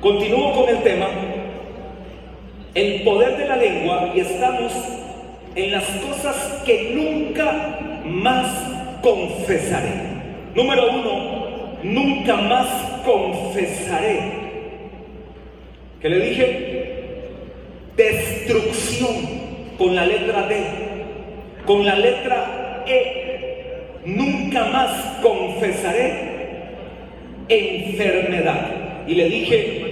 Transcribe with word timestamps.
Continúo 0.00 0.54
con 0.54 0.68
el 0.68 0.82
tema, 0.82 1.08
el 2.74 3.02
poder 3.02 3.36
de 3.36 3.46
la 3.46 3.56
lengua, 3.56 4.12
y 4.14 4.20
estamos 4.20 4.72
en 5.54 5.72
las 5.72 5.84
cosas 5.84 6.62
que 6.64 6.92
nunca 6.94 8.00
más 8.06 8.48
confesaré. 9.02 9.92
Número 10.54 10.90
uno, 10.90 11.76
nunca 11.82 12.36
más 12.36 12.66
confesaré. 13.04 14.20
¿Qué 16.00 16.08
le 16.08 16.20
dije? 16.30 17.26
Destrucción 17.94 19.16
con 19.76 19.94
la 19.94 20.06
letra 20.06 20.46
D, 20.46 20.62
con 21.66 21.84
la 21.84 21.96
letra 21.96 22.84
E. 22.86 23.26
Nunca 24.06 24.64
más 24.64 25.18
confesaré 25.20 26.30
enfermedad. 27.50 28.66
Y 29.06 29.14
le 29.14 29.28
dije, 29.28 29.89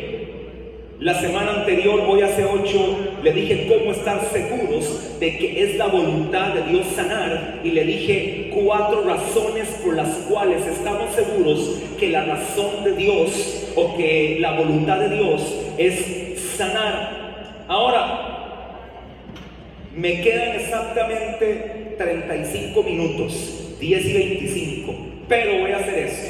la 1.00 1.14
semana 1.20 1.60
anterior, 1.60 2.00
hoy 2.08 2.22
hace 2.22 2.44
ocho, 2.44 2.98
le 3.22 3.32
dije 3.32 3.68
cómo 3.68 3.92
estar 3.92 4.20
seguros 4.32 5.20
de 5.20 5.38
que 5.38 5.62
es 5.62 5.76
la 5.76 5.86
voluntad 5.86 6.54
de 6.54 6.72
Dios 6.72 6.88
sanar. 6.96 7.60
Y 7.62 7.70
le 7.70 7.84
dije 7.84 8.50
cuatro 8.52 9.04
razones 9.04 9.68
por 9.84 9.94
las 9.94 10.08
cuales 10.28 10.66
estamos 10.66 11.14
seguros 11.14 11.80
que 12.00 12.08
la 12.08 12.24
razón 12.24 12.82
de 12.82 12.96
Dios 12.96 13.70
o 13.76 13.96
que 13.96 14.38
la 14.40 14.58
voluntad 14.58 14.98
de 14.98 15.16
Dios 15.16 15.54
es 15.78 16.56
sanar. 16.56 17.64
Ahora, 17.68 18.88
me 19.94 20.20
quedan 20.20 20.56
exactamente 20.56 21.94
35 21.96 22.82
minutos, 22.82 23.76
10 23.78 24.04
y 24.04 24.12
25, 24.14 24.94
pero 25.28 25.60
voy 25.60 25.70
a 25.70 25.76
hacer 25.76 25.98
esto. 25.98 26.28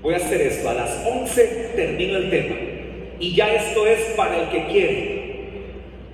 Voy 0.00 0.14
a 0.14 0.18
hacer 0.18 0.42
esto. 0.42 0.70
A 0.70 0.74
las 0.74 1.04
11 1.04 1.72
termino 1.74 2.18
el 2.18 2.30
tema. 2.30 2.69
Y 3.20 3.34
ya 3.34 3.52
esto 3.54 3.86
es 3.86 4.00
para 4.16 4.42
el 4.42 4.48
que 4.48 4.66
quiere. 4.66 5.20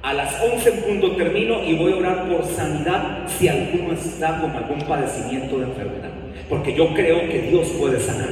A 0.02 0.12
las 0.12 0.42
11 0.42 0.68
en 0.68 0.80
punto 0.82 1.12
termino 1.12 1.64
y 1.64 1.74
voy 1.74 1.92
a 1.92 1.96
orar 1.96 2.28
por 2.28 2.44
sanidad 2.44 3.26
si 3.26 3.48
alguno 3.48 3.94
está 3.94 4.40
con 4.40 4.50
algún 4.50 4.80
padecimiento 4.82 5.58
de 5.58 5.64
enfermedad. 5.66 6.10
Porque 6.48 6.74
yo 6.74 6.92
creo 6.94 7.28
que 7.28 7.42
Dios 7.42 7.68
puede 7.78 8.00
sanar. 8.00 8.28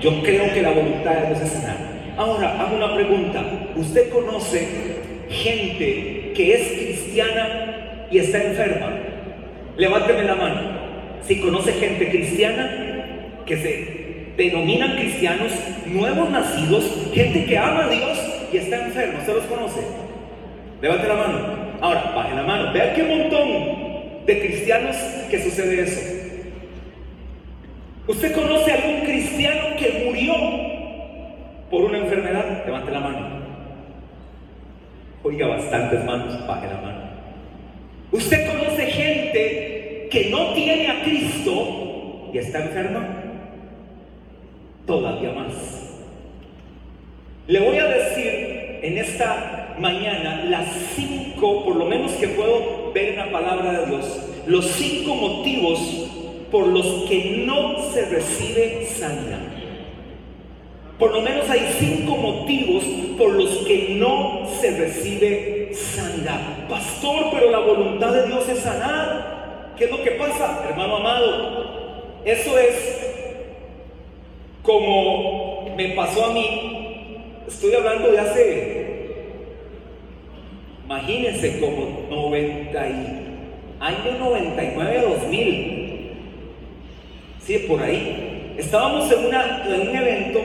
Yo 0.00 0.20
creo 0.22 0.52
que 0.52 0.62
la 0.62 0.70
voluntad 0.70 1.14
de 1.14 1.26
Dios 1.28 1.40
es 1.40 1.50
sanar. 1.50 1.76
Ahora, 2.16 2.60
hago 2.60 2.76
una 2.76 2.94
pregunta. 2.94 3.42
¿Usted 3.76 4.10
conoce 4.10 4.66
gente 5.28 6.32
que 6.34 6.54
es 6.54 6.68
cristiana 6.72 8.06
y 8.10 8.18
está 8.18 8.42
enferma? 8.42 8.98
Levánteme 9.76 10.24
la 10.24 10.34
mano. 10.34 10.60
Si 11.26 11.40
conoce 11.40 11.72
gente 11.72 12.08
cristiana 12.10 12.70
que 13.46 13.56
se 13.56 14.07
denominan 14.38 14.94
cristianos, 14.94 15.52
nuevos 15.86 16.30
nacidos, 16.30 16.84
gente 17.12 17.44
que 17.44 17.58
ama 17.58 17.86
a 17.86 17.88
Dios 17.88 18.18
y 18.52 18.56
está 18.56 18.86
enfermo. 18.86 19.18
¿Usted 19.18 19.34
los 19.34 19.44
conoce? 19.44 19.80
Levante 20.80 21.08
la 21.08 21.14
mano. 21.14 21.38
Ahora, 21.80 22.12
baje 22.14 22.34
la 22.36 22.44
mano. 22.44 22.72
Vea 22.72 22.94
qué 22.94 23.02
montón 23.02 24.24
de 24.24 24.40
cristianos 24.40 24.96
que 25.28 25.42
sucede 25.42 25.82
eso. 25.82 26.00
¿Usted 28.06 28.32
conoce 28.32 28.70
a 28.70 28.74
algún 28.76 29.00
cristiano 29.00 29.76
que 29.76 30.04
murió 30.06 30.34
por 31.68 31.82
una 31.82 31.98
enfermedad? 31.98 32.64
Levante 32.64 32.92
la 32.92 33.00
mano. 33.00 33.28
Oiga, 35.24 35.48
bastantes 35.48 36.04
manos, 36.04 36.46
baje 36.46 36.68
la 36.68 36.80
mano. 36.80 37.00
¿Usted 38.12 38.46
conoce 38.46 38.86
gente 38.86 40.08
que 40.12 40.30
no 40.30 40.54
tiene 40.54 40.86
a 40.88 41.02
Cristo 41.02 42.30
y 42.32 42.38
está 42.38 42.60
enferma? 42.60 43.27
Todavía 44.88 45.32
más. 45.32 45.52
Le 47.46 47.60
voy 47.60 47.76
a 47.76 47.86
decir 47.86 48.80
en 48.82 48.98
esta 48.98 49.76
mañana 49.78 50.44
las 50.46 50.66
cinco, 50.96 51.64
por 51.64 51.76
lo 51.76 51.84
menos 51.84 52.12
que 52.12 52.28
puedo 52.28 52.90
ver 52.92 53.16
la 53.16 53.30
palabra 53.30 53.80
de 53.80 53.86
Dios, 53.86 54.18
los 54.46 54.64
cinco 54.64 55.14
motivos 55.14 55.78
por 56.50 56.66
los 56.66 56.86
que 57.08 57.44
no 57.46 57.82
se 57.92 58.06
recibe 58.06 58.86
sanidad. 58.86 59.38
Por 60.98 61.12
lo 61.12 61.20
menos 61.20 61.48
hay 61.48 61.70
cinco 61.78 62.16
motivos 62.16 62.82
por 63.18 63.34
los 63.34 63.58
que 63.58 63.94
no 63.98 64.48
se 64.60 64.70
recibe 64.76 65.70
sanidad. 65.74 66.66
Pastor, 66.68 67.26
pero 67.32 67.50
la 67.50 67.60
voluntad 67.60 68.12
de 68.12 68.26
Dios 68.26 68.48
es 68.48 68.60
sanar. 68.60 69.74
¿Qué 69.76 69.84
es 69.84 69.90
lo 69.90 70.02
que 70.02 70.12
pasa, 70.12 70.64
hermano 70.68 70.96
amado? 70.96 72.20
Eso 72.24 72.58
es 72.58 73.17
como 74.62 75.74
me 75.76 75.90
pasó 75.90 76.26
a 76.26 76.32
mí, 76.32 77.44
estoy 77.46 77.74
hablando 77.74 78.10
de 78.10 78.18
hace, 78.18 78.86
imagínense, 80.84 81.60
como 81.60 82.06
90 82.10 82.88
y, 82.88 83.18
año 83.80 84.18
99, 84.18 85.00
2000, 85.00 86.10
sí, 87.40 87.58
por 87.68 87.82
ahí. 87.82 88.54
Estábamos 88.58 89.10
en, 89.12 89.26
en 89.72 89.88
un 89.88 89.96
evento, 89.96 90.40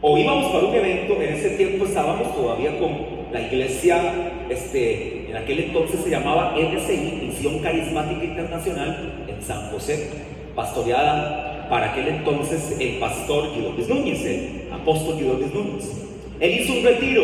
o 0.00 0.16
íbamos 0.16 0.52
para 0.52 0.66
un 0.66 0.74
evento, 0.74 1.20
en 1.20 1.34
ese 1.34 1.50
tiempo 1.50 1.84
estábamos 1.84 2.34
todavía 2.34 2.78
con 2.78 3.18
la 3.32 3.40
iglesia, 3.40 4.46
este, 4.48 5.28
en 5.28 5.36
aquel 5.36 5.58
entonces 5.64 6.00
se 6.00 6.10
llamaba 6.10 6.54
MCI, 6.56 7.26
Misión 7.26 7.58
Carismática 7.58 8.24
Internacional, 8.24 9.24
en 9.28 9.42
San 9.42 9.70
José, 9.70 10.08
pastoreada 10.54 11.57
para 11.68 11.92
aquel 11.92 12.08
entonces 12.08 12.76
el 12.80 12.98
pastor 12.98 13.52
Guido 13.54 13.72
Núñez, 13.94 14.24
el 14.24 14.72
apóstol 14.72 15.16
Guido 15.16 15.34
Núñez. 15.34 16.08
Él 16.40 16.60
hizo 16.60 16.72
un 16.72 16.84
retiro 16.84 17.22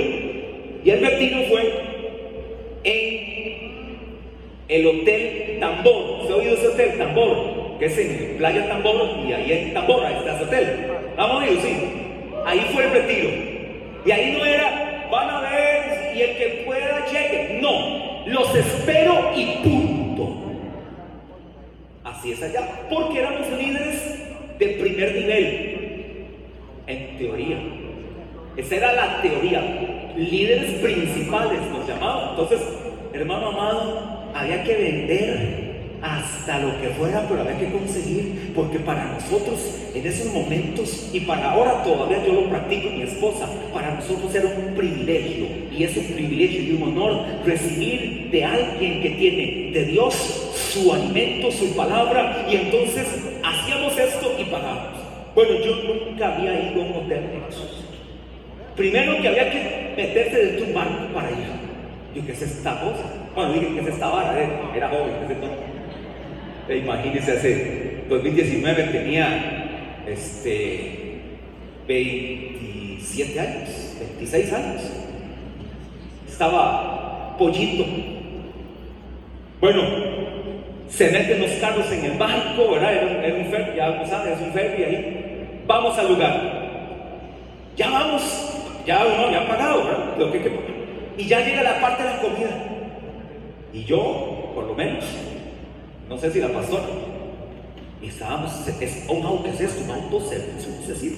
y 0.84 0.91
el 0.91 1.00
retiro 1.00 1.38
fue 1.49 1.72
en 2.84 3.25
el 4.69 4.87
Hotel 4.87 5.59
Tambor. 5.60 6.27
¿Se 6.27 6.33
ha 6.33 6.37
oído 6.37 6.54
ese 6.54 6.69
hotel 6.69 6.99
Tambor? 6.99 7.78
Que 7.78 7.87
es 7.87 7.99
en 7.99 8.37
Playa 8.38 8.69
Tambor 8.69 9.09
y 9.27 9.33
ahí 9.33 9.53
en 9.53 9.75
Tambor, 9.75 10.04
ahí 10.04 10.16
está 10.16 10.37
ese 10.37 10.44
hotel. 10.44 10.87
Vamos 11.16 11.43
a 11.43 11.49
ir, 11.49 11.60
sí. 11.60 11.77
Ahí 12.44 12.60
fue 12.72 12.84
el 12.84 12.91
retiro. 12.91 13.31
Y 14.04 14.10
ahí 14.10 14.37
no 14.38 14.44
era, 14.44 15.09
van 15.10 15.31
a 15.31 15.41
ver 15.41 16.16
y 16.16 16.21
el 16.21 16.37
que 16.37 16.62
pueda 16.66 17.06
llegue. 17.06 17.60
No, 17.60 18.27
los 18.27 18.54
espero 18.54 19.31
y 19.34 19.44
punto. 19.62 20.37
Así 22.04 22.33
es 22.33 22.43
allá. 22.43 22.87
Porque 22.91 23.21
éramos 23.21 23.49
líderes 23.50 24.23
de 24.59 24.66
primer 24.66 25.15
nivel, 25.15 26.26
en 26.87 27.19
teoría. 27.19 27.59
Esa 28.56 28.76
era 28.76 28.92
la 28.92 29.22
teoría. 29.22 30.12
Líderes 30.16 30.81
principales 30.81 31.60
nos 31.72 31.87
llamaban. 31.88 32.31
Entonces, 32.31 32.60
hermano 33.12 33.48
amado, 33.48 34.31
había 34.34 34.62
que 34.62 34.75
vender 34.75 35.65
hasta 36.04 36.59
lo 36.59 36.78
que 36.81 36.88
fuera, 36.91 37.26
pero 37.26 37.41
había 37.41 37.59
que 37.59 37.72
conseguir, 37.72 38.53
porque 38.54 38.78
para 38.78 39.06
nosotros 39.15 39.59
en 39.94 40.06
esos 40.06 40.32
momentos, 40.34 41.09
y 41.15 41.21
para 41.21 41.53
ahora 41.53 41.82
todavía 41.82 42.22
yo 42.26 42.34
lo 42.34 42.50
practico 42.50 42.91
mi 42.91 43.03
esposa, 43.03 43.48
para 43.72 43.94
nosotros 43.94 44.34
era 44.34 44.47
un 44.47 44.75
privilegio, 44.75 45.47
y 45.72 45.84
es 45.84 45.97
un 45.97 46.04
privilegio 46.04 46.60
y 46.60 46.72
un 46.72 46.82
honor 46.82 47.25
recibir 47.47 48.28
de 48.31 48.44
alguien 48.44 49.00
que 49.00 49.10
tiene 49.10 49.71
de 49.72 49.84
Dios 49.86 50.15
su 50.54 50.92
alimento, 50.92 51.50
su 51.50 51.75
palabra, 51.75 52.47
y 52.50 52.56
entonces 52.56 53.06
hacíamos 53.42 53.97
esto 53.98 54.34
y. 54.59 55.34
Bueno, 55.34 55.50
yo 55.65 55.76
nunca 55.82 56.34
había 56.34 56.70
ido 56.70 56.82
a 56.82 56.87
un 56.87 56.92
hotel 56.92 57.22
de 57.22 57.41
Primero 58.76 59.20
que 59.20 59.28
había 59.28 59.50
que 59.50 59.94
meterse 59.97 60.37
dentro 60.37 60.65
de 60.65 60.72
un 60.72 60.75
barco 60.75 61.15
para 61.15 61.31
ir. 61.31 61.37
Yo, 62.15 62.26
¿qué 62.26 62.32
es 62.32 62.42
esta 62.42 62.81
cosa? 62.81 63.04
Bueno, 63.34 63.53
dije, 63.53 63.75
¿qué 63.75 63.81
es 63.81 63.87
esta 63.87 64.09
vara? 64.09 64.37
Era 64.75 64.88
joven, 64.88 65.15
¿qué 65.19 65.25
es 65.25 65.31
esto? 65.31 65.48
E 66.69 66.76
imagínense, 66.78 67.32
hace 67.32 68.04
2019 68.09 68.82
tenía 68.84 70.03
este, 70.06 71.21
27 71.86 73.41
años, 73.41 73.97
26 74.18 74.53
años. 74.53 74.83
Estaba 76.28 77.36
pollito. 77.39 77.84
Bueno, 79.60 79.83
se 80.89 81.10
meten 81.10 81.41
los 81.41 81.51
carros 81.53 81.91
en 81.91 82.04
el 82.04 82.19
barco, 82.19 82.71
¿verdad? 82.71 82.92
Era 82.92 83.34
un, 83.36 83.47
ferry, 83.47 83.77
ya 83.77 83.89
es 84.03 84.41
un 84.41 84.53
ferry 84.53 84.84
ahí. 84.84 85.63
Vamos 85.66 85.98
al 85.98 86.09
lugar. 86.09 86.65
Ya 87.77 87.91
vamos, 87.91 88.22
ya 88.86 89.04
uno 89.04 89.31
ya 89.31 89.41
ha 89.41 89.48
pagado, 89.48 89.84
¿verdad? 89.84 90.16
Lo 90.19 90.31
que, 90.31 90.42
que, 90.42 90.75
y 91.16 91.27
ya 91.27 91.41
llega 91.41 91.63
la 91.63 91.81
parte 91.81 92.03
de 92.03 92.10
la 92.10 92.21
comida. 92.21 92.51
Y 93.72 93.84
yo, 93.84 94.53
por 94.54 94.65
lo 94.66 94.75
menos, 94.75 95.04
no 96.09 96.19
sé 96.19 96.31
si 96.31 96.41
la. 96.41 96.48
Y 98.01 98.09
estábamos, 98.09 98.53
es, 98.69 99.07
un 99.09 99.25
auto, 99.25 99.48
es 99.48 99.60
esto? 99.60 99.80
Un 99.83 100.87
decir, 100.87 101.13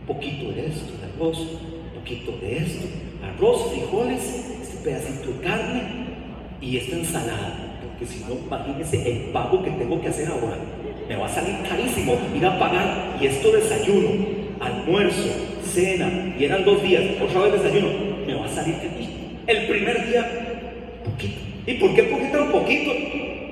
un 0.00 0.06
poquito 0.06 0.52
de 0.52 0.66
esto, 0.66 0.92
de 0.98 1.12
arroz, 1.14 1.38
un 1.38 2.00
poquito 2.00 2.32
de 2.32 2.58
esto, 2.58 2.86
arroz, 3.24 3.70
frijoles, 3.70 4.22
este 4.62 4.76
pedacito 4.84 5.30
de 5.30 5.40
carne 5.40 5.82
y 6.60 6.76
esta 6.76 6.96
ensalada. 6.96 7.67
Porque 7.98 8.14
si 8.14 8.24
no, 8.24 8.34
imagínense 8.34 9.10
el 9.10 9.18
pago 9.32 9.62
que 9.62 9.70
tengo 9.70 10.00
que 10.00 10.08
hacer 10.08 10.28
ahora. 10.28 10.56
Me 11.08 11.16
va 11.16 11.26
a 11.26 11.28
salir 11.28 11.56
carísimo 11.68 12.16
ir 12.34 12.46
a 12.46 12.56
pagar 12.58 13.16
y 13.20 13.26
esto 13.26 13.50
desayuno, 13.50 14.26
almuerzo, 14.60 15.28
cena, 15.64 16.34
y 16.38 16.44
eran 16.44 16.64
dos 16.64 16.80
días, 16.82 17.02
otra 17.20 17.42
vez 17.42 17.54
desayuno, 17.54 17.88
me 18.24 18.34
va 18.34 18.44
a 18.44 18.48
salir 18.48 18.76
que 18.76 19.52
El 19.52 19.66
primer 19.66 20.06
día, 20.06 20.26
poquito. 21.04 21.40
¿Y 21.66 21.74
por 21.74 21.94
qué 21.94 22.08
cogí 22.08 22.30
tan 22.30 22.52
poquito? 22.52 22.90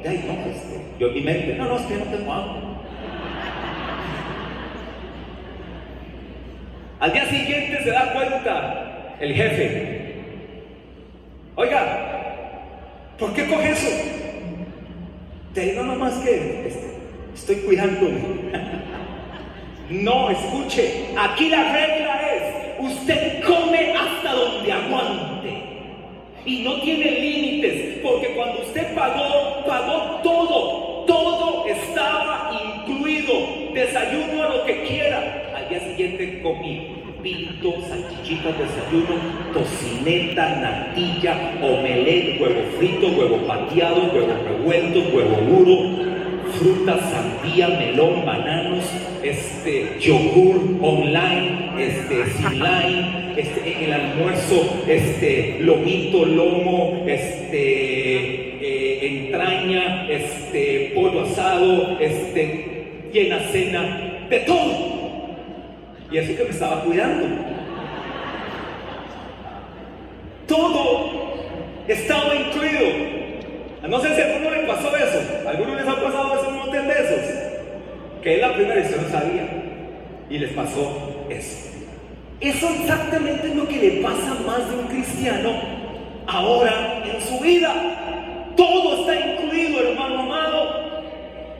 Ay, 0.09 0.25
no, 0.29 0.35
pues, 0.45 0.57
yo 1.01 1.09
en 1.09 1.15
mi 1.15 1.21
mente, 1.23 1.55
no, 1.55 1.65
no, 1.65 1.77
es 1.77 1.83
que 1.83 1.95
no 1.95 2.05
tengo 2.05 2.33
hambre. 2.33 2.63
Al 7.01 7.13
día 7.13 7.27
siguiente 7.27 7.83
se 7.83 7.91
da 7.91 8.13
cuenta 8.13 9.17
el 9.19 9.35
jefe. 9.35 10.15
Oiga, 11.57 13.15
¿por 13.19 13.35
qué 13.35 13.47
coge 13.49 13.71
eso? 13.71 14.26
Digo 15.65 15.85
nomás 15.85 16.13
que 16.19 16.69
este, 16.69 16.87
estoy 17.35 17.57
cuidándome. 17.57 18.21
no, 19.89 20.31
escuche, 20.31 21.07
aquí 21.17 21.49
la 21.49 21.73
regla 21.73 22.21
es, 22.35 22.93
usted 22.93 23.43
come 23.43 23.95
hasta 23.95 24.33
donde 24.35 24.71
aguante. 24.71 25.63
Y 26.45 26.63
no 26.63 26.81
tiene 26.83 27.11
límites, 27.11 28.01
porque 28.03 28.35
cuando 28.35 28.61
usted 28.61 28.95
pagó, 28.95 29.65
pagó 29.67 30.21
todo, 30.23 31.05
todo 31.07 31.67
estaba 31.67 32.61
incluido. 32.63 33.73
Desayuno 33.73 34.43
a 34.43 34.49
lo 34.57 34.65
que 34.67 34.83
quiera, 34.85 35.67
día 35.71 35.81
siguiente 35.81 36.43
comí 36.43 37.06
pinto, 37.27 37.75
salchichitas, 37.89 38.55
desayuno, 38.57 39.17
tocineta, 39.53 40.45
natilla, 40.61 41.59
omelette, 41.61 42.41
huevo 42.41 42.63
frito, 42.79 43.09
huevo 43.09 43.39
pateado, 43.49 44.13
huevo 44.15 44.33
revuelto, 44.47 45.01
huevo 45.13 45.37
duro, 45.49 45.77
fruta, 46.53 47.01
sandía, 47.11 47.67
melón, 47.67 48.25
bananos, 48.25 48.85
este, 49.25 49.97
yogur 49.99 50.79
online, 50.81 51.73
este, 51.77 52.27
sin 52.27 52.61
lime, 52.61 53.35
este, 53.37 53.73
en 53.73 53.85
el 53.87 53.93
almuerzo, 53.93 54.85
este, 54.87 55.57
lomito, 55.63 56.25
lomo, 56.25 57.03
este, 57.09 58.59
eh, 58.63 58.99
entraña, 59.03 60.09
este, 60.09 60.93
pollo 60.95 61.23
asado, 61.23 61.99
este, 61.99 62.85
llena 63.13 63.41
cena, 63.51 64.29
de 64.31 64.39
todo. 64.41 64.86
Y 66.11 66.19
así 66.19 66.37
que 66.37 66.45
me 66.45 66.51
estaba 66.51 66.83
cuidando. 66.83 67.27
Todo 70.47 71.11
estaba 71.89 72.35
incluido. 72.35 73.17
No 73.89 74.01
sé 74.01 74.15
si 74.15 74.21
a 74.21 74.25
alguno 74.27 74.51
le 74.51 74.63
pasó 74.67 74.97
eso. 74.97 75.21
¿A 75.47 75.51
alguno 75.51 75.75
les 75.75 75.87
ha 75.87 75.95
pasado 75.97 76.35
eso 76.35 76.49
un 76.49 76.59
montón 76.59 76.89
de 76.89 76.93
esos? 76.93 78.23
Que 78.23 78.35
es 78.37 78.41
la 78.41 78.55
primera 78.55 78.81
y 78.81 78.85
no 78.85 79.09
sabía. 79.11 79.49
Y 80.31 80.39
les 80.39 80.53
pasó 80.53 81.27
eso. 81.29 81.67
Eso 82.41 82.69
exactamente 82.81 83.49
es 83.49 83.57
lo 83.57 83.67
que 83.67 83.77
le 83.77 84.03
pasa 84.03 84.37
más 84.47 84.69
de 84.69 84.77
un 84.77 84.87
cristiano 84.89 85.51
ahora 86.27 87.03
en 87.05 87.21
su 87.23 87.41
vida. 87.41 87.73
Todo 88.57 89.01
está 89.01 89.15
incluido, 89.15 89.81
hermano 89.81 90.21
amado. 90.21 91.03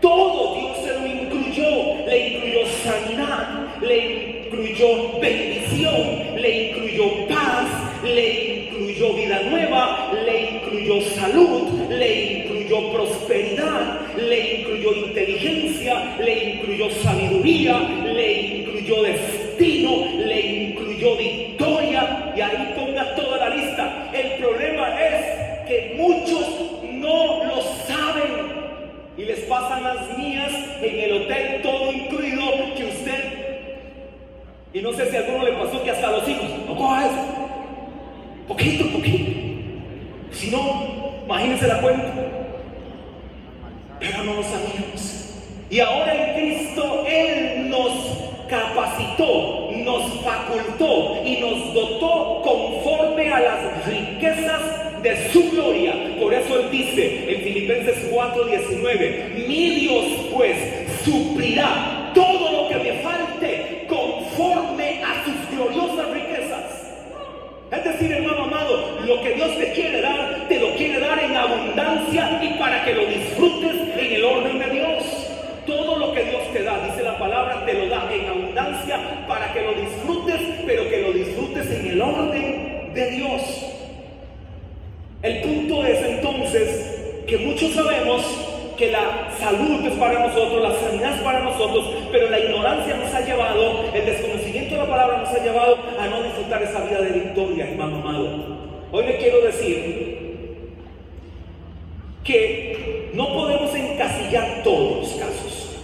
Todo 0.01 0.55
Dios 0.57 0.79
se 0.85 1.01
lo 1.01 1.07
incluyó. 1.07 2.07
Le 2.07 2.29
incluyó 2.29 2.67
sanidad, 2.85 3.49
le 3.81 4.36
incluyó 4.47 5.19
bendición, 5.21 6.37
le 6.37 6.69
incluyó 6.69 7.27
paz, 7.27 7.69
le 8.05 8.69
incluyó 8.69 9.15
vida 9.15 9.43
nueva, 9.51 10.13
le 10.25 10.51
incluyó 10.51 11.01
salud, 11.17 11.91
le 11.91 12.33
incluyó 12.33 12.93
prosperidad, 12.93 14.01
le 14.17 14.61
incluyó 14.61 14.95
inteligencia, 14.95 16.17
le 16.19 16.55
incluyó 16.55 16.91
sabiduría, 17.03 17.79
le 18.05 18.43
incluyó 18.59 19.03
destino, 19.03 20.07
le 20.25 20.41
incluyó 20.41 21.17
victoria 21.17 22.33
y 22.37 22.41
ahí 22.41 22.75
ponga 22.77 23.15
toda 23.17 23.49
la 23.49 23.57
lista. 23.57 24.11
El 24.13 24.43
problema 24.43 25.01
es 25.01 25.67
que 25.67 25.95
muchos 25.97 26.47
no 26.93 27.45
lo 27.45 27.63
saben 27.87 28.67
y 29.19 29.25
les 29.25 29.41
pasan 29.41 29.83
las 29.83 30.19
mías 30.19 30.53
en 30.83 31.01
el 31.01 31.23
hotel 31.23 31.63
todo 31.63 31.93
incluido 31.93 32.43
que 32.77 32.85
usted 32.85 33.46
y 34.73 34.81
no 34.81 34.93
sé 34.93 35.11
si 35.11 35.17
a 35.17 35.21
alguno 35.21 35.45
le 35.45 35.53
pasó 35.53 35.83
que 35.83 35.91
hasta 35.91 36.11
los 36.11 36.29
hijos, 36.29 36.45
no 36.67 36.77
coja 36.77 37.07
eso. 37.07 37.37
Poquito, 38.49 38.87
poquito. 38.91 39.31
Si 40.33 40.51
no, 40.51 41.23
imagínense 41.25 41.67
la 41.67 41.81
cuenta. 41.81 42.13
Pero 43.99 44.25
no 44.25 44.35
lo 44.35 44.43
sabíamos. 44.43 45.17
Y 45.71 45.81
ahora 45.81 46.15
en 46.15 46.35
Cristo 46.41 47.05
Él 47.09 47.71
nos 47.71 47.93
capacitó, 48.49 49.71
nos 49.73 50.21
facultó 50.23 51.23
y 51.25 51.41
nos 51.41 51.75
dotó 51.75 52.43
conforme 52.43 53.33
a 53.33 53.41
las 53.41 53.87
riquezas 53.87 55.03
de 55.03 55.31
su 55.33 55.51
gloria. 55.51 55.95
Por 56.21 56.33
eso 56.35 56.61
Él 56.61 56.71
dice 56.71 57.33
en 57.33 57.43
Filipenses 57.43 58.13
4:19, 58.13 59.47
mi 59.49 59.71
Dios 59.71 60.05
pues 60.33 60.57
suplirá 61.05 61.96
decir, 67.99 68.13
hermano 68.13 68.45
amado, 68.45 68.99
lo 69.07 69.23
que 69.23 69.33
Dios 69.35 69.57
te 69.57 69.73
quiere 69.73 70.01
dar, 70.01 70.47
te 70.49 70.59
lo 70.59 70.75
quiere 70.75 71.01
dar 71.01 71.19
en 71.23 71.37
abundancia 71.37 72.41
y 72.43 72.59
para 72.59 72.85
que 72.85 72.95
lo 72.95 73.07
disfrutes 73.07 73.75
en 73.97 74.13
el 74.13 74.25
orden 74.25 74.59
de 74.59 74.71
Dios. 74.71 75.05
Todo 75.67 75.99
lo 75.99 76.13
que 76.13 76.23
Dios 76.25 76.43
te 76.53 76.63
da, 76.63 76.79
dice 76.87 77.03
la 77.03 77.19
palabra, 77.19 77.65
te 77.65 77.75
lo 77.75 77.89
da 77.89 78.09
en 78.13 78.27
abundancia 78.27 79.25
para 79.27 79.53
que 79.53 79.63
lo 79.63 79.73
disfrutes, 79.75 80.41
pero 80.67 80.89
que 80.89 81.03
lo 81.03 81.13
disfrutes 81.13 81.71
en 81.71 81.87
el 81.87 82.01
orden 82.01 82.93
de 82.95 83.11
Dios. 83.11 83.43
El 85.23 85.41
punto 85.41 85.85
es 85.87 86.03
entonces 86.07 87.25
que 87.27 87.39
muchos 87.39 87.73
sabemos 87.73 88.23
que 88.77 88.91
la 88.91 89.31
salud 89.39 89.87
es 89.87 89.95
para 89.95 90.27
nosotros, 90.27 90.63
la 90.63 90.75
sanidad 90.79 91.17
es 91.17 91.23
para 91.23 91.41
nosotros, 91.41 91.87
pero 92.13 92.31
la 92.31 92.39
ignorancia 92.39 92.97
nos 92.97 93.13
ha 93.13 93.21
llevado, 93.21 93.85
el 93.93 94.05
desconocimiento 94.05 94.75
de 94.75 94.81
la 94.81 94.87
palabra 94.87 95.19
nos 95.19 95.29
ha 95.31 95.43
llevado 95.43 95.79
a 95.99 96.07
no 96.07 96.23
disfrutar 96.23 96.63
esa 96.63 96.85
vida 96.85 97.01
de 97.01 97.11
victoria, 97.11 97.69
hermano 97.69 97.97
amado. 97.97 98.57
Hoy 98.93 99.07
le 99.07 99.17
quiero 99.17 99.41
decir 99.41 100.27
que 102.23 103.11
no 103.15 103.33
podemos 103.33 103.75
encasillar 103.75 104.63
todos 104.63 104.99
los 104.99 105.09
casos. 105.15 105.79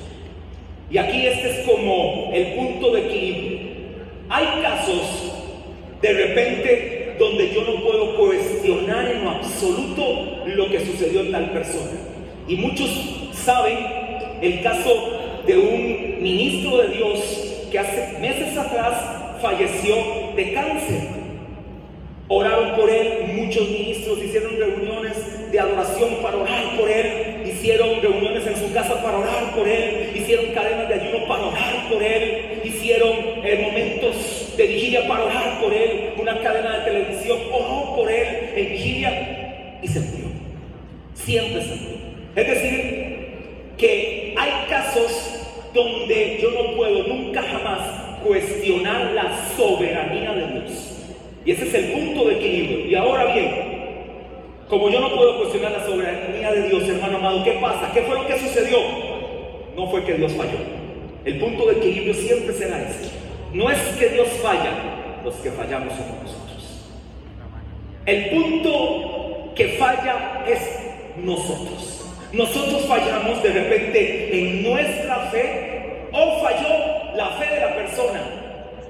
Y 0.91 0.99
aquí 0.99 1.27
este 1.27 1.51
es 1.51 1.67
como 1.67 2.31
el 2.35 2.55
punto 2.55 2.91
de 2.93 3.01
equilibrio. 3.07 3.59
Hay 4.29 4.47
casos 4.63 5.33
de 6.03 6.13
repente 6.13 7.17
donde 7.19 7.51
yo 7.55 7.63
no 7.63 7.83
puedo 7.83 8.17
cuestionar 8.17 9.11
en 9.11 9.25
lo 9.25 9.31
absoluto 9.31 10.43
lo 10.47 10.69
que 10.69 10.81
sucedió 10.81 11.21
en 11.21 11.33
tal 11.33 11.51
persona. 11.51 12.12
Y 12.49 12.57
muchos 12.57 12.91
saben 13.33 13.79
el 14.41 14.63
caso 14.63 14.91
de 15.47 15.57
un 15.57 16.23
ministro 16.23 16.79
de 16.79 16.89
Dios 16.89 17.69
que 17.71 17.79
hace 17.79 18.19
meses 18.19 18.57
atrás 18.57 19.41
falleció 19.41 19.95
de 20.37 20.53
cáncer. 20.53 21.23
Oraron 22.29 22.77
por 22.77 22.89
él, 22.89 23.33
muchos 23.35 23.69
ministros 23.69 24.19
hicieron 24.23 24.57
reuniones 24.57 25.53
de 25.53 25.61
adoración 25.61 26.17
para 26.23 26.39
orar 26.39 26.77
por 26.79 26.89
él, 26.89 27.43
hicieron 27.47 28.01
reuniones 28.01 28.47
en 28.47 28.57
su 28.57 28.73
casa 28.73 29.03
para 29.03 29.19
orar 29.19 29.55
por 29.55 29.69
él, 29.69 30.13
hicieron 30.15 30.47
cadenas 30.55 30.89
de 30.89 30.95
ayuno 30.95 31.27
para 31.27 31.47
orar 31.47 31.89
por 31.93 32.03
él, 32.03 32.63
hicieron 32.65 33.13
eh, 33.45 33.69
momentos 33.71 34.55
de 34.57 34.67
vigilia 34.67 35.07
para 35.07 35.25
orar 35.25 35.61
por 35.61 35.75
él, 35.75 36.15
una 36.19 36.41
cadena 36.41 36.79
de 36.79 36.91
televisión 36.91 37.39
oró 37.53 37.97
por 37.97 38.11
él 38.11 38.51
en 38.57 38.73
vigilia 38.73 39.79
y 39.83 39.89
se 39.89 40.01
murió. 40.01 40.27
Siempre 41.15 41.63
se 41.63 41.75
murió. 41.75 42.12
Es 42.35 42.47
decir, 42.47 43.13
que 43.77 44.35
hay 44.37 44.51
casos 44.69 45.33
donde 45.75 46.39
yo 46.41 46.51
no 46.51 46.77
puedo 46.77 47.03
nunca 47.09 47.43
jamás 47.43 47.81
cuestionar 48.25 49.13
la 49.13 49.51
soberanía 49.57 50.33
de 50.33 50.61
Dios. 50.61 50.93
Y 51.45 51.51
ese 51.51 51.65
es 51.65 51.75
el 51.75 51.93
punto 51.93 52.29
de 52.29 52.37
equilibrio. 52.37 52.87
Y 52.87 52.95
ahora 52.95 53.35
bien, 53.35 53.73
como 54.69 54.89
yo 54.89 55.01
no 55.01 55.15
puedo 55.15 55.39
cuestionar 55.39 55.73
la 55.73 55.85
soberanía 55.85 56.53
de 56.53 56.69
Dios, 56.69 56.89
hermano 56.89 57.19
amado, 57.19 57.45
¿qué 57.45 57.53
pasa? 57.61 57.91
¿Qué 57.93 58.03
fue 58.03 58.15
lo 58.15 58.27
que 58.27 58.39
sucedió? 58.39 58.79
No 59.77 59.91
fue 59.91 60.05
que 60.05 60.15
Dios 60.15 60.33
falló. 60.33 60.59
El 61.25 61.39
punto 61.39 61.67
de 61.67 61.77
equilibrio 61.77 62.15
siempre 62.15 62.55
será 62.55 62.83
ese. 62.83 63.11
No 63.53 63.71
es 63.71 63.79
que 63.99 64.09
Dios 64.09 64.29
falla, 64.43 65.21
los 65.25 65.35
que 65.37 65.51
fallamos 65.51 65.93
somos 65.95 66.23
nosotros. 66.23 66.89
El 68.07 68.31
punto 68.31 69.53
que 69.55 69.69
falla 69.69 70.45
es 70.47 70.61
nosotros. 71.17 72.02
Nosotros 72.33 72.87
fallamos 72.87 73.43
de 73.43 73.51
repente 73.51 74.31
en 74.33 74.63
nuestra 74.63 75.17
fe 75.31 76.09
o 76.13 76.41
falló 76.41 77.15
la 77.15 77.27
fe 77.33 77.55
de 77.55 77.61
la 77.61 77.75
persona. 77.75 78.23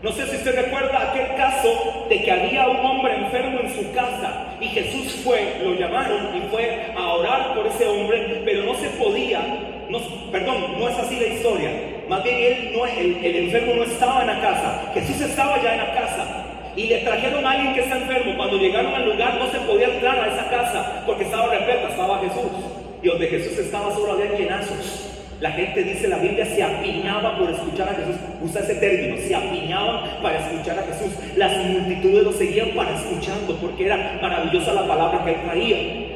No 0.00 0.12
sé 0.12 0.26
si 0.28 0.36
usted 0.36 0.54
recuerda 0.54 1.10
aquel 1.10 1.34
caso 1.36 2.06
de 2.08 2.22
que 2.22 2.30
había 2.30 2.68
un 2.68 2.86
hombre 2.86 3.16
enfermo 3.16 3.58
en 3.58 3.74
su 3.74 3.92
casa 3.92 4.56
y 4.60 4.68
Jesús 4.68 5.22
fue, 5.24 5.56
lo 5.60 5.74
llamaron 5.74 6.36
y 6.36 6.40
fue 6.50 6.92
a 6.96 7.14
orar 7.14 7.54
por 7.54 7.66
ese 7.66 7.84
hombre, 7.88 8.42
pero 8.44 8.62
no 8.62 8.74
se 8.74 8.88
podía, 8.90 9.40
no, 9.88 9.98
perdón, 10.30 10.78
no 10.78 10.88
es 10.88 10.98
así 10.98 11.18
la 11.18 11.26
historia, 11.26 11.70
Más 12.08 12.22
bien 12.22 12.36
él 12.36 12.72
no, 12.76 12.86
el, 12.86 13.24
el 13.24 13.36
enfermo 13.46 13.74
no 13.74 13.82
estaba 13.82 14.20
en 14.20 14.28
la 14.28 14.40
casa. 14.40 14.90
Jesús 14.94 15.20
estaba 15.20 15.60
ya 15.60 15.72
en 15.72 15.78
la 15.78 15.94
casa. 15.94 16.46
Y 16.76 16.86
le 16.86 16.98
trajeron 16.98 17.44
a 17.44 17.50
alguien 17.50 17.74
que 17.74 17.80
está 17.80 17.96
enfermo. 17.96 18.36
Cuando 18.36 18.56
llegaron 18.56 18.94
al 18.94 19.04
lugar 19.04 19.34
no 19.34 19.50
se 19.50 19.58
podía 19.60 19.88
entrar 19.88 20.18
a 20.20 20.32
esa 20.32 20.48
casa 20.48 21.02
porque 21.06 21.24
estaba 21.24 21.48
repleta, 21.48 21.88
estaba 21.88 22.20
Jesús. 22.20 22.81
Y 23.02 23.08
donde 23.08 23.26
Jesús 23.26 23.58
estaba 23.58 23.92
solo 23.94 24.12
había 24.12 24.38
llenazos. 24.38 25.08
La 25.40 25.50
gente 25.50 25.82
dice, 25.82 26.06
la 26.06 26.18
Biblia 26.18 26.46
se 26.46 26.62
apiñaba 26.62 27.36
por 27.36 27.50
escuchar 27.50 27.88
a 27.88 27.94
Jesús. 27.94 28.14
Usa 28.40 28.60
ese 28.60 28.76
término, 28.76 29.16
se 29.16 29.34
apiñaban 29.34 30.22
para 30.22 30.38
escuchar 30.38 30.78
a 30.78 30.82
Jesús. 30.82 31.12
Las 31.36 31.56
multitudes 31.66 32.22
lo 32.22 32.32
seguían 32.32 32.70
para 32.76 32.94
escuchando 32.96 33.56
porque 33.56 33.86
era 33.86 34.18
maravillosa 34.22 34.72
la 34.72 34.86
palabra 34.86 35.24
que 35.24 35.30
él 35.32 35.40
traía. 35.44 36.12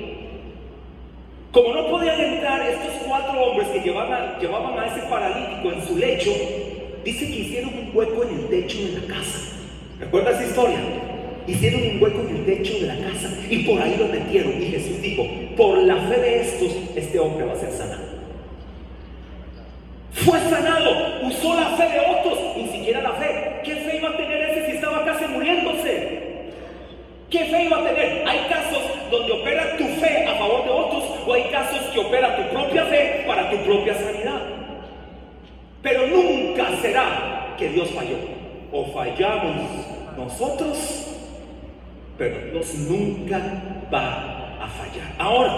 Como 1.51 1.75
no 1.75 1.89
podían 1.89 2.21
entrar 2.21 2.69
estos 2.69 3.03
cuatro 3.09 3.41
hombres 3.41 3.69
que 3.69 3.81
llevaban, 3.81 4.39
llevaban 4.39 4.79
a 4.79 4.87
ese 4.87 5.07
paralítico 5.09 5.73
en 5.73 5.89
su 5.89 5.97
lecho, 5.97 6.31
dice 7.03 7.27
que 7.27 7.37
hicieron 7.37 7.71
un 7.71 7.91
hueco 7.95 8.23
en 8.23 8.39
el 8.39 8.47
techo 8.49 8.79
de 8.79 9.01
la 9.01 9.15
casa. 9.15 9.57
¿Recuerda 9.99 10.31
esa 10.31 10.45
historia? 10.45 10.79
Hicieron 11.47 11.83
un 11.83 12.03
hueco 12.03 12.21
en 12.29 12.37
el 12.37 12.45
techo 12.45 12.75
de 12.81 12.87
la 12.87 12.97
casa 12.97 13.31
y 13.49 13.59
por 13.59 13.81
ahí 13.81 13.97
lo 13.99 14.09
metieron. 14.09 14.63
Y 14.63 14.67
Jesús 14.67 15.01
dijo, 15.01 15.25
por 15.57 15.79
la 15.79 15.97
fe 15.97 16.21
de 16.21 16.41
estos, 16.41 16.73
este 16.97 17.19
hombre 17.19 17.47
va 17.47 17.53
a 17.53 17.57
ser 17.57 17.71
sanado. 17.71 18.17
Fue 20.13 20.41
sanado, 20.41 20.91
usó 21.23 21.55
la 21.55 21.77
fe 21.77 21.89
de 21.89 22.01
otros, 22.01 22.39
ni 22.57 22.69
siquiera 22.69 23.03
la 23.03 23.13
fe. 23.13 23.61
¿Qué 23.65 23.77
fe 23.77 23.99
iba 23.99 24.09
a 24.09 24.17
tener 24.17 24.51
ese 24.51 24.67
si 24.67 24.77
estaba 24.77 25.05
casi 25.05 25.27
muriéndose? 25.27 26.27
¿Qué 27.31 27.45
fe 27.45 27.65
iba 27.65 27.79
a 27.79 27.85
tener? 27.85 28.27
Hay 28.27 28.39
casos 28.49 28.83
donde 29.11 29.33
opera 29.33 29.77
tu 29.77 29.85
fe 30.01 30.27
a 30.27 30.35
favor 30.37 30.65
de 30.65 30.71
otros 30.71 31.05
o 31.27 31.33
hay 31.33 31.45
casos 31.51 31.81
que 31.93 31.99
opera 31.99 32.37
tu 32.37 32.55
propia 32.55 32.85
fe 32.87 33.25
para 33.27 33.51
tu 33.51 33.57
propia 33.59 33.95
sanidad. 33.95 34.41
Pero 35.83 36.07
nunca 36.07 36.71
será 36.81 37.55
que 37.59 37.69
Dios 37.69 37.91
falló. 37.91 38.17
O 38.73 38.87
fallamos 38.87 39.55
nosotros, 40.17 41.16
pero 42.19 42.53
Dios 42.53 42.75
nunca 42.75 43.39
va 43.93 44.59
a 44.61 44.69
fallar. 44.69 45.15
Ahora, 45.19 45.53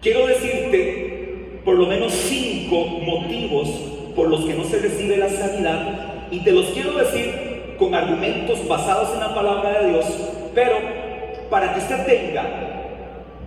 quiero 0.00 0.26
decirte 0.26 1.60
por 1.64 1.76
lo 1.76 1.86
menos 1.86 2.12
cinco 2.12 2.84
motivos 2.84 3.68
por 4.14 4.28
los 4.28 4.44
que 4.44 4.54
no 4.54 4.64
se 4.64 4.78
recibe 4.78 5.16
la 5.16 5.28
sanidad 5.28 6.28
y 6.30 6.40
te 6.40 6.52
los 6.52 6.66
quiero 6.66 6.92
decir 6.94 7.74
con 7.78 7.94
argumentos 7.94 8.66
basados 8.68 9.14
en 9.14 9.20
la 9.20 9.34
palabra 9.34 9.80
de 9.80 9.90
Dios, 9.90 10.06
pero 10.54 10.76
para 11.50 11.74
que 11.74 11.80
usted 11.80 12.06
tenga 12.06 12.82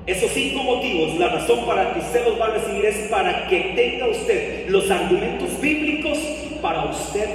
esos 0.06 0.32
cinco 0.32 0.64
motivos, 0.64 1.18
la 1.18 1.30
razón 1.30 1.66
para 1.66 1.94
que 1.94 2.00
usted 2.00 2.26
los 2.26 2.40
va 2.40 2.46
a 2.46 2.50
recibir 2.52 2.86
es 2.86 3.10
para 3.10 3.48
que 3.48 3.74
tenga 3.76 4.08
usted 4.08 4.70
los 4.70 4.90
argumentos 4.92 5.60
bíblicos 5.60 6.18
para 6.62 6.86
usted 6.86 7.28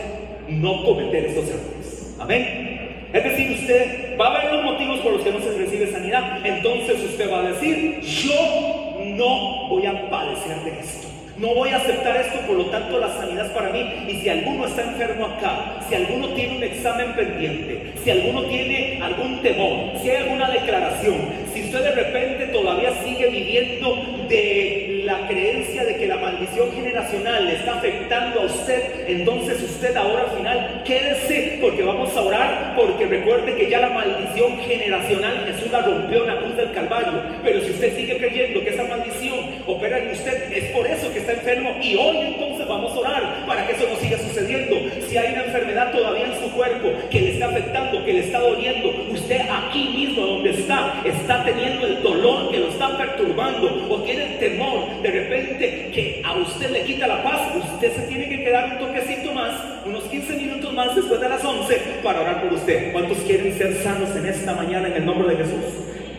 no 0.49 0.85
cometer 0.85 1.27
estos 1.27 1.49
errores. 1.49 2.17
Amén. 2.19 2.80
Es 3.13 3.25
decir, 3.25 3.51
usted 3.51 4.17
va 4.19 4.29
a 4.29 4.41
ver 4.41 4.53
los 4.55 4.65
motivos 4.65 5.01
por 5.01 5.13
los 5.13 5.23
que 5.23 5.33
no 5.33 5.41
se 5.41 5.59
recibe 5.59 5.91
sanidad, 5.91 6.45
entonces 6.45 7.03
usted 7.03 7.31
va 7.31 7.41
a 7.41 7.51
decir, 7.51 8.01
yo 8.01 8.95
no 9.17 9.69
voy 9.69 9.87
a 9.87 10.09
padecer 10.09 10.57
de 10.65 10.81
esto. 10.81 11.09
No 11.37 11.55
voy 11.55 11.71
a 11.71 11.77
aceptar 11.79 12.19
esto, 12.19 12.39
por 12.47 12.57
lo 12.57 12.67
tanto 12.67 12.99
la 12.99 13.09
sanidad 13.15 13.47
es 13.47 13.53
para 13.53 13.71
mí. 13.71 13.83
Y 14.09 14.21
si 14.21 14.29
alguno 14.29 14.67
está 14.67 14.83
enfermo 14.83 15.25
acá, 15.25 15.81
si 15.89 15.95
alguno 15.95 16.29
tiene 16.35 16.59
un 16.59 16.63
examen 16.63 17.15
pendiente, 17.15 17.95
si 18.05 18.11
alguno 18.11 18.43
tiene 18.45 19.01
algún 19.03 19.41
temor, 19.41 19.99
si 20.03 20.11
hay 20.11 20.17
alguna 20.19 20.51
declaración, 20.51 21.17
si 21.55 21.63
usted 21.63 21.83
de 21.83 21.93
repente 21.93 22.47
todavía 22.49 22.93
sigue 23.03 23.29
viviendo 23.31 23.97
de 24.29 25.00
la 25.11 25.27
creencia 25.27 25.85
de 25.85 25.97
que 25.97 26.07
la 26.07 26.19
maldición 26.19 26.71
generacional 26.73 27.45
le 27.45 27.57
está 27.57 27.75
afectando 27.75 28.43
a 28.43 28.45
usted, 28.45 29.09
entonces 29.09 29.61
usted 29.61 29.97
ahora 29.97 30.23
al 30.23 30.37
final 30.37 30.83
quédese 30.85 31.59
porque 31.61 31.83
vamos 31.83 32.17
a 32.17 32.21
orar, 32.21 32.75
porque 32.77 33.07
recuerde 33.07 33.57
que 33.57 33.69
ya 33.69 33.81
la 33.81 33.89
maldición 33.89 34.57
generacional 34.61 35.47
Jesús 35.47 35.73
la 35.73 35.81
rompió 35.81 36.23
en 36.23 36.27
la 36.29 36.41
cruz 36.41 36.57
del 36.57 36.71
Calvario. 36.71 37.23
Pero 37.43 37.61
si 37.61 37.71
usted 37.71 37.97
sigue 37.97 38.19
creyendo 38.19 38.63
que 38.63 38.71
esa 38.71 38.85
maldición 38.85 39.39
opera 39.67 39.99
en 39.99 40.13
usted, 40.13 40.53
es 40.53 40.65
por 40.71 40.87
eso 40.87 41.13
que 41.13 41.19
está 41.19 41.33
enfermo 41.33 41.77
y 41.83 41.97
hoy 41.97 42.37
vamos 42.71 42.93
a 42.93 43.01
orar 43.01 43.47
para 43.47 43.67
que 43.67 43.73
eso 43.73 43.85
no 43.93 43.97
siga 43.97 44.17
sucediendo. 44.19 44.77
Si 45.09 45.17
hay 45.17 45.33
una 45.33 45.45
enfermedad 45.45 45.93
todavía 45.93 46.27
en 46.27 46.41
su 46.41 46.51
cuerpo 46.55 46.89
que 47.11 47.21
le 47.21 47.33
está 47.33 47.47
afectando, 47.47 48.05
que 48.05 48.13
le 48.13 48.21
está 48.21 48.39
doliendo, 48.39 48.89
usted 49.11 49.41
aquí 49.51 49.89
mismo 49.89 50.25
donde 50.25 50.51
está, 50.51 51.03
está 51.05 51.45
teniendo 51.45 51.87
el 51.87 52.03
dolor 52.03 52.51
que 52.51 52.61
lo 52.61 52.69
está 52.69 52.97
perturbando 52.97 53.87
o 53.91 54.03
tiene 54.03 54.35
el 54.35 54.39
temor 54.39 55.03
de 55.03 55.11
repente 55.11 55.91
que 55.93 56.23
a 56.25 56.35
usted 56.35 56.71
le 56.71 56.85
quita 56.85 57.07
la 57.07 57.23
paz, 57.23 57.41
usted 57.57 57.93
se 57.93 58.03
tiene 58.03 58.29
que 58.29 58.45
quedar 58.45 58.73
un 58.73 58.87
toquecito 58.87 59.33
más, 59.33 59.53
unos 59.85 60.05
15 60.05 60.37
minutos 60.37 60.73
más 60.73 60.95
después 60.95 61.21
de 61.21 61.29
las 61.29 61.45
11 61.45 61.77
para 62.03 62.21
orar 62.21 62.43
por 62.43 62.53
usted. 62.53 62.93
¿Cuántos 62.93 63.19
quieren 63.19 63.53
ser 63.59 63.75
sanos 63.83 64.15
en 64.15 64.27
esta 64.27 64.55
mañana 64.55 64.89
en 64.89 64.95
el 64.95 65.07
nombre 65.07 65.35
de 65.35 65.45
Jesús? 65.45 65.65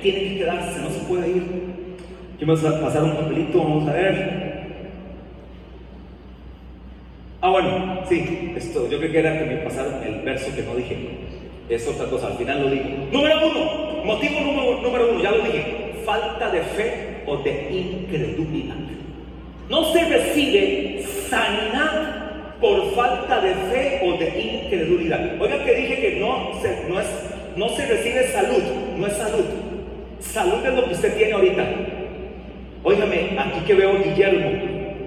Tienen 0.02 0.30
que 0.30 0.38
quedarse, 0.40 0.80
no 0.82 0.90
se 0.90 1.00
puede 1.08 1.30
ir. 1.30 1.44
Vamos 2.42 2.66
a 2.66 2.82
pasar 2.82 3.04
un 3.04 3.16
papelito, 3.16 3.60
vamos 3.60 3.88
a 3.88 3.94
ver. 3.94 4.51
Ah, 7.44 7.50
bueno, 7.50 8.04
sí, 8.08 8.54
esto, 8.56 8.88
yo 8.88 9.00
creo 9.00 9.12
que 9.12 9.20
era 9.20 9.40
que 9.40 9.46
me 9.46 9.58
pasaron 9.58 9.96
el 10.06 10.22
verso 10.22 10.56
que 10.56 10.62
no 10.62 10.76
dije. 10.76 10.96
Es 11.70 11.88
otra 11.88 12.06
cosa, 12.06 12.28
al 12.28 12.38
final 12.38 12.62
lo 12.62 12.70
digo. 12.70 12.86
Número 13.12 13.48
uno, 13.48 14.04
motivo 14.06 14.42
número, 14.42 14.82
número 14.82 15.12
uno, 15.12 15.24
ya 15.24 15.32
lo 15.32 15.44
dije, 15.44 15.96
falta 16.06 16.52
de 16.52 16.62
fe 16.62 17.24
o 17.26 17.38
de 17.38 17.68
incredulidad. 17.72 18.76
No 19.70 19.92
se 19.92 20.06
recibe 20.06 21.04
sanidad 21.30 22.58
por 22.62 22.94
falta 22.94 23.42
de 23.42 23.56
fe 23.56 24.02
o 24.04 24.18
de 24.20 24.40
incredulidad. 24.40 25.42
Oiga 25.42 25.64
que 25.64 25.74
dije 25.74 26.00
que 26.00 26.20
no 26.20 26.62
se, 26.62 26.88
no, 26.88 27.00
es, 27.00 27.08
no 27.56 27.70
se 27.70 27.88
recibe 27.88 28.28
salud, 28.28 28.62
no 28.98 29.08
es 29.08 29.14
salud. 29.14 29.46
Salud 30.20 30.64
es 30.64 30.74
lo 30.76 30.86
que 30.86 30.94
usted 30.94 31.18
tiene 31.18 31.34
ahorita. 31.34 31.66
Óigame, 32.84 33.36
aquí 33.40 33.62
que 33.66 33.74
veo 33.74 33.98
Guillermo, 33.98 34.52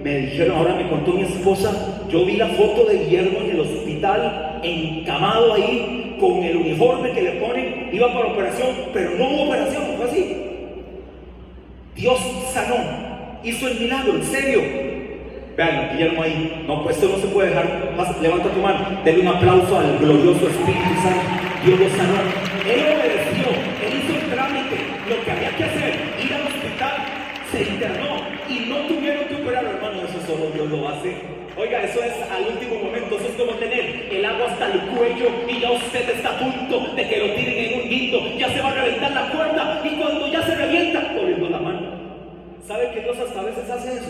me 0.05 0.19
dijeron, 0.19 0.57
ahora 0.57 0.75
me 0.75 0.87
contó 0.87 1.13
mi 1.13 1.23
esposa, 1.23 1.71
yo 2.11 2.27
vi 2.27 2.37
la 2.37 2.45
foto 2.49 2.85
de 2.85 2.99
Guillermo 2.99 3.39
en 3.39 3.49
el 3.49 3.59
hospital, 3.61 4.59
encamado 4.61 5.55
ahí, 5.55 6.15
con 6.19 6.43
el 6.43 6.57
uniforme 6.57 7.11
que 7.11 7.23
le 7.23 7.31
ponen, 7.41 7.89
iba 7.91 8.13
para 8.13 8.27
operación, 8.27 8.67
pero 8.93 9.17
no 9.17 9.27
hubo 9.27 9.43
operación, 9.47 9.83
fue 9.97 10.05
así. 10.05 10.37
Dios 11.95 12.19
sanó, 12.53 12.75
hizo 13.43 13.67
el 13.67 13.79
milagro, 13.79 14.13
en 14.13 14.23
serio. 14.25 14.61
Vean, 15.57 15.89
Guillermo 15.93 16.21
ahí, 16.21 16.63
no, 16.67 16.83
pues 16.83 16.97
esto 16.97 17.09
no 17.09 17.17
se 17.17 17.27
puede 17.29 17.49
dejar, 17.49 17.65
levanta 18.21 18.49
tu 18.49 18.59
mano, 18.59 19.01
denle 19.03 19.21
un 19.21 19.27
aplauso 19.27 19.75
al 19.75 19.97
glorioso 19.97 20.47
Espíritu 20.47 21.01
Santo, 21.01 21.65
Dios 21.65 21.79
lo 21.79 21.89
sanó. 21.89 22.21
Él 22.63 22.81
obedeció, 22.93 23.47
él 23.81 24.03
hizo 24.03 24.23
el 24.23 24.31
trámite, 24.31 24.75
lo 25.09 25.25
que 25.25 25.31
había 25.31 25.49
que 25.57 25.63
hacer, 25.63 25.95
ir 26.23 26.31
al 26.31 26.41
hospital, 26.43 26.93
se 27.51 27.63
internó 27.63 28.35
y 28.49 28.69
no 28.69 28.77
tuvieron 28.87 29.25
que 29.25 29.35
operar, 29.35 29.65
hermano, 29.65 30.03
eso 30.03 30.14
solo 30.25 30.49
Dios 30.53 30.69
lo 30.69 30.89
hace. 30.89 31.15
Oiga, 31.57 31.83
eso 31.83 32.03
es 32.03 32.13
al 32.29 32.47
último 32.51 32.83
momento, 32.83 33.15
eso 33.15 33.27
es 33.29 33.35
como 33.35 33.53
tener 33.53 34.09
el 34.11 34.25
agua 34.25 34.47
hasta 34.51 34.73
el 34.73 34.79
cuello 34.89 35.27
y 35.47 35.61
ya 35.61 35.71
usted 35.71 36.09
está 36.09 36.31
a 36.31 36.39
punto 36.39 36.93
de 36.95 37.07
que 37.07 37.17
lo 37.17 37.33
tiren 37.33 37.57
en 37.57 37.81
un 37.81 37.89
guindo, 37.89 38.37
ya 38.37 38.49
se 38.49 38.61
va 38.61 38.71
a 38.71 38.73
reventar 38.73 39.11
la 39.11 39.31
cuerda 39.31 39.81
y 39.85 39.89
cuando 39.95 40.27
ya 40.27 40.43
se 40.43 40.55
revienta, 40.55 41.13
poniendo 41.15 41.49
la 41.49 41.59
mano. 41.59 41.81
¿Sabe 42.67 42.91
que 42.91 43.01
Dios 43.01 43.17
hasta 43.19 43.39
a 43.39 43.43
veces 43.43 43.69
hace 43.69 43.93
eso? 43.93 44.09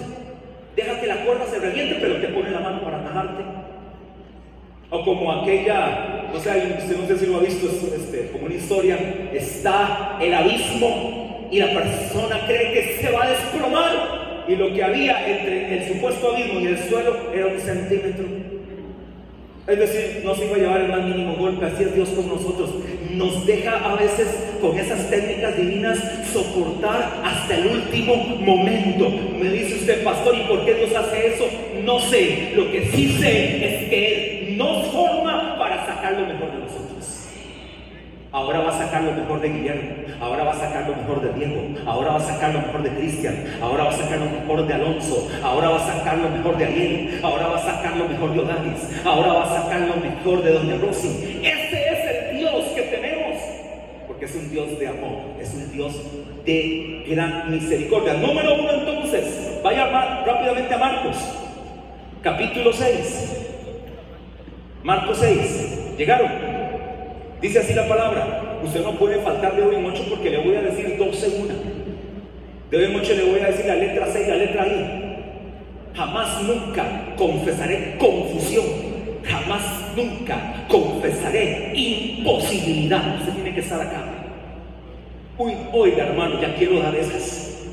Deja 0.76 1.00
que 1.00 1.08
la 1.08 1.18
cuerda 1.24 1.46
se 1.46 1.60
reviente, 1.60 1.98
pero 2.02 2.16
te 2.16 2.28
pone 2.30 2.50
la 2.50 2.60
mano 2.60 2.82
para 2.82 2.98
atajarte. 3.02 3.44
O 4.90 5.04
como 5.04 5.32
aquella, 5.32 6.30
no 6.34 6.40
sé, 6.40 6.50
usted 6.80 6.98
no 6.98 7.08
sé 7.08 7.18
si 7.18 7.26
lo 7.28 7.38
ha 7.38 7.42
visto, 7.42 7.68
es 7.68 7.94
este, 7.94 8.32
como 8.32 8.46
una 8.46 8.56
historia, 8.56 8.98
está 9.34 10.18
el 10.20 10.34
abismo 10.34 11.48
y 11.52 11.60
la 11.60 11.74
persona 11.74 12.40
cree 12.48 12.74
que 12.74 13.02
se 13.02 13.12
va 13.12 13.24
a 13.24 13.30
desplomar 13.30 14.25
y 14.48 14.56
lo 14.56 14.74
que 14.74 14.84
había 14.84 15.28
entre 15.28 15.78
el 15.78 15.94
supuesto 15.94 16.32
abismo 16.32 16.60
y 16.60 16.68
el 16.68 16.78
suelo 16.78 17.16
era 17.34 17.48
un 17.48 17.60
centímetro. 17.60 18.26
Es 19.68 19.80
decir, 19.80 20.22
no 20.24 20.36
se 20.36 20.46
iba 20.46 20.56
a 20.56 20.60
llevar 20.60 20.82
el 20.82 20.90
más 20.90 21.04
mínimo 21.06 21.36
golpe, 21.38 21.66
así 21.66 21.84
es 21.84 21.96
Dios 21.96 22.10
con 22.10 22.28
nosotros. 22.28 22.70
Nos 23.10 23.48
deja 23.48 23.72
a 23.72 23.96
veces 23.96 24.28
con 24.62 24.78
esas 24.78 25.10
técnicas 25.10 25.58
divinas 25.58 25.98
soportar 26.32 27.22
hasta 27.24 27.58
el 27.58 27.68
último 27.68 28.16
momento. 28.42 29.10
Me 29.40 29.50
dice 29.50 29.76
usted, 29.76 30.04
pastor, 30.04 30.36
¿y 30.38 30.42
por 30.42 30.66
qué 30.66 30.76
Dios 30.76 30.96
hace 30.96 31.34
eso? 31.34 31.46
No 31.84 32.00
sé. 32.00 32.52
Lo 32.56 32.72
que 32.72 32.92
sí 32.92 33.18
sé 33.20 33.66
es 33.66 33.90
que 33.90 34.50
Él 34.50 34.58
nos 34.58 34.86
forma 34.88 35.58
para 35.58 35.84
sacar 35.88 36.14
lo 36.14 36.28
mejor 36.28 36.52
de 36.52 36.60
nosotros. 36.60 37.25
Ahora 38.36 38.60
va 38.60 38.70
a 38.70 38.78
sacar 38.78 39.02
lo 39.02 39.14
mejor 39.14 39.40
de 39.40 39.48
Guillermo, 39.48 39.92
ahora 40.20 40.44
va 40.44 40.52
a 40.52 40.56
sacar 40.56 40.90
lo 40.90 40.94
mejor 40.94 41.22
de 41.22 41.40
Diego, 41.40 41.62
ahora 41.86 42.10
va 42.12 42.18
a 42.18 42.20
sacar 42.20 42.54
lo 42.54 42.60
mejor 42.60 42.84
de 42.84 42.90
Cristian, 42.90 43.46
ahora 43.62 43.86
va 43.86 43.92
a 43.92 43.94
sacar 43.94 44.20
lo 44.20 44.26
mejor 44.26 44.68
de 44.68 44.74
Alonso, 44.74 45.30
ahora 45.42 45.70
va 45.70 45.78
a 45.78 45.94
sacar 45.94 46.18
lo 46.18 46.28
mejor 46.28 46.58
de 46.58 46.66
Ariel, 46.66 47.20
ahora 47.24 47.48
va 47.48 47.56
a 47.56 47.62
sacar 47.62 47.96
lo 47.96 48.10
mejor 48.10 48.34
de 48.34 48.40
Odanis, 48.42 49.06
ahora 49.06 49.32
va 49.32 49.44
a 49.44 49.62
sacar 49.62 49.80
lo 49.80 49.96
mejor 49.96 50.44
de 50.44 50.52
Doña 50.52 50.76
Rosy. 50.76 51.40
Ese 51.44 51.90
es 51.94 52.32
el 52.32 52.38
Dios 52.38 52.66
que 52.76 52.82
tenemos, 52.82 53.38
porque 54.06 54.26
es 54.26 54.36
un 54.36 54.52
Dios 54.52 54.80
de 54.80 54.88
amor, 54.90 55.18
es 55.40 55.54
un 55.54 55.72
Dios 55.72 55.94
de 56.44 57.06
gran 57.08 57.50
misericordia. 57.50 58.16
Número 58.16 58.54
uno 58.56 58.70
entonces, 58.70 59.62
vaya 59.64 59.86
rápidamente 60.26 60.74
a 60.74 60.78
Marcos, 60.78 61.16
capítulo 62.22 62.74
6. 62.74 63.44
Marcos 64.84 65.20
6. 65.22 65.96
¿Llegaron? 65.98 66.45
Dice 67.42 67.60
así 67.60 67.74
la 67.74 67.88
palabra. 67.88 68.60
Usted 68.64 68.82
no 68.82 68.94
puede 68.94 69.20
faltar 69.22 69.56
de 69.56 69.62
hoy 69.62 69.76
en 69.76 69.84
porque 70.10 70.30
le 70.30 70.38
voy 70.40 70.56
a 70.56 70.62
decir 70.62 70.96
dos 70.98 71.24
en 71.24 71.42
una. 71.42 71.54
De 72.72 72.78
hoy 72.78 72.86
en 72.86 73.18
le 73.18 73.32
voy 73.32 73.40
a 73.40 73.48
decir 73.48 73.66
la 73.66 73.76
letra 73.76 74.08
C 74.08 74.24
y 74.24 74.30
la 74.30 74.36
letra 74.36 74.68
I. 74.68 75.96
Jamás 75.96 76.44
nunca 76.44 77.16
confesaré 77.18 77.96
confusión. 77.98 78.66
Jamás 79.24 79.62
nunca 79.96 80.66
confesaré 80.68 81.72
imposibilidad. 81.76 83.20
Usted 83.20 83.34
tiene 83.34 83.54
que 83.54 83.62
estar 83.62 83.82
acá. 83.82 84.04
Uy, 85.38 85.54
oiga 85.74 86.08
hermano, 86.08 86.42
ya 86.42 86.56
quiero 86.56 86.80
dar 86.80 86.96
esas. 86.96 87.66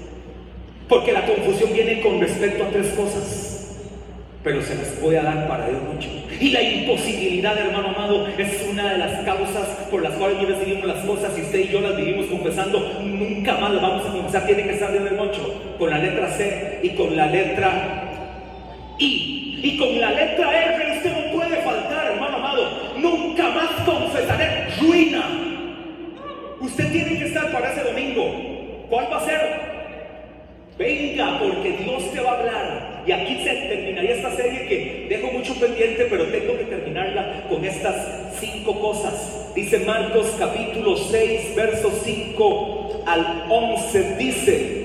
Porque 0.88 1.12
la 1.12 1.24
confusión 1.24 1.72
viene 1.72 2.00
con 2.00 2.20
respecto 2.20 2.64
a 2.64 2.68
tres 2.68 2.88
cosas 2.88 3.51
pero 4.42 4.60
se 4.62 4.74
les 4.74 4.88
puede 5.00 5.22
dar 5.22 5.46
para 5.46 5.68
Dios 5.68 5.80
mucho. 5.82 6.08
Y 6.40 6.50
la 6.50 6.62
imposibilidad, 6.62 7.56
hermano 7.56 7.88
amado, 7.88 8.26
es 8.36 8.66
una 8.68 8.92
de 8.92 8.98
las 8.98 9.24
causas 9.24 9.66
por 9.90 10.02
las 10.02 10.12
cuales 10.14 10.38
no 10.38 10.48
recibimos 10.48 10.86
las 10.86 11.04
cosas 11.04 11.32
y 11.38 11.42
usted 11.42 11.58
y 11.60 11.68
yo 11.68 11.80
las 11.80 11.96
vivimos 11.96 12.26
confesando. 12.26 12.80
Nunca 13.02 13.56
más 13.58 13.72
las 13.72 13.82
vamos 13.82 14.06
a 14.06 14.12
confesar, 14.12 14.46
tiene 14.46 14.64
que 14.64 14.72
estar 14.72 14.92
de 14.92 15.10
mucho 15.12 15.74
con 15.78 15.90
la 15.90 15.98
letra 15.98 16.28
C 16.28 16.80
y 16.82 16.90
con 16.90 17.16
la 17.16 17.26
letra 17.26 18.94
I. 18.98 19.60
Y 19.64 19.76
con 19.78 20.00
la 20.00 20.10
letra 20.10 20.74
R 20.74 20.96
usted 20.96 21.12
no 21.12 21.32
puede 21.32 21.56
faltar, 21.62 22.12
hermano 22.12 22.36
amado. 22.36 22.92
Nunca 22.98 23.48
más 23.50 23.70
confesaré 23.86 24.66
ruina. 24.80 25.22
Usted 26.60 26.90
tiene 26.90 27.18
que 27.18 27.26
estar 27.26 27.52
para 27.52 27.72
ese 27.72 27.84
domingo. 27.84 28.86
¿Cuál 28.88 29.06
va 29.12 29.18
a 29.18 29.24
ser? 29.24 29.71
Venga, 30.78 31.38
porque 31.38 31.72
Dios 31.84 32.10
te 32.12 32.20
va 32.20 32.30
a 32.30 32.38
hablar. 32.38 33.02
Y 33.06 33.12
aquí 33.12 33.44
se 33.44 33.50
terminaría 33.50 34.14
esta 34.14 34.34
serie 34.34 34.66
que 34.68 35.06
dejo 35.08 35.32
mucho 35.32 35.54
pendiente, 35.54 36.06
pero 36.08 36.24
tengo 36.26 36.56
que 36.56 36.64
terminarla 36.64 37.44
con 37.48 37.64
estas 37.64 38.38
cinco 38.38 38.80
cosas. 38.80 39.52
Dice 39.54 39.80
Marcos 39.80 40.34
capítulo 40.38 40.96
6, 40.96 41.54
versos 41.54 41.92
5 42.04 43.02
al 43.06 43.44
11. 43.50 44.16
Dice, 44.16 44.82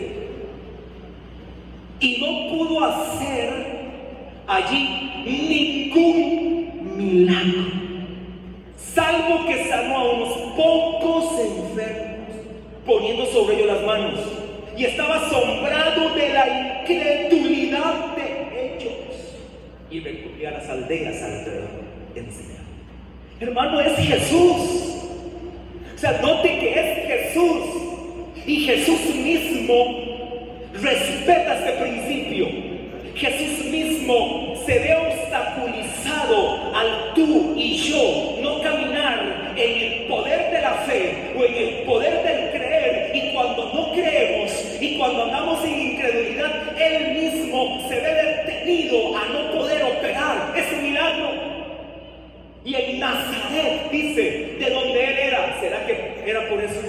y 1.99 2.17
no 2.19 2.57
pudo 2.57 2.83
hacer 2.83 3.49
allí 4.45 5.11
ningún 5.25 6.97
milagro, 6.97 7.65
salvo 8.77 9.45
que 9.47 9.69
sanó 9.69 9.97
a 9.97 10.11
unos 10.11 10.33
pocos 10.55 11.39
enfermos, 11.39 12.27
poniendo 12.85 13.25
sobre 13.27 13.55
ellos 13.55 13.67
las 13.67 13.83
manos 13.83 14.36
y 14.77 14.85
estaba 14.85 15.15
asombrado 15.15 16.13
de 16.13 16.29
la 16.29 16.81
incredulidad 16.81 18.15
de 18.15 18.75
ellos. 18.75 18.93
Y 19.89 19.99
recurría 20.01 20.49
a 20.49 20.51
las 20.53 20.69
aldeas 20.69 21.21
alrededor 21.23 21.69
enseñar. 22.15 22.57
Hermano, 23.39 23.81
es 23.81 23.97
Jesús. 23.97 24.97
O 25.95 25.97
sea, 25.97 26.11
note 26.21 26.59
que 26.59 26.79
es 26.79 27.07
Jesús. 27.07 27.63
Y 28.45 28.65
Jesús 28.65 29.15
mismo 29.15 30.07
respeta 30.73 31.55
este 31.55 31.71
principio. 31.81 32.47
Jesús 33.15 33.65
mismo 33.65 34.53
se 34.65 34.77
ve 34.77 34.95
obstaculizado 34.95 36.75
al 36.75 37.13
tú 37.15 37.55
y 37.57 37.77
yo 37.77 38.37
no 38.43 38.61
caminar 38.61 39.53
en 39.55 39.81
el 39.81 40.07
poder 40.07 40.51
de 40.51 40.61
la 40.61 40.73
fe 40.85 41.33
o 41.35 41.43
en 41.43 41.55
el 41.55 41.83
poder 41.83 42.23
del 42.23 42.51
creer. 42.51 43.11
Y 43.15 43.33
cuando 43.33 43.73
no 43.73 43.91
creemos 43.93 44.51
y 44.79 44.86
cuando 44.97 45.23
andamos 45.23 45.63
en 45.63 45.93
incredulidad, 45.93 46.77
Él 46.79 47.13
mismo 47.13 47.87
se 47.87 47.95
ve 47.95 48.13
detenido 48.13 49.17
a 49.17 49.25
no 49.27 49.51
poder 49.57 49.83
operar 49.83 50.53
ese 50.55 50.77
milagro. 50.77 51.29
Y 52.65 52.75
en 52.75 52.99
Nazaret 52.99 53.89
dice 53.91 54.57
de 54.59 54.69
donde 54.69 55.03
Él 55.03 55.17
era. 55.17 55.57
¿Será 55.59 55.85
que 55.85 56.23
era 56.25 56.49
por 56.49 56.61
eso? 56.61 56.81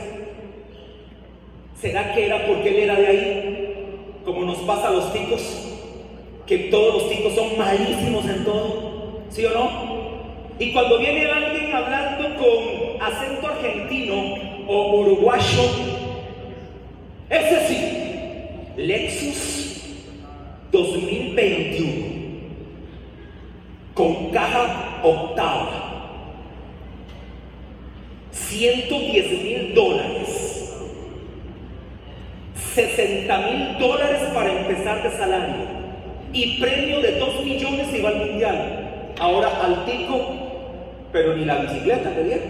¿Será 1.80 2.12
que 2.12 2.26
era 2.26 2.46
porque 2.46 2.68
Él 2.70 2.76
era 2.76 2.96
de 2.96 3.06
ahí? 3.06 3.74
Como 4.24 4.44
nos 4.44 4.58
pasa 4.58 4.88
a 4.88 4.92
los 4.92 5.12
ticos 5.12 5.68
que 6.46 6.58
todos 6.70 6.94
los 6.94 7.10
ticos 7.10 7.34
son 7.34 7.58
malísimos 7.58 8.24
en 8.24 8.44
todo, 8.44 9.20
¿sí 9.28 9.44
o 9.44 9.50
no? 9.50 9.88
Y 10.58 10.72
cuando 10.72 10.98
viene 10.98 11.26
alguien 11.26 11.72
hablando 11.72 12.36
con 12.36 13.02
acento 13.02 13.46
argentino 13.46 14.34
o 14.66 15.00
uruguayo, 15.00 15.62
ese 17.28 17.68
sí, 17.68 17.77
Lexus 18.78 19.82
2021, 20.70 22.06
con 23.92 24.30
caja 24.30 25.00
octava, 25.02 26.30
110 28.30 29.42
mil 29.42 29.74
dólares, 29.74 30.72
60 32.54 33.38
mil 33.38 33.78
dólares 33.80 34.20
para 34.32 34.60
empezar 34.60 35.02
de 35.02 35.10
salario 35.10 35.56
y 36.32 36.60
premio 36.60 37.00
de 37.00 37.18
2 37.18 37.44
millones 37.44 37.88
y 37.92 38.00
va 38.00 38.10
al 38.10 38.26
mundial. 38.28 39.14
Ahora 39.18 39.48
al 39.60 39.84
tico, 39.86 40.20
pero 41.10 41.34
ni 41.34 41.44
la 41.44 41.62
bicicleta 41.62 42.10
te. 42.10 42.40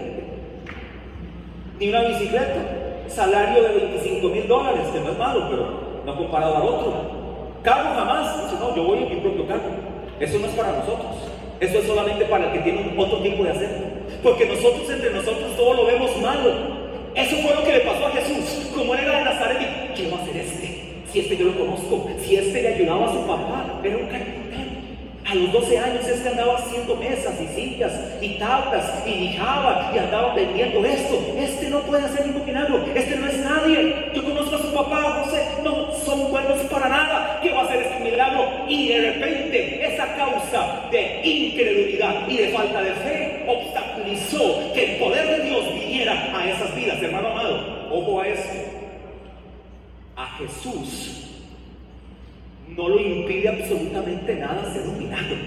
Ni 1.79 1.89
una 1.89 2.01
bicicleta. 2.01 2.75
Salario 3.07 3.63
de 3.63 3.69
25 3.69 4.29
mil 4.29 4.47
dólares, 4.47 4.81
que 4.93 4.99
no 4.99 5.11
es 5.11 5.17
malo, 5.17 5.47
pero 5.49 5.88
no 6.09 6.17
comparado 6.17 6.57
al 6.57 6.63
otro. 6.63 6.93
Carro 7.63 7.95
jamás. 7.95 8.53
No, 8.59 8.75
yo 8.75 8.83
voy 8.83 8.99
en 8.99 9.09
mi 9.09 9.15
propio 9.21 9.47
carro. 9.47 9.69
Eso 10.19 10.39
no 10.39 10.47
es 10.47 10.53
para 10.53 10.73
nosotros. 10.73 11.15
Eso 11.59 11.77
es 11.77 11.85
solamente 11.85 12.25
para 12.25 12.45
el 12.45 12.51
que 12.53 12.59
tiene 12.59 12.93
otro 12.97 13.19
tipo 13.19 13.43
de 13.43 13.51
acento. 13.51 13.87
Porque 14.23 14.45
nosotros 14.45 14.89
entre 14.89 15.11
nosotros 15.11 15.55
todo 15.55 15.73
lo 15.73 15.85
vemos 15.85 16.11
malo. 16.21 16.79
Eso 17.15 17.35
fue 17.37 17.55
lo 17.55 17.63
que 17.63 17.73
le 17.73 17.79
pasó 17.81 18.07
a 18.07 18.11
Jesús. 18.11 18.71
Como 18.75 18.93
él 18.93 19.01
era 19.01 19.19
de 19.19 19.25
Nazaret, 19.25 19.93
¿qué 19.95 20.09
va 20.09 20.17
a 20.17 20.21
hacer 20.21 20.37
este? 20.37 20.79
Si 21.11 21.19
este 21.19 21.37
yo 21.37 21.45
lo 21.45 21.57
conozco, 21.57 22.09
si 22.21 22.35
este 22.35 22.61
le 22.61 22.75
ayudaba 22.75 23.05
a 23.07 23.11
su 23.11 23.25
papá, 23.25 23.79
era 23.83 23.97
un 23.97 24.07
carpintero. 24.07 24.49
A 25.29 25.35
los 25.35 25.51
12 25.51 25.77
años 25.77 26.07
este 26.07 26.27
andaba 26.27 26.55
haciendo 26.57 26.95
mesas 26.95 27.35
y 27.39 27.47
sillas 27.53 27.93
y 28.19 28.39
tablas 28.39 29.03
y 29.05 29.11
lijaba 29.11 29.91
y 29.93 29.99
andaba 29.99 30.33
vendiendo 30.33 30.83
esto. 30.83 31.19
Este 31.37 31.69
no 31.69 31.81
puede 31.81 32.03
hacer 32.03 32.25
ningún 32.25 32.45
milagro. 32.45 32.83
Este 32.95 33.15
no 33.15 33.27
es 33.27 33.37
nadie. 33.37 34.11
Yo 34.15 34.23
conozco 34.23 34.55
a 34.55 34.59
su 34.59 34.73
papá, 34.73 35.23
José. 35.23 35.45
No 35.63 35.78
buenos 36.49 36.71
para 36.71 36.89
nada. 36.89 37.39
¿Qué 37.41 37.51
va 37.51 37.61
a 37.61 37.65
hacer 37.65 37.81
este 37.81 38.03
milagro? 38.03 38.65
Y 38.67 38.87
de 38.89 39.11
repente 39.11 39.85
esa 39.85 40.15
causa 40.15 40.89
de 40.91 41.21
incredulidad 41.23 42.27
y 42.27 42.37
de 42.37 42.47
falta 42.49 42.81
de 42.81 42.91
fe 42.93 43.45
obstaculizó 43.47 44.73
que 44.73 44.93
el 44.93 44.99
poder 44.99 45.37
de 45.37 45.49
Dios 45.49 45.73
viniera 45.73 46.37
a 46.37 46.49
esas 46.49 46.75
vidas, 46.75 47.01
hermano 47.01 47.29
amado. 47.29 47.87
Ojo 47.91 48.21
a 48.21 48.27
eso 48.27 48.79
a 50.15 50.25
Jesús 50.37 51.29
no 52.75 52.89
lo 52.89 52.99
impide 52.99 53.47
absolutamente 53.47 54.35
nada 54.35 54.63
hacer 54.63 54.81
un 54.81 54.99
milagro. 54.99 55.37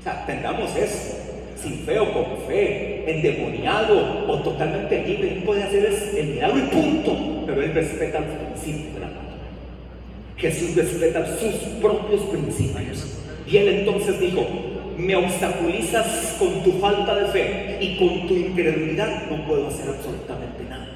O 0.00 0.02
sea, 0.02 0.24
tengamos 0.26 0.74
eso. 0.74 1.20
Sin 1.56 1.78
fe 1.80 1.98
o 1.98 2.12
con 2.12 2.24
fe, 2.46 3.04
endemoniado 3.06 4.26
o 4.28 4.38
totalmente 4.40 5.02
libre, 5.02 5.42
puede 5.44 5.62
hacer 5.62 5.88
el 6.16 6.26
milagro 6.26 6.58
y 6.58 6.62
punto. 6.62 7.44
Pero 7.46 7.62
él 7.62 7.74
respeta 7.74 8.20
los 8.20 8.36
principios 8.36 8.94
de 8.94 9.00
la 9.00 9.06
palabra. 9.06 9.23
Jesús 10.36 10.74
respeta 10.74 11.24
sus 11.38 11.54
propios 11.80 12.22
principios. 12.22 13.18
Y 13.46 13.56
él 13.56 13.68
entonces 13.68 14.18
dijo, 14.20 14.46
me 14.96 15.16
obstaculizas 15.16 16.36
con 16.38 16.62
tu 16.62 16.72
falta 16.80 17.14
de 17.14 17.26
fe 17.28 17.78
y 17.80 17.96
con 17.96 18.26
tu 18.26 18.34
incredulidad, 18.34 19.26
no 19.30 19.46
puedo 19.46 19.68
hacer 19.68 19.88
absolutamente 19.88 20.64
nada. 20.68 20.88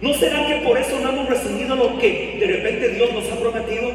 ¿No 0.00 0.12
será 0.14 0.46
que 0.46 0.56
por 0.66 0.76
eso 0.78 0.98
no 1.00 1.10
hemos 1.10 1.28
recibido 1.28 1.76
lo 1.76 1.98
que 1.98 2.36
de 2.40 2.46
repente 2.46 2.88
Dios 2.90 3.12
nos 3.12 3.30
ha 3.30 3.36
prometido? 3.36 3.90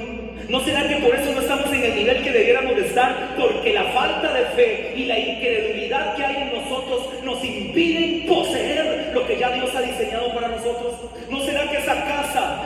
¿No 0.50 0.62
será 0.62 0.88
que 0.88 0.96
por 0.96 1.14
eso 1.14 1.34
no 1.34 1.42
estamos 1.42 1.68
en 1.74 1.84
el 1.84 1.96
nivel 1.96 2.24
que 2.24 2.32
debiéramos 2.32 2.76
de 2.78 2.88
estar? 2.88 3.36
Porque 3.38 3.74
la 3.74 3.84
falta 3.92 4.34
de 4.34 4.46
fe 4.56 4.94
y 4.96 5.04
la 5.04 5.20
incredulidad 5.20 6.16
que 6.16 6.24
hay 6.24 6.36
en 6.44 6.64
nosotros 6.64 7.10
nos 7.26 7.44
impiden 7.44 8.26
poseer 8.26 9.12
lo 9.14 9.28
que 9.28 9.38
ya 9.38 9.52
Dios 9.52 9.70
ha 9.76 9.82
diseñado 9.82 10.34
para 10.34 10.48
nosotros. 10.48 10.94
¿No 11.30 11.42
será 11.42 11.70
que 11.70 11.78
esa 11.78 11.96
casa 12.06 12.57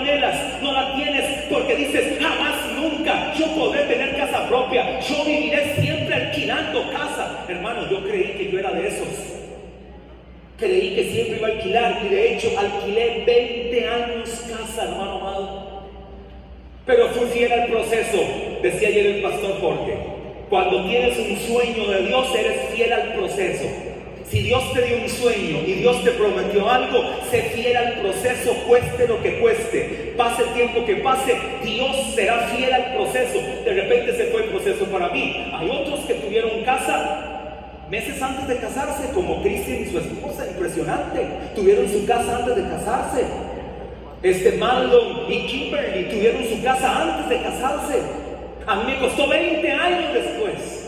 no 0.00 0.72
la 0.72 0.94
tienes 0.96 1.44
porque 1.50 1.76
dices 1.76 2.18
jamás 2.20 2.72
nunca 2.74 3.32
yo 3.38 3.46
podré 3.54 3.82
tener 3.84 4.16
casa 4.16 4.48
propia? 4.48 4.98
Yo 5.00 5.24
viviré 5.24 5.76
siempre 5.80 6.14
alquilando 6.14 6.90
casa. 6.90 7.44
Hermano, 7.48 7.88
yo 7.88 8.02
creí 8.04 8.32
que 8.36 8.50
yo 8.50 8.58
era 8.58 8.72
de 8.72 8.88
esos. 8.88 9.08
Creí 10.58 10.94
que 10.94 11.04
siempre 11.04 11.36
iba 11.38 11.48
a 11.48 11.50
alquilar 11.52 12.00
y 12.04 12.08
de 12.08 12.34
hecho 12.34 12.50
alquilé 12.58 13.24
20 13.26 13.88
años 13.88 14.44
casa, 14.48 14.84
hermano 14.84 15.16
amado. 15.16 15.84
Pero 16.86 17.08
fui 17.10 17.26
fiel 17.28 17.52
al 17.52 17.66
proceso, 17.68 18.18
decía 18.62 18.88
ayer 18.88 19.06
el 19.06 19.22
pastor 19.22 19.60
Jorge. 19.60 19.96
Cuando 20.50 20.84
tienes 20.86 21.18
un 21.18 21.36
sueño 21.36 21.90
de 21.90 22.06
Dios, 22.06 22.34
eres 22.36 22.74
fiel 22.74 22.92
al 22.92 23.14
proceso. 23.14 23.64
Si 24.34 24.42
Dios 24.42 24.72
te 24.72 24.82
dio 24.82 24.96
un 24.96 25.08
sueño 25.08 25.58
y 25.64 25.74
Dios 25.74 26.02
te 26.02 26.10
prometió 26.10 26.68
algo, 26.68 27.04
sé 27.30 27.40
fiel 27.54 27.76
al 27.76 28.00
proceso, 28.00 28.52
cueste 28.66 29.06
lo 29.06 29.22
que 29.22 29.38
cueste. 29.38 30.12
Pase 30.16 30.42
el 30.42 30.48
tiempo 30.54 30.84
que 30.84 30.96
pase, 30.96 31.36
Dios 31.62 31.94
será 32.16 32.48
fiel 32.48 32.72
al 32.72 32.96
proceso. 32.96 33.38
De 33.64 33.72
repente 33.72 34.16
se 34.16 34.24
fue 34.32 34.42
proceso 34.42 34.86
para 34.86 35.10
mí. 35.10 35.52
Hay 35.54 35.70
otros 35.70 36.00
que 36.00 36.14
tuvieron 36.14 36.64
casa 36.64 37.84
meses 37.88 38.20
antes 38.20 38.48
de 38.48 38.56
casarse, 38.56 39.08
como 39.14 39.40
Cristian 39.40 39.82
y 39.82 39.92
su 39.92 39.98
esposa, 39.98 40.48
impresionante. 40.48 41.28
Tuvieron 41.54 41.88
su 41.88 42.04
casa 42.04 42.38
antes 42.38 42.56
de 42.56 42.62
casarse. 42.62 43.24
Este 44.20 44.50
Marlon 44.58 45.32
y 45.32 45.46
Kimberly 45.46 46.08
tuvieron 46.10 46.44
su 46.48 46.60
casa 46.60 47.02
antes 47.02 47.28
de 47.28 47.40
casarse. 47.40 48.02
A 48.66 48.74
mí 48.74 48.82
me 48.94 48.98
costó 48.98 49.28
20 49.28 49.70
años 49.70 50.12
después. 50.12 50.83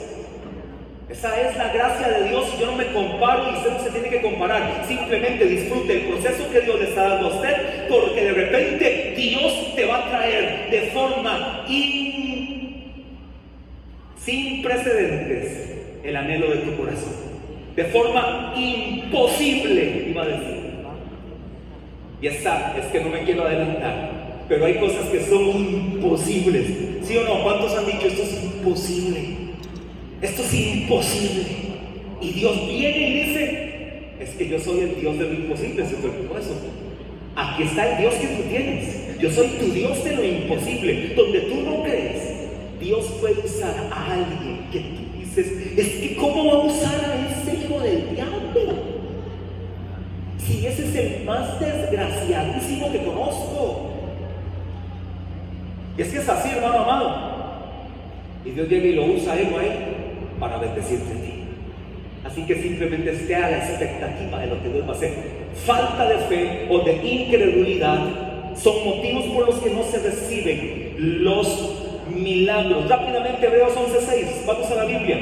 Esa 1.09 1.41
es 1.41 1.57
la 1.57 1.73
gracia 1.73 2.09
de 2.09 2.29
Dios. 2.29 2.59
Yo 2.59 2.67
no 2.67 2.73
me 2.73 2.87
comparo 2.87 3.51
y 3.51 3.57
usted 3.57 3.71
no 3.71 3.79
se 3.79 3.91
tiene 3.91 4.09
que 4.09 4.23
comparar. 4.23 4.85
Simplemente 4.89 5.45
disfrute 5.45 5.93
el 5.93 6.01
proceso 6.09 6.51
que 6.51 6.61
Dios 6.63 6.81
le 6.81 6.89
está 6.89 7.09
dando 7.09 7.29
a 7.29 7.37
usted, 7.37 7.87
porque 7.89 8.25
de 8.25 8.33
repente 8.33 9.15
Dios 9.17 9.75
te 9.77 9.85
va 9.85 9.99
a 9.99 10.11
traer 10.11 10.69
de 10.71 10.81
forma 10.93 11.65
sin 14.19 14.63
precedentes 14.63 15.75
el 16.03 16.17
anhelo 16.17 16.51
de 16.51 16.57
tu 16.57 16.77
corazón. 16.77 17.15
De 17.77 17.85
forma 17.85 18.53
imposible, 18.57 20.07
iba 20.09 20.23
a 20.23 20.27
decir. 20.27 20.57
Y 22.21 22.27
esa 22.27 22.77
es 22.77 22.87
que 22.87 23.01
no 23.01 23.11
me 23.11 23.23
quiero 23.23 23.45
adelantar, 23.45 24.11
pero 24.49 24.65
hay 24.65 24.75
cosas 24.81 25.05
que 25.11 25.21
son 25.21 25.51
imposibles. 25.51 26.67
¿Sí 27.03 27.17
o 27.19 27.23
no? 27.23 27.45
¿Cuántos 27.45 27.77
han 27.77 27.87
dicho 27.87 28.09
esto 28.09 28.23
es 28.23 28.43
imposible? 28.43 29.46
Esto 30.23 30.43
es 30.43 30.55
imposible. 30.55 31.45
Y 32.21 32.31
Dios 32.31 32.67
viene 32.67 32.99
y 32.99 33.23
dice, 33.25 33.67
es 34.21 34.31
que 34.31 34.49
yo 34.49 34.59
soy 34.59 34.81
el 34.81 35.01
Dios 35.01 35.19
de 35.19 35.25
lo 35.25 35.33
imposible, 35.35 35.83
eso 35.83 35.97
eso. 35.97 36.57
Aquí 37.37 37.65
está 37.65 37.93
el 37.93 37.99
Dios 37.99 38.15
que 38.15 38.27
tú 38.29 38.43
tienes. 38.49 39.19
Yo 39.19 39.31
soy 39.31 39.49
tu 39.59 39.67
Dios 39.67 40.03
de 40.05 40.17
lo 40.17 40.25
imposible. 40.25 41.13
Donde 41.15 41.41
tú 41.41 41.57
no 41.63 41.83
crees, 41.83 42.37
Dios 42.81 43.05
puede 43.21 43.41
usar 43.45 43.75
a 43.93 44.13
alguien 44.13 44.69
que 44.73 44.81
tú 44.81 45.19
dices, 45.19 45.77
es 45.77 45.89
que 45.89 46.17
¿cómo 46.17 46.47
va 46.47 46.53
a 46.53 46.65
usar 46.65 46.95
a 46.95 47.43
ese 47.43 47.65
hijo 47.65 47.81
del 47.81 48.15
diablo? 48.15 48.97
Si 50.39 50.67
ese 50.67 50.89
es 50.89 50.95
el 50.95 51.25
más 51.25 51.61
desgraciadísimo 51.61 52.91
que 52.93 53.05
conozco. 53.05 53.91
Y 55.99 56.03
es 56.03 56.09
que 56.09 56.19
es 56.19 56.29
así, 56.29 56.51
hermano 56.51 56.79
amado. 56.79 57.37
Y 58.45 58.51
Dios 58.51 58.69
llega 58.69 58.87
y 58.87 58.93
lo 58.93 59.07
usa 59.07 59.33
a 59.33 59.41
él 59.41 59.49
a 59.53 59.86
para 60.39 60.59
bendecirte 60.59 61.13
a 61.13 61.23
ti. 61.23 61.37
Así 62.25 62.43
que 62.43 62.57
simplemente 62.57 63.13
esté 63.13 63.37
a 63.37 63.51
la 63.51 63.59
expectativa 63.59 64.41
de 64.41 64.47
lo 64.49 64.63
que 64.63 64.69
Dios 64.69 64.87
va 64.87 64.93
a 64.93 64.97
hacer. 64.97 65.13
Falta 65.65 66.09
de 66.09 66.19
fe 66.27 66.67
o 66.69 66.81
de 66.81 66.95
incredulidad 66.95 68.01
son 68.57 68.85
motivos 68.85 69.25
por 69.27 69.47
los 69.47 69.57
que 69.57 69.71
no 69.71 69.83
se 69.85 69.99
reciben 69.99 70.95
los 71.25 71.77
milagros. 72.15 72.89
Rápidamente, 72.89 73.47
Hebreos 73.47 73.75
11:6. 73.77 74.45
Vamos 74.47 74.71
a 74.71 74.75
la 74.77 74.85
Biblia. 74.85 75.19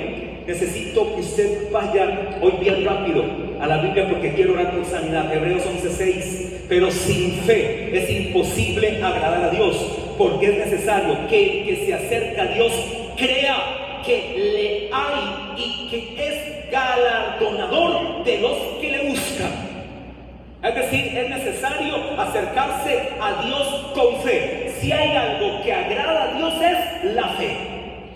Necesito 0.47 1.15
que 1.15 1.21
usted 1.21 1.71
vaya 1.73 2.39
hoy 2.41 2.53
bien 2.61 2.85
rápido 2.85 3.25
a 3.61 3.67
la 3.67 3.79
Biblia 3.79 4.09
porque 4.09 4.35
quiero 4.35 4.53
orar 4.55 4.75
por 4.75 4.85
sanidad. 4.85 5.33
Hebreos 5.35 5.63
11:6. 5.67 6.65
Pero 6.69 6.91
sin 6.91 7.43
fe 7.43 7.91
es 7.93 8.11
imposible 8.11 9.03
agradar 9.03 9.45
a 9.45 9.51
Dios 9.51 9.77
porque 10.17 10.47
es 10.47 10.71
necesario 10.71 11.27
que 11.29 11.61
el 11.61 11.67
que 11.67 11.87
se 11.87 11.95
acerca 11.95 12.43
a 12.43 12.47
Dios 12.47 12.73
crea 13.17 13.84
que 14.05 14.35
le 14.37 14.91
hay 14.93 15.55
y 15.57 15.89
que 15.89 16.27
es 16.27 16.71
galardonador 16.71 18.25
de 18.25 18.39
los 18.39 18.57
que 18.81 18.91
le 18.91 19.09
buscan. 19.09 19.75
Es 20.63 20.75
decir, 20.75 21.19
es 21.19 21.29
necesario 21.29 21.95
acercarse 22.19 23.11
a 23.21 23.43
Dios 23.45 23.67
con 23.95 24.23
fe. 24.23 24.73
Si 24.81 24.91
hay 24.91 25.15
algo 25.15 25.63
que 25.63 25.73
agrada 25.73 26.25
a 26.25 26.39
Dios 26.39 26.55
es 26.63 27.15
la 27.15 27.29
fe. 27.35 27.75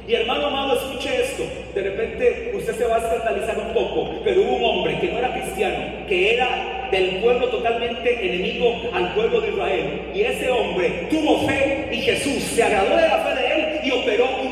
Y 0.08 0.14
hermano 0.14 0.46
amado, 0.46 0.74
escuche 0.74 1.22
esto. 1.22 1.42
De 1.74 1.82
repente 1.82 2.52
usted 2.56 2.78
se 2.78 2.86
va 2.86 2.96
a 2.96 2.98
escandalizar 3.00 3.58
un 3.58 3.74
poco, 3.74 4.08
pero 4.24 4.40
hubo 4.40 4.56
un 4.56 4.64
hombre 4.64 4.98
que 4.98 5.08
no 5.08 5.18
era 5.18 5.34
cristiano, 5.34 6.06
que 6.08 6.34
era 6.34 6.88
del 6.90 7.20
pueblo 7.20 7.48
totalmente 7.48 8.26
enemigo 8.26 8.74
al 8.94 9.12
pueblo 9.12 9.42
de 9.42 9.48
Israel. 9.48 10.02
Y 10.14 10.22
ese 10.22 10.50
hombre 10.50 11.08
tuvo 11.10 11.46
fe 11.46 11.90
y 11.92 11.96
Jesús 11.98 12.42
se 12.42 12.62
agradó 12.62 12.96
de 12.96 13.08
la 13.08 13.18
fe 13.18 13.34
de 13.34 13.54
él 13.54 13.80
y 13.84 13.90
operó 13.90 14.24
un. 14.42 14.47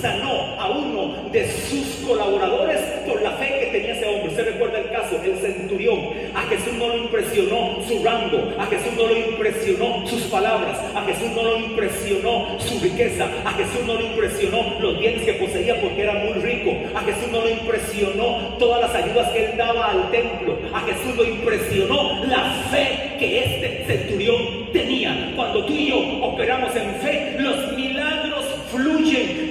Sanó 0.00 0.60
a 0.60 0.70
uno 0.70 1.14
de 1.32 1.50
sus 1.50 2.06
colaboradores 2.06 2.80
por 3.06 3.20
la 3.22 3.32
fe 3.32 3.46
que 3.60 3.78
tenía 3.78 3.94
ese 3.94 4.06
hombre. 4.06 4.28
Usted 4.28 4.52
recuerda 4.52 4.78
el 4.78 4.90
caso, 4.90 5.20
el 5.22 5.36
centurión. 5.38 5.98
A 6.34 6.42
Jesús 6.42 6.72
no 6.74 6.88
lo 6.88 6.96
impresionó 6.96 7.78
su 7.86 8.02
rango, 8.04 8.52
a 8.58 8.66
Jesús 8.66 8.92
no 8.96 9.06
lo 9.06 9.16
impresionó 9.16 10.06
sus 10.06 10.22
palabras, 10.22 10.78
a 10.94 11.02
Jesús 11.02 11.30
no 11.34 11.42
lo 11.42 11.58
impresionó 11.58 12.58
su 12.58 12.80
riqueza, 12.80 13.28
a 13.44 13.52
Jesús 13.52 13.80
no 13.86 13.94
lo 13.94 14.00
impresionó 14.00 14.80
los 14.80 14.98
bienes 14.98 15.22
que 15.22 15.34
poseía 15.34 15.80
porque 15.80 16.02
era 16.02 16.14
muy 16.14 16.34
rico, 16.34 16.70
a 16.94 17.00
Jesús 17.00 17.30
no 17.30 17.40
lo 17.40 17.50
impresionó 17.50 18.56
todas 18.58 18.80
las 18.80 18.94
ayudas 18.94 19.30
que 19.30 19.44
él 19.44 19.56
daba 19.56 19.90
al 19.90 20.10
templo, 20.10 20.58
a 20.72 20.80
Jesús 20.80 21.16
lo 21.16 21.24
impresionó 21.24 22.24
la 22.26 22.64
fe 22.70 23.16
que 23.18 23.38
este 23.44 23.84
centurión 23.86 24.72
tenía. 24.72 25.32
Cuando 25.36 25.64
tú 25.64 25.72
y 25.72 25.88
yo 25.88 25.98
operamos 26.22 26.74
en 26.76 26.94
fe, 26.96 27.36
los 27.38 27.76
milagros 27.76 28.44
fluyen 28.70 29.49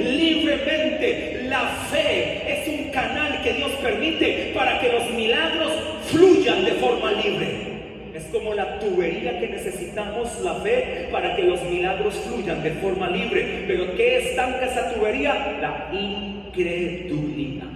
La 1.47 1.61
fe 1.89 2.43
es 2.45 2.67
un 2.67 2.89
canal 2.91 3.41
que 3.41 3.53
Dios 3.53 3.71
permite 3.81 4.51
para 4.53 4.81
que 4.81 4.91
los 4.91 5.09
milagros 5.11 5.71
fluyan 6.07 6.65
de 6.65 6.71
forma 6.73 7.13
libre. 7.13 7.69
Es 8.13 8.25
como 8.25 8.53
la 8.53 8.79
tubería 8.79 9.39
que 9.39 9.47
necesitamos, 9.47 10.41
la 10.43 10.55
fe, 10.55 11.07
para 11.09 11.37
que 11.37 11.43
los 11.43 11.63
milagros 11.63 12.15
fluyan 12.15 12.61
de 12.61 12.71
forma 12.71 13.09
libre. 13.09 13.63
Pero 13.65 13.95
¿qué 13.95 14.29
estanca 14.29 14.65
esa 14.65 14.93
tubería? 14.93 15.57
La 15.61 15.89
incredulidad. 15.97 17.67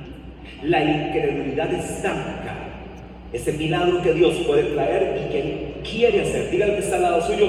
La 0.64 0.84
incredulidad 0.84 1.74
estanca 1.74 2.56
ese 3.32 3.54
milagro 3.54 4.02
que 4.02 4.14
Dios 4.14 4.34
puede 4.46 4.64
traer 4.64 5.22
y 5.26 5.32
que 5.32 5.40
Él 5.40 5.74
quiere 5.90 6.22
hacer. 6.22 6.52
Diga 6.52 6.66
que 6.66 6.80
está 6.80 6.98
al 6.98 7.04
lado 7.04 7.26
suyo. 7.26 7.48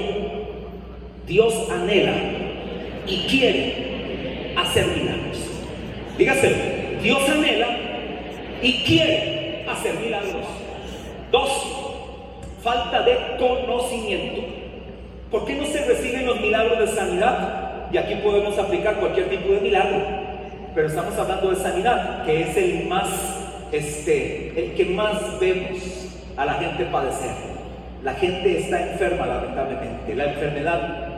Dios 1.26 1.68
anhela 1.70 2.14
y 3.08 3.26
quiere 3.28 4.54
hacer 4.56 4.86
milagros. 4.86 5.23
Dígase, 6.16 6.98
Dios 7.02 7.28
anhela 7.28 7.66
y 8.62 8.84
quiere 8.84 9.64
hacer 9.68 9.94
milagros. 9.94 10.46
Dos, 11.32 11.50
falta 12.62 13.02
de 13.02 13.16
conocimiento. 13.38 14.42
¿Por 15.30 15.44
qué 15.44 15.54
no 15.54 15.66
se 15.66 15.84
reciben 15.84 16.26
los 16.26 16.40
milagros 16.40 16.78
de 16.78 16.86
sanidad? 16.86 17.88
Y 17.92 17.96
aquí 17.96 18.14
podemos 18.16 18.56
aplicar 18.58 18.96
cualquier 18.96 19.28
tipo 19.28 19.52
de 19.54 19.60
milagro. 19.60 19.98
Pero 20.72 20.86
estamos 20.86 21.18
hablando 21.18 21.50
de 21.50 21.56
sanidad, 21.56 22.24
que 22.24 22.42
es 22.42 22.56
el 22.56 22.86
más, 22.86 23.08
este, 23.72 24.52
el 24.56 24.74
que 24.74 24.84
más 24.86 25.40
vemos 25.40 25.78
a 26.36 26.44
la 26.44 26.54
gente 26.54 26.84
padecer. 26.84 27.30
La 28.04 28.14
gente 28.14 28.58
está 28.58 28.92
enferma, 28.92 29.26
lamentablemente. 29.26 30.14
La 30.14 30.26
enfermedad 30.26 31.08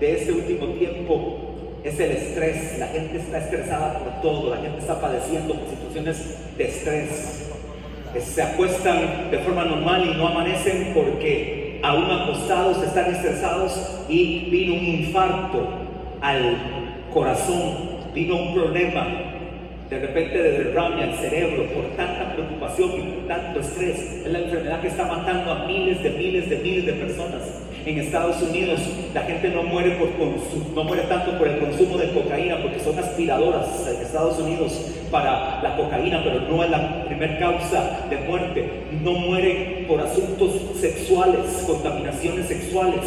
de 0.00 0.12
este 0.12 0.32
último 0.32 0.66
tiempo 0.74 1.45
es 1.88 2.00
el 2.00 2.10
estrés. 2.12 2.78
La 2.78 2.88
gente 2.88 3.18
está 3.18 3.38
estresada 3.38 3.98
por 3.98 4.20
todo. 4.22 4.54
La 4.54 4.60
gente 4.60 4.78
está 4.78 5.00
padeciendo 5.00 5.54
por 5.54 5.68
situaciones 5.68 6.56
de 6.56 6.64
estrés 6.64 7.46
se 8.20 8.42
acuestan 8.42 9.30
de 9.30 9.38
forma 9.38 9.64
normal 9.64 10.04
y 10.06 10.16
no 10.16 10.28
amanecen 10.28 10.92
porque 10.94 11.80
aún 11.82 12.10
acostados 12.10 12.82
están 12.82 13.12
estresados 13.14 14.04
y 14.08 14.50
vino 14.50 14.74
un 14.74 14.86
infarto 14.86 15.68
al 16.20 16.56
corazón, 17.12 17.98
vino 18.14 18.36
un 18.36 18.54
problema 18.54 19.06
de 19.88 19.98
repente 20.00 20.42
de 20.42 20.50
derrame 20.64 21.04
al 21.04 21.14
cerebro 21.14 21.64
por 21.72 21.84
tanta 21.96 22.32
preocupación 22.34 22.90
y 22.96 23.02
por 23.02 23.28
tanto 23.28 23.60
estrés. 23.60 24.22
Es 24.24 24.32
la 24.32 24.40
enfermedad 24.40 24.80
que 24.80 24.88
está 24.88 25.04
matando 25.04 25.52
a 25.52 25.66
miles 25.66 26.02
de 26.02 26.10
miles 26.10 26.50
de 26.50 26.56
miles 26.56 26.86
de 26.86 26.92
personas. 26.94 27.65
En 27.86 28.00
Estados 28.00 28.42
Unidos 28.42 28.80
la 29.14 29.22
gente 29.22 29.48
no 29.48 29.62
muere, 29.62 29.92
por 29.92 30.08
no 30.74 30.82
muere 30.82 31.04
tanto 31.04 31.38
por 31.38 31.46
el 31.46 31.60
consumo 31.60 31.96
de 31.96 32.10
cocaína 32.10 32.60
porque 32.60 32.80
son 32.80 32.98
aspiradoras 32.98 33.86
en 33.86 34.04
Estados 34.04 34.40
Unidos 34.40 34.72
para 35.08 35.62
la 35.62 35.76
cocaína, 35.76 36.20
pero 36.24 36.40
no 36.40 36.64
es 36.64 36.70
la 36.70 37.04
primer 37.04 37.38
causa 37.38 38.00
de 38.10 38.16
muerte. 38.28 38.68
No 39.04 39.12
mueren 39.12 39.84
por 39.86 40.00
asuntos 40.00 40.62
sexuales, 40.80 41.64
contaminaciones 41.64 42.48
sexuales. 42.48 43.02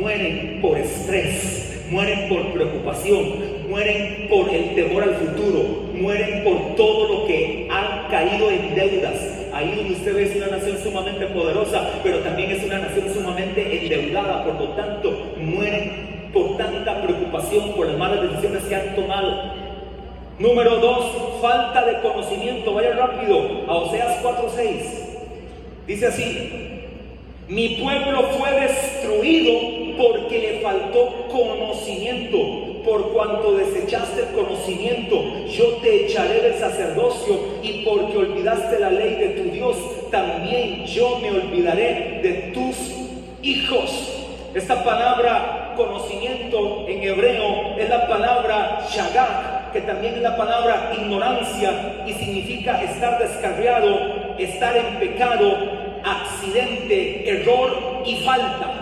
Mueren 0.00 0.58
por 0.62 0.78
estrés, 0.78 1.84
mueren 1.90 2.26
por 2.30 2.50
preocupación, 2.54 3.68
mueren 3.68 4.26
por 4.30 4.48
el 4.48 4.74
temor 4.74 5.02
al 5.02 5.14
futuro, 5.16 5.90
mueren 5.92 6.44
por 6.44 6.76
todo 6.76 7.12
lo 7.12 7.26
que 7.26 7.68
han 7.70 8.08
caído 8.10 8.50
en 8.50 8.74
deudas. 8.74 9.33
Ahí 9.54 9.94
usted 9.96 10.14
ve 10.14 10.24
es 10.24 10.36
una 10.36 10.48
nación 10.48 10.78
sumamente 10.82 11.26
poderosa, 11.26 11.88
pero 12.02 12.18
también 12.18 12.50
es 12.50 12.64
una 12.64 12.78
nación 12.78 13.14
sumamente 13.14 13.82
endeudada, 13.82 14.44
por 14.44 14.60
lo 14.60 14.68
tanto 14.70 15.34
mueren 15.36 16.30
por 16.32 16.56
tanta 16.56 17.00
preocupación, 17.02 17.72
por 17.74 17.86
las 17.86 17.96
malas 17.96 18.22
decisiones 18.22 18.64
que 18.64 18.74
han 18.74 18.96
tomado. 18.96 19.52
Número 20.40 20.78
dos, 20.80 21.40
falta 21.40 21.84
de 21.86 22.00
conocimiento. 22.00 22.74
Vaya 22.74 22.94
rápido 22.94 23.62
a 23.68 23.76
Oseas 23.76 24.20
4:6. 24.22 25.14
Dice 25.86 26.06
así, 26.06 26.50
mi 27.46 27.76
pueblo 27.76 28.22
fue 28.36 28.50
destruido 28.60 29.96
porque 29.96 30.38
le 30.40 30.60
faltó 30.60 31.28
conocimiento 31.28 32.73
por 32.84 33.12
cuanto 33.12 33.56
desechaste 33.56 34.20
el 34.22 34.28
conocimiento 34.34 35.22
yo 35.48 35.76
te 35.82 36.06
echaré 36.06 36.40
del 36.40 36.54
sacerdocio 36.54 37.38
y 37.62 37.84
porque 37.84 38.18
olvidaste 38.18 38.78
la 38.78 38.90
ley 38.90 39.14
de 39.14 39.28
tu 39.30 39.50
Dios, 39.50 39.76
también 40.10 40.84
yo 40.86 41.18
me 41.20 41.30
olvidaré 41.30 42.20
de 42.22 42.52
tus 42.52 42.76
hijos. 43.42 44.26
Esta 44.54 44.82
palabra 44.84 45.74
conocimiento 45.76 46.86
en 46.88 47.02
hebreo 47.02 47.76
es 47.78 47.88
la 47.88 48.06
palabra 48.06 48.86
shagak, 48.88 49.72
que 49.72 49.80
también 49.82 50.14
es 50.14 50.22
la 50.22 50.36
palabra 50.36 50.92
ignorancia 50.96 52.04
y 52.06 52.12
significa 52.12 52.82
estar 52.82 53.18
descarriado, 53.18 54.36
estar 54.38 54.76
en 54.76 54.98
pecado, 54.98 55.56
accidente, 56.04 57.28
error 57.28 58.02
y 58.04 58.16
falta. 58.24 58.73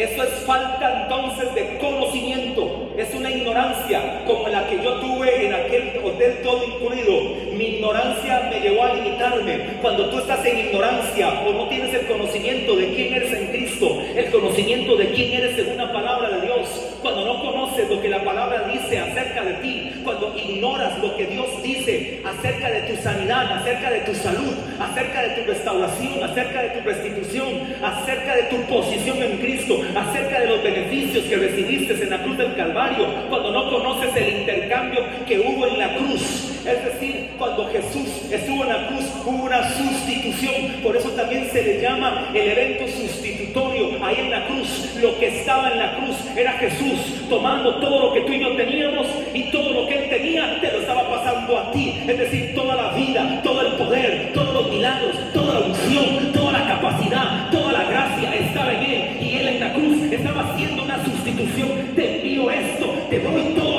Eso 0.00 0.22
es 0.22 0.30
falta 0.46 1.02
entonces 1.02 1.54
de 1.54 1.76
conocimiento. 1.76 2.88
Es 2.96 3.14
una 3.14 3.30
ignorancia 3.30 4.24
como 4.26 4.48
la 4.48 4.66
que 4.66 4.82
yo 4.82 4.94
tuve 4.94 5.44
en 5.44 5.52
aquel 5.52 6.00
hotel 6.02 6.40
todo 6.42 6.64
incluido. 6.64 7.49
Mi 7.60 7.76
ignorancia 7.76 8.48
me 8.48 8.58
llevó 8.58 8.84
a 8.84 8.94
limitarme. 8.94 9.76
Cuando 9.82 10.08
tú 10.08 10.18
estás 10.18 10.42
en 10.46 10.60
ignorancia 10.60 11.42
o 11.46 11.52
no 11.52 11.68
tienes 11.68 11.92
el 11.92 12.06
conocimiento 12.06 12.74
de 12.74 12.94
quién 12.94 13.12
eres 13.12 13.34
en 13.34 13.48
Cristo, 13.48 14.02
el 14.16 14.30
conocimiento 14.30 14.96
de 14.96 15.10
quién 15.10 15.34
eres 15.34 15.56
según 15.56 15.76
la 15.76 15.92
palabra 15.92 16.30
de 16.30 16.46
Dios, 16.46 16.66
cuando 17.02 17.22
no 17.26 17.42
conoces 17.42 17.86
lo 17.90 18.00
que 18.00 18.08
la 18.08 18.24
palabra 18.24 18.66
dice 18.66 18.98
acerca 18.98 19.44
de 19.44 19.52
ti, 19.54 19.92
cuando 20.02 20.34
ignoras 20.34 20.98
lo 21.00 21.14
que 21.18 21.26
Dios 21.26 21.62
dice 21.62 22.22
acerca 22.24 22.70
de 22.70 22.80
tu 22.80 23.02
sanidad, 23.02 23.52
acerca 23.52 23.90
de 23.90 24.00
tu 24.00 24.14
salud, 24.14 24.54
acerca 24.80 25.22
de 25.22 25.28
tu 25.28 25.50
restauración, 25.50 26.24
acerca 26.24 26.62
de 26.62 26.68
tu 26.70 26.88
restitución, 26.88 27.74
acerca 27.82 28.36
de 28.36 28.42
tu 28.44 28.56
posición 28.72 29.22
en 29.22 29.36
Cristo, 29.36 29.82
acerca 29.94 30.40
de 30.40 30.46
los 30.46 30.62
beneficios 30.62 31.24
que 31.24 31.36
recibiste 31.36 31.92
en 31.92 32.08
la 32.08 32.22
cruz 32.22 32.38
del 32.38 32.56
Calvario, 32.56 33.06
cuando 33.28 33.50
no 33.52 33.68
conoces 33.68 34.16
el 34.16 34.40
intercambio 34.40 35.04
que 35.26 35.40
hubo 35.40 35.66
en 35.66 35.78
la 35.78 35.94
cruz. 35.96 36.56
Es 36.66 36.84
decir, 36.84 37.30
cuando 37.38 37.66
Jesús 37.70 38.30
estuvo 38.30 38.64
en 38.64 38.68
la 38.68 38.88
cruz 38.88 39.04
hubo 39.24 39.44
una 39.44 39.62
sustitución. 39.70 40.82
Por 40.82 40.96
eso 40.96 41.08
también 41.10 41.48
se 41.50 41.62
le 41.62 41.80
llama 41.80 42.28
el 42.34 42.48
evento 42.48 42.86
sustitutorio. 42.86 44.04
Ahí 44.04 44.16
en 44.18 44.30
la 44.30 44.46
cruz, 44.46 44.94
lo 45.00 45.18
que 45.18 45.40
estaba 45.40 45.70
en 45.70 45.78
la 45.78 45.96
cruz 45.96 46.16
era 46.36 46.52
Jesús 46.52 47.28
tomando 47.28 47.76
todo 47.76 48.08
lo 48.08 48.14
que 48.14 48.20
tú 48.22 48.32
y 48.32 48.40
yo 48.40 48.56
teníamos 48.56 49.06
y 49.32 49.44
todo 49.50 49.70
lo 49.72 49.88
que 49.88 50.04
él 50.04 50.10
tenía 50.10 50.60
te 50.60 50.70
lo 50.70 50.80
estaba 50.80 51.08
pasando 51.08 51.58
a 51.58 51.70
ti. 51.72 51.94
Es 52.06 52.18
decir, 52.18 52.54
toda 52.54 52.76
la 52.76 52.92
vida, 52.92 53.40
todo 53.42 53.62
el 53.62 53.72
poder, 53.74 54.32
todos 54.34 54.52
los 54.52 54.70
milagros, 54.70 55.16
toda 55.32 55.60
la 55.60 55.66
unción, 55.66 56.32
toda 56.32 56.52
la 56.52 56.68
capacidad, 56.68 57.50
toda 57.50 57.72
la 57.72 57.84
gracia 57.84 58.34
estaba 58.34 58.72
en 58.74 58.82
él. 58.82 59.18
Y 59.22 59.36
él 59.36 59.48
en 59.48 59.60
la 59.60 59.72
cruz 59.72 60.12
estaba 60.12 60.52
haciendo 60.52 60.82
una 60.82 61.02
sustitución. 61.04 61.70
Te 61.96 62.16
envío 62.16 62.50
esto, 62.50 62.86
te 63.08 63.18
doy 63.18 63.54
todo 63.54 63.69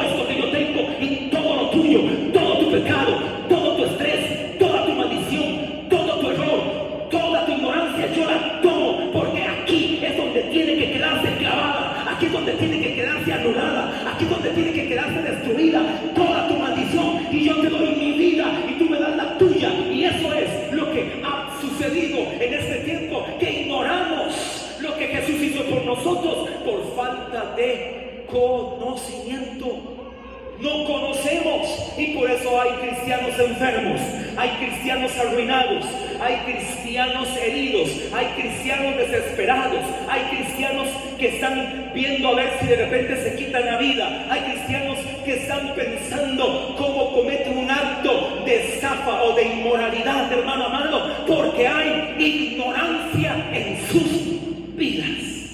cristianos 37.12 37.38
heridos, 37.44 37.90
hay 38.14 38.26
cristianos 38.42 38.98
desesperados, 38.98 39.82
hay 40.08 40.22
cristianos 40.36 40.88
que 41.20 41.28
están 41.36 41.92
viendo 41.94 42.30
a 42.30 42.36
ver 42.36 42.54
si 42.60 42.68
de 42.68 42.76
repente 42.78 43.18
se 43.18 43.36
quitan 43.36 43.66
la 43.66 43.78
vida, 43.78 44.28
hay 44.30 44.40
cristianos 44.52 44.98
que 45.26 45.36
están 45.36 45.74
pensando 45.76 46.76
cómo 46.78 47.14
cometen 47.14 47.58
un 47.58 47.70
acto 47.70 48.44
de 48.46 48.76
estafa 48.76 49.24
o 49.24 49.36
de 49.36 49.44
inmoralidad, 49.44 50.32
hermano 50.32 50.66
amado, 50.66 51.26
porque 51.28 51.68
hay 51.68 52.16
ignorancia 52.18 53.50
en 53.52 53.88
sus 53.88 54.76
vidas. 54.78 55.52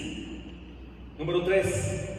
Número 1.18 1.42
tres, 1.44 2.12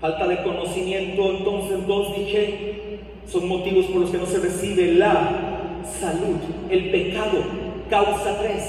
falta 0.00 0.26
de 0.26 0.42
conocimiento. 0.42 1.36
Entonces, 1.36 1.86
dos 1.86 2.16
dije, 2.16 3.00
son 3.30 3.46
motivos 3.46 3.86
por 3.86 4.00
los 4.00 4.10
que 4.10 4.18
no 4.18 4.26
se 4.26 4.38
recibe 4.38 4.92
la 4.92 5.82
salud. 6.00 6.38
El 6.70 6.90
pecado, 6.90 7.63
causa 7.94 8.36
tres, 8.40 8.64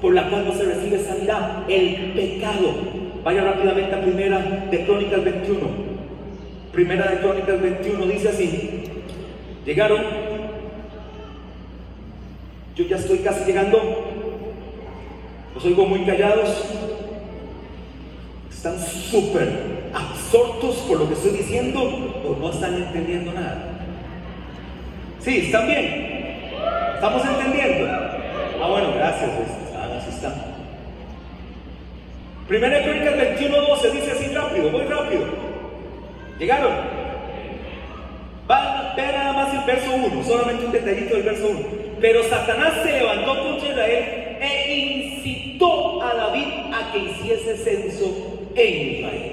por 0.00 0.14
la 0.14 0.30
cual 0.30 0.46
no 0.46 0.54
se 0.54 0.64
recibe 0.64 0.98
sanidad. 0.98 1.64
El 1.68 2.12
pecado. 2.12 2.72
Vaya 3.22 3.44
rápidamente 3.44 3.94
a 3.94 4.00
primera 4.00 4.38
de 4.70 4.84
Crónicas 4.86 5.22
21. 5.22 5.60
Primera 6.72 7.10
de 7.10 7.18
Crónicas 7.18 7.60
21 7.60 8.06
dice 8.06 8.28
así. 8.30 8.84
Llegaron. 9.66 10.02
Yo 12.74 12.84
ya 12.86 12.96
estoy 12.96 13.18
casi 13.18 13.44
llegando. 13.44 13.78
Los 15.54 15.64
oigo 15.66 15.84
muy 15.86 16.00
callados 16.06 16.64
están 18.50 18.78
súper 18.78 19.48
absortos 19.92 20.76
por 20.88 21.00
lo 21.00 21.08
que 21.08 21.14
estoy 21.14 21.32
diciendo 21.32 21.80
o 21.82 22.36
no 22.40 22.48
están 22.48 22.74
entendiendo 22.74 23.32
nada. 23.32 23.58
Sí, 25.18 25.38
están 25.38 25.66
bien. 25.66 26.12
¿Estamos 26.94 27.22
entendiendo? 27.26 28.11
Ah, 28.62 28.68
bueno, 28.68 28.92
gracias. 28.94 29.28
Pues. 29.28 29.48
Ah, 29.76 29.88
así 29.98 30.10
está. 30.10 30.32
Primera 32.46 32.80
Crónicas 32.84 33.16
21, 33.16 33.60
12 33.60 33.90
dice 33.90 34.12
así 34.12 34.26
rápido, 34.32 34.70
muy 34.70 34.82
rápido. 34.82 35.24
¿Llegaron? 36.38 37.02
vean 38.94 39.14
nada 39.14 39.32
más 39.32 39.54
el 39.54 39.64
verso 39.64 39.94
1, 39.94 40.24
solamente 40.24 40.66
un 40.66 40.72
detallito 40.72 41.14
del 41.14 41.24
verso 41.24 41.48
1. 41.48 41.60
Pero 42.00 42.22
Satanás 42.24 42.74
se 42.84 42.92
levantó 42.92 43.42
contra 43.42 43.68
Israel 43.68 44.38
e 44.40 44.76
incitó 44.76 46.02
a 46.02 46.14
David 46.14 46.46
a 46.72 46.92
que 46.92 46.98
hiciese 46.98 47.56
censo 47.56 48.48
en 48.54 48.96
Israel. 48.96 49.32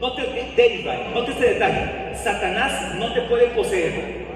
No 0.00 0.12
te, 0.14 0.22
de 0.22 0.74
Israel, 0.74 1.00
te 1.24 1.30
este 1.32 1.54
detalle. 1.54 2.14
Satanás 2.14 2.94
no 2.96 3.12
te 3.12 3.22
puede 3.22 3.46
poseer. 3.48 4.28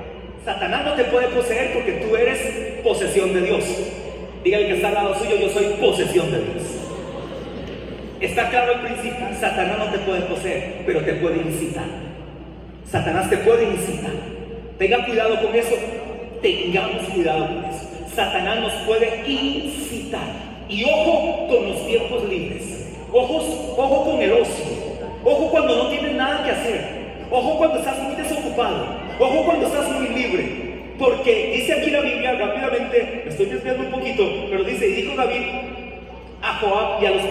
Satanás 0.45 0.85
no 0.85 0.95
te 0.95 1.05
puede 1.05 1.29
poseer 1.29 1.75
porque 1.75 1.93
tú 1.93 2.17
eres 2.17 2.41
posesión 2.83 3.33
de 3.35 3.43
Dios. 3.43 3.65
Dígale 4.45 4.67
que 4.67 4.75
está 4.75 4.89
al 4.89 4.95
lado 4.95 5.15
suyo, 5.15 5.37
yo 5.37 5.49
soy 5.51 5.65
posesión 5.81 6.31
de 6.33 6.39
Dios. 6.39 6.63
Está 8.21 8.51
claro 8.51 8.73
el 8.73 8.81
principio, 8.81 9.27
Satanás 9.41 9.79
no 9.79 9.87
te 9.87 9.99
puede 9.99 10.21
poseer, 10.23 10.83
pero 10.85 11.01
te 11.01 11.13
puede 11.15 11.37
incitar. 11.43 11.85
Satanás 12.91 13.31
te 13.31 13.37
puede 13.39 13.65
incitar. 13.65 14.13
Tenga 14.79 15.05
cuidado 15.05 15.41
con 15.41 15.55
eso, 15.55 15.75
tengamos 16.41 17.03
cuidado 17.15 17.47
con 17.47 17.65
eso. 17.65 17.89
Satanás 18.15 18.61
nos 18.61 18.73
puede 18.85 19.23
incitar. 19.27 20.27
Y 20.69 20.85
ojo 20.85 21.47
con 21.49 21.69
los 21.69 21.87
tiempos 21.87 22.29
libres. 22.29 22.91
Ojos, 23.13 23.45
ojo 23.77 24.05
con 24.11 24.23
el 24.23 24.33
ocio. 24.33 24.65
Ojo 25.25 25.51
cuando 25.51 25.77
no 25.77 25.89
tienes 25.89 26.15
nada 26.15 26.45
que 26.45 26.51
hacer. 26.51 27.03
Ojo 27.31 27.59
cuando 27.59 27.79
estás 27.79 27.99
muy 28.01 28.17
desocupado. 28.17 28.87
Ojo 29.19 29.45
cuando 29.45 29.67
estás 29.67 29.89
muy 29.89 30.09
libre. 30.09 30.72
Porque 30.99 31.53
dice 31.57 31.73
aquí 31.75 31.91
la 31.91 32.01
Biblia, 32.01 32.33
rápidamente, 32.33 33.23
me 33.25 33.31
estoy 33.31 33.47
desviando 33.47 33.85
un 33.85 33.91
poquito, 33.91 34.25
pero 34.51 34.65
dice, 34.65 34.89
y 34.89 34.93
dijo 35.03 35.17
David 35.17 35.43
a 36.43 36.59
Joab 36.59 37.03
y 37.03 37.07
a 37.07 37.11
los 37.11 37.23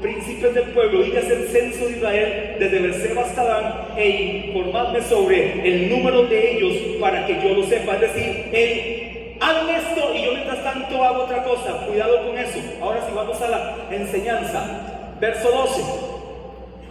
príncipes 0.00 0.54
del 0.54 0.64
pueblo, 0.70 1.04
y 1.04 1.16
a 1.16 1.20
hacer 1.20 1.46
censo 1.48 1.86
de 1.86 1.92
Israel 1.92 2.56
desde 2.58 2.78
Berseba 2.80 3.22
hasta 3.22 3.44
Dan, 3.44 3.74
e 3.96 4.46
informarme 4.48 5.02
sobre 5.02 5.68
el 5.68 5.90
número 5.90 6.24
de 6.24 6.56
ellos 6.56 6.76
para 7.00 7.26
que 7.26 7.34
yo 7.42 7.54
lo 7.54 7.64
sepa. 7.64 7.94
Es 7.94 8.00
decir, 8.00 8.50
él 8.52 9.36
hagan 9.40 9.68
esto 9.70 10.14
y 10.14 10.24
yo 10.24 10.32
mientras 10.32 10.62
tanto 10.62 11.02
hago 11.02 11.24
otra 11.24 11.42
cosa. 11.44 11.86
Cuidado 11.86 12.26
con 12.26 12.38
eso. 12.38 12.58
Ahora 12.80 13.00
sí 13.06 13.12
vamos 13.14 13.40
a 13.40 13.48
la 13.48 13.76
enseñanza. 13.90 15.14
Verso 15.20 15.50
12. 15.50 15.82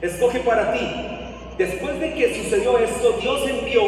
Escoge 0.02 0.39
para 0.39 0.74
ti. 0.74 0.80
Después 1.58 2.00
de 2.00 2.13
que 2.13 2.36
sucedió 2.36 2.78
esto, 2.78 3.17
Dios 3.20 3.50
envió 3.50 3.82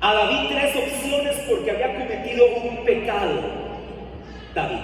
a 0.00 0.14
David 0.14 0.48
tres 0.50 0.76
opciones 0.76 1.36
porque 1.48 1.70
había 1.70 1.94
cometido 1.94 2.46
un 2.62 2.84
pecado. 2.84 3.40
David. 4.54 4.78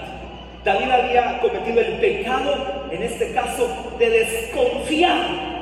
David 0.63 0.89
había 0.89 1.39
cometido 1.39 1.81
el 1.81 1.93
pecado, 1.99 2.87
en 2.91 3.03
este 3.03 3.33
caso, 3.33 3.95
de 3.99 4.09
desconfiar. 4.09 5.53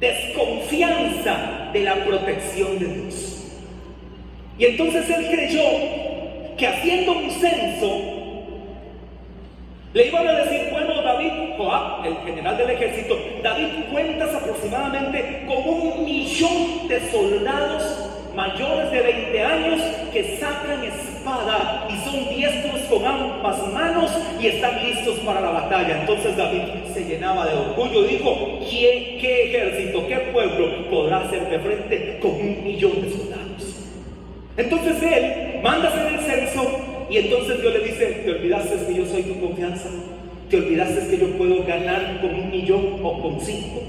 Desconfianza 0.00 1.68
de 1.72 1.80
la 1.80 1.94
protección 1.96 2.78
de 2.78 2.86
Dios. 2.86 3.44
Y 4.58 4.64
entonces 4.64 5.08
él 5.10 5.26
creyó 5.30 5.62
que 6.56 6.66
haciendo 6.66 7.12
un 7.12 7.30
censo 7.30 8.09
le 9.92 10.06
iban 10.06 10.26
a 10.26 10.32
decir, 10.44 10.68
bueno, 10.70 11.02
David, 11.02 11.32
Joab, 11.56 12.06
el 12.06 12.16
general 12.24 12.56
del 12.56 12.70
ejército, 12.70 13.18
David 13.42 13.66
cuentas 13.90 14.32
aproximadamente 14.34 15.44
con 15.48 15.56
un 15.56 16.04
millón 16.04 16.86
de 16.86 17.10
soldados 17.10 18.10
mayores 18.34 18.92
de 18.92 19.00
20 19.00 19.42
años 19.42 19.80
que 20.12 20.36
sacan 20.38 20.84
espada 20.84 21.88
y 21.90 22.08
son 22.08 22.28
diestros 22.28 22.80
con 22.82 23.04
ambas 23.04 23.66
manos 23.72 24.10
y 24.40 24.46
están 24.46 24.80
listos 24.84 25.18
para 25.20 25.40
la 25.40 25.50
batalla. 25.50 26.00
Entonces 26.02 26.36
David 26.36 26.62
se 26.94 27.04
llenaba 27.06 27.46
de 27.46 27.56
orgullo 27.56 28.06
y 28.06 28.16
dijo, 28.16 28.60
¿qué, 28.60 29.18
qué 29.20 29.46
ejército, 29.46 30.06
qué 30.06 30.16
pueblo 30.32 30.88
podrá 30.88 31.18
hacerme 31.18 31.58
frente 31.58 32.18
con 32.22 32.30
un 32.30 32.62
millón 32.62 33.02
de 33.02 33.10
soldados? 33.10 33.90
Entonces 34.56 35.02
él 35.02 35.60
manda 35.62 35.88
hacer 35.88 36.14
el 36.14 36.20
censo 36.20 36.89
y 37.10 37.18
entonces 37.18 37.60
Dios 37.60 37.72
le 37.74 37.80
dice, 37.80 38.06
¿te 38.24 38.30
olvidaste 38.30 38.86
que 38.86 38.94
yo 38.94 39.06
soy 39.06 39.22
tu 39.22 39.40
confianza? 39.40 39.88
¿Te 40.48 40.56
olvidaste 40.56 41.08
que 41.08 41.18
yo 41.18 41.36
puedo 41.36 41.64
ganar 41.64 42.20
con 42.20 42.34
un 42.34 42.50
millón 42.50 43.00
o 43.02 43.20
con 43.20 43.40
cinco? 43.40 43.82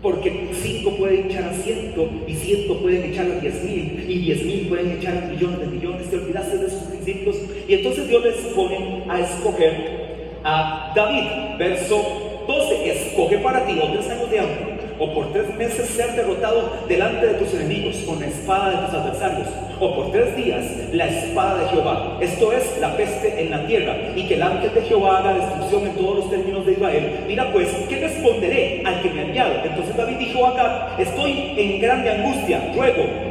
Porque 0.00 0.48
cinco 0.52 0.92
pueden 0.92 1.28
echar 1.28 1.44
a 1.44 1.52
ciento 1.52 2.08
y 2.28 2.34
ciento 2.34 2.78
pueden 2.78 3.12
echar 3.12 3.26
a 3.26 3.40
diez 3.40 3.64
mil 3.64 4.04
y 4.08 4.18
diez 4.18 4.44
mil 4.44 4.68
pueden 4.68 4.92
echar 4.92 5.18
a 5.18 5.26
millones 5.26 5.58
de 5.58 5.66
millones. 5.66 6.08
Te 6.08 6.16
olvidaste 6.16 6.58
de 6.58 6.66
esos 6.68 6.82
principios. 6.84 7.36
Y 7.66 7.74
entonces 7.74 8.08
Dios 8.08 8.24
les 8.24 8.36
pone 8.54 9.04
a 9.08 9.20
escoger 9.20 10.38
a 10.44 10.92
David. 10.94 11.58
Verso 11.58 12.44
12. 12.46 12.90
Escoge 12.92 13.38
para 13.38 13.66
ti 13.66 13.76
o 13.82 13.92
tres 13.92 14.08
años 14.08 14.30
de 14.30 14.38
hambre 14.38 14.77
o 14.98 15.14
por 15.14 15.32
tres 15.32 15.54
meses 15.56 15.88
ser 15.88 16.12
derrotado 16.12 16.72
delante 16.88 17.26
de 17.26 17.34
tus 17.34 17.54
enemigos 17.54 17.96
con 18.06 18.20
la 18.20 18.26
espada 18.26 18.70
de 18.70 18.86
tus 18.86 18.94
adversarios, 18.94 19.48
o 19.80 19.94
por 19.94 20.12
tres 20.12 20.36
días 20.36 20.64
la 20.92 21.06
espada 21.06 21.62
de 21.62 21.68
Jehová, 21.68 22.18
esto 22.20 22.52
es 22.52 22.78
la 22.80 22.96
peste 22.96 23.40
en 23.40 23.50
la 23.50 23.66
tierra, 23.66 23.94
y 24.16 24.26
que 24.26 24.34
el 24.34 24.42
ángel 24.42 24.74
de 24.74 24.82
Jehová 24.82 25.18
haga 25.18 25.34
destrucción 25.34 25.86
en 25.86 25.94
todos 25.94 26.16
los 26.16 26.30
términos 26.30 26.66
de 26.66 26.72
Israel. 26.72 27.24
Mira 27.26 27.52
pues, 27.52 27.68
¿qué 27.88 27.96
responderé 28.00 28.82
al 28.84 29.02
que 29.02 29.10
me 29.10 29.20
ha 29.20 29.24
enviado? 29.24 29.54
Entonces 29.64 29.96
David 29.96 30.16
dijo 30.18 30.46
acá, 30.46 30.96
estoy 30.98 31.54
en 31.56 31.80
grande 31.80 32.10
angustia, 32.10 32.72
ruego 32.74 33.28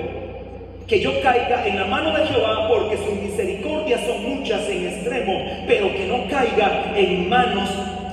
que 0.88 1.02
yo 1.02 1.12
caiga 1.22 1.68
en 1.68 1.76
la 1.76 1.86
mano 1.86 2.18
de 2.18 2.26
Jehová, 2.28 2.70
porque 2.70 2.96
sus 2.98 3.14
misericordias 3.22 4.00
son 4.06 4.38
muchas 4.38 4.70
en 4.70 4.88
extremo, 4.88 5.34
pero 5.68 5.92
que 5.92 6.08
no 6.08 6.28
caiga 6.30 6.94
en 6.96 7.28
manos 7.28 7.70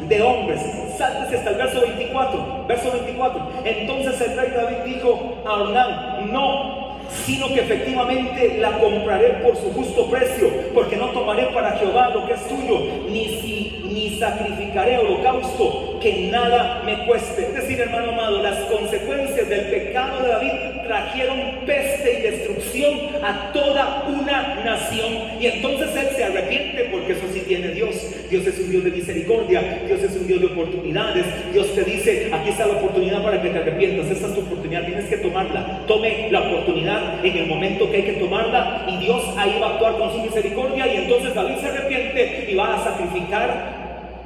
de 0.09 0.23
hombres. 0.23 0.61
Sáltese 0.97 1.37
hasta 1.39 1.51
el 1.51 1.57
verso 1.57 1.81
24. 1.81 2.65
Verso 2.67 2.93
24. 2.93 3.49
Entonces 3.65 4.21
el 4.21 4.37
rey 4.37 4.51
David 4.55 4.95
dijo 4.95 5.35
a 5.45 5.53
Ornán, 5.53 6.33
no, 6.33 6.97
sino 7.25 7.49
que 7.49 7.61
efectivamente 7.61 8.59
la 8.59 8.79
compraré 8.79 9.29
por 9.45 9.57
su 9.57 9.73
justo 9.73 10.07
precio, 10.11 10.49
porque 10.75 10.97
no 10.97 11.09
tomaré 11.11 11.47
para 11.47 11.73
Jehová 11.73 12.11
lo 12.11 12.27
que 12.27 12.35
es 12.35 12.41
suyo, 12.43 12.79
ni 13.09 13.41
si 13.41 13.83
ni 13.85 14.19
sacrificaré 14.19 14.99
holocausto 14.99 15.94
que 16.05 16.29
nada 16.31 16.83
me 16.85 17.07
cueste. 17.07 17.41
Es 17.45 17.55
decir, 17.55 17.81
hermano 17.81 18.13
amado, 18.13 18.43
las 18.43 18.59
consecuencias 18.67 19.49
del 19.49 19.63
pecado 19.71 20.23
de 20.23 20.29
David 20.29 20.53
trajeron 20.87 21.39
peste 21.65 22.19
y 22.19 22.23
destrucción 22.23 22.93
a 23.25 23.51
toda 23.55 24.05
una 24.07 24.63
nación. 24.63 25.41
Y 25.41 25.47
entonces 25.47 25.97
él 25.97 26.09
se 26.15 26.25
arrepiente 26.25 26.91
porque 26.93 27.13
eso 27.13 27.23
sí 27.33 27.41
tiene 27.49 27.69
Dios. 27.69 27.95
Dios 28.29 28.47
es 28.47 28.59
un 28.59 28.71
Dios 28.71 28.85
de 28.85 28.91
misericordia, 28.91 29.83
Dios 29.87 30.03
es 30.03 30.15
un 30.15 30.27
Dios 30.27 30.41
de 30.41 30.47
oportunidades. 30.49 31.25
Dios 31.55 31.75
te 31.75 31.83
dice, 31.85 32.29
aquí 32.31 32.51
está 32.51 32.67
la 32.67 32.75
oportunidad 32.75 33.23
para 33.23 33.41
que 33.41 33.49
te 33.49 33.59
arrepientas. 33.61 34.11
Esta 34.11 34.27
es 34.27 34.35
tu 34.35 34.41
oportunidad, 34.41 34.85
tienes 34.85 35.07
que 35.07 35.17
tomarla. 35.17 35.87
Tome 35.87 36.31
la 36.31 36.41
oportunidad 36.41 37.25
en 37.25 37.35
el 37.35 37.47
momento 37.47 37.91
que 37.91 37.97
hay 37.97 38.03
que 38.03 38.21
tomarla 38.21 38.85
y 38.89 38.99
Dios 38.99 39.23
ahí 39.39 39.59
va 39.59 39.69
a 39.69 39.71
actuar 39.71 39.97
con 39.97 40.13
su 40.13 40.19
misericordia 40.21 40.87
y 40.87 40.97
entonces 40.99 41.35
David 41.35 41.57
se 41.63 41.67
arrepiente 41.67 42.47
y 42.51 42.55
va 42.55 42.75
a 42.75 42.85
sacrificar 42.85 43.84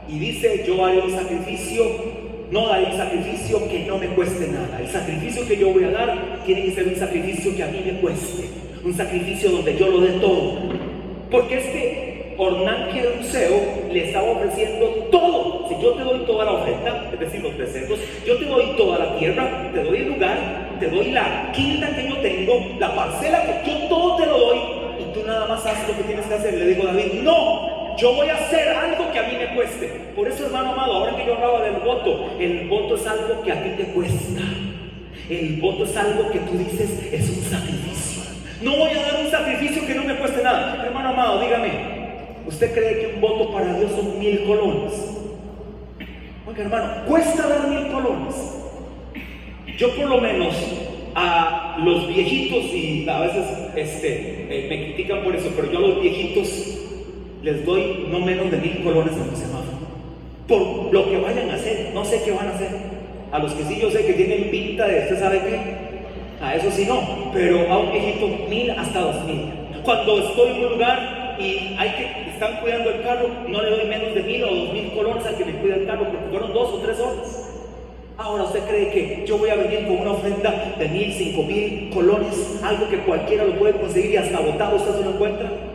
y 0.08 0.18
dice, 0.18 0.64
yo 0.66 0.84
haré 0.84 1.00
un 1.00 1.10
sacrificio, 1.10 1.84
no 2.50 2.68
daré 2.68 2.86
un 2.86 2.96
sacrificio 2.96 3.68
que 3.68 3.80
no 3.80 3.98
me 3.98 4.06
cueste 4.08 4.48
nada. 4.48 4.80
El 4.80 4.88
sacrificio 4.88 5.46
que 5.46 5.56
yo 5.56 5.72
voy 5.72 5.84
a 5.84 5.90
dar 5.90 6.42
tiene 6.46 6.64
que 6.64 6.72
ser 6.72 6.88
un 6.88 6.96
sacrificio 6.96 7.54
que 7.54 7.62
a 7.62 7.66
mí 7.66 7.82
me 7.84 8.00
cueste, 8.00 8.48
un 8.84 8.94
sacrificio 8.94 9.50
donde 9.50 9.76
yo 9.76 9.88
lo 9.88 10.00
dé 10.00 10.12
todo. 10.20 10.54
Porque 11.30 11.58
es 11.58 11.64
que 11.64 12.34
Ornán 12.38 12.88
Museo 13.18 13.60
le 13.92 14.06
estaba 14.06 14.30
ofreciendo 14.30 14.86
todo. 15.10 15.68
Si 15.68 15.74
yo 15.82 15.92
te 15.92 16.04
doy 16.04 16.20
toda 16.20 16.44
la 16.46 16.52
ofrenda, 16.52 17.10
es 17.12 17.20
decir, 17.20 17.42
los 17.42 17.52
preceptos, 17.52 17.98
yo 18.26 18.38
te 18.38 18.44
doy 18.46 18.64
toda 18.76 18.98
la 18.98 19.18
tierra, 19.18 19.70
te 19.74 19.82
doy 19.82 19.98
el 19.98 20.08
lugar, 20.08 20.76
te 20.80 20.88
doy 20.88 21.10
la 21.10 21.52
quinta 21.52 21.94
que 21.94 22.08
yo 22.08 22.16
tengo, 22.18 22.54
la 22.78 22.94
parcela 22.94 23.42
que 23.62 23.70
yo 23.70 23.88
todo 23.88 24.16
te 24.16 24.26
lo 24.26 24.38
doy, 24.38 24.58
y 25.00 25.12
tú 25.12 25.26
nada 25.26 25.46
más 25.46 25.66
haces 25.66 25.88
lo 25.88 25.96
que 25.96 26.04
tienes 26.04 26.24
que 26.26 26.34
hacer. 26.34 26.54
Le 26.54 26.66
digo 26.66 26.84
a 26.84 26.92
David, 26.92 27.12
no, 27.22 27.77
yo 27.98 28.14
voy 28.14 28.28
a 28.28 28.36
hacer 28.36 28.68
algo 28.68 29.10
que 29.12 29.18
a 29.18 29.24
mí 29.24 29.36
me 29.36 29.54
cueste. 29.56 29.88
Por 30.14 30.28
eso, 30.28 30.46
hermano 30.46 30.72
amado, 30.72 30.92
ahora 30.92 31.16
que 31.16 31.26
yo 31.26 31.34
hablaba 31.34 31.64
del 31.64 31.80
voto, 31.80 32.30
el 32.38 32.68
voto 32.68 32.94
es 32.94 33.06
algo 33.06 33.42
que 33.42 33.52
a 33.52 33.62
ti 33.62 33.70
te 33.76 33.84
cuesta. 33.92 34.40
El 35.28 35.60
voto 35.60 35.84
es 35.84 35.96
algo 35.96 36.30
que 36.30 36.38
tú 36.38 36.56
dices 36.56 37.12
es 37.12 37.28
un 37.28 37.42
sacrificio. 37.42 38.22
No 38.62 38.76
voy 38.76 38.90
a 38.90 39.02
dar 39.02 39.24
un 39.24 39.30
sacrificio 39.30 39.86
que 39.86 39.94
no 39.94 40.04
me 40.04 40.14
cueste 40.16 40.42
nada. 40.42 40.84
Hermano 40.84 41.08
amado, 41.08 41.40
dígame, 41.40 41.70
¿usted 42.46 42.72
cree 42.72 43.00
que 43.00 43.14
un 43.16 43.20
voto 43.20 43.52
para 43.52 43.78
Dios 43.78 43.90
son 43.90 44.18
mil 44.18 44.44
colones? 44.44 44.92
Oiga, 46.46 46.62
hermano, 46.62 47.04
cuesta 47.06 47.48
dar 47.48 47.68
mil 47.68 47.88
colones. 47.88 48.34
Yo 49.76 49.94
por 49.94 50.06
lo 50.06 50.20
menos 50.20 50.54
a 51.14 51.78
los 51.84 52.06
viejitos, 52.08 52.64
y 52.72 53.08
a 53.08 53.20
veces 53.20 53.44
este, 53.74 54.46
eh, 54.48 54.68
me 54.68 54.84
critican 54.84 55.24
por 55.24 55.34
eso, 55.34 55.50
pero 55.54 55.70
yo 55.70 55.78
a 55.78 55.82
los 55.82 56.00
viejitos 56.00 56.77
les 57.48 57.64
doy 57.64 58.06
no 58.10 58.20
menos 58.20 58.50
de 58.50 58.58
mil 58.58 58.82
colones 58.84 59.14
a 59.14 59.24
los 59.24 59.38
semáforo. 59.38 59.78
Por 60.46 60.92
lo 60.92 61.10
que 61.10 61.16
vayan 61.18 61.50
a 61.50 61.54
hacer, 61.54 61.92
no 61.94 62.04
sé 62.04 62.20
qué 62.22 62.32
van 62.32 62.48
a 62.48 62.54
hacer. 62.54 62.68
A 63.32 63.38
los 63.38 63.52
que 63.52 63.64
sí 63.64 63.78
yo 63.80 63.90
sé 63.90 64.04
que 64.04 64.12
tienen 64.12 64.50
pinta 64.50 64.86
de, 64.86 65.00
¿usted 65.00 65.18
sabe 65.18 65.40
qué? 65.40 66.44
A 66.44 66.56
eso 66.56 66.70
sí 66.70 66.84
no, 66.86 67.30
pero 67.32 67.70
a 67.72 67.78
un 67.78 67.90
viejito 67.90 68.28
mil 68.48 68.70
hasta 68.70 69.00
dos 69.00 69.24
mil. 69.24 69.50
Cuando 69.82 70.18
estoy 70.18 70.50
en 70.50 70.64
un 70.64 70.72
lugar 70.72 71.36
y 71.40 71.74
hay 71.78 71.90
que, 71.90 72.30
están 72.32 72.60
cuidando 72.60 72.90
el 72.90 73.02
carro, 73.02 73.28
no 73.48 73.62
le 73.62 73.70
doy 73.70 73.84
menos 73.86 74.14
de 74.14 74.22
mil 74.22 74.44
o 74.44 74.54
dos 74.54 74.72
mil 74.74 74.92
colones 74.92 75.24
al 75.24 75.36
que 75.36 75.44
me 75.46 75.52
cuida 75.52 75.76
el 75.76 75.86
carro 75.86 76.04
porque 76.04 76.30
fueron 76.30 76.52
dos 76.52 76.74
o 76.74 76.78
tres 76.78 77.00
horas. 77.00 77.54
Ahora 78.18 78.44
usted 78.44 78.60
cree 78.68 78.90
que 78.90 79.24
yo 79.26 79.38
voy 79.38 79.48
a 79.48 79.54
venir 79.54 79.86
con 79.86 79.98
una 79.98 80.12
ofrenda 80.12 80.74
de 80.78 80.88
mil, 80.88 81.12
cinco 81.14 81.44
mil 81.44 81.90
colones, 81.94 82.60
algo 82.62 82.88
que 82.90 82.98
cualquiera 82.98 83.44
lo 83.44 83.58
puede 83.58 83.72
conseguir 83.72 84.10
y 84.10 84.16
hasta 84.16 84.40
votado 84.40 84.76
usted 84.76 84.98
se 84.98 85.04
lo 85.04 85.10
encuentra. 85.12 85.67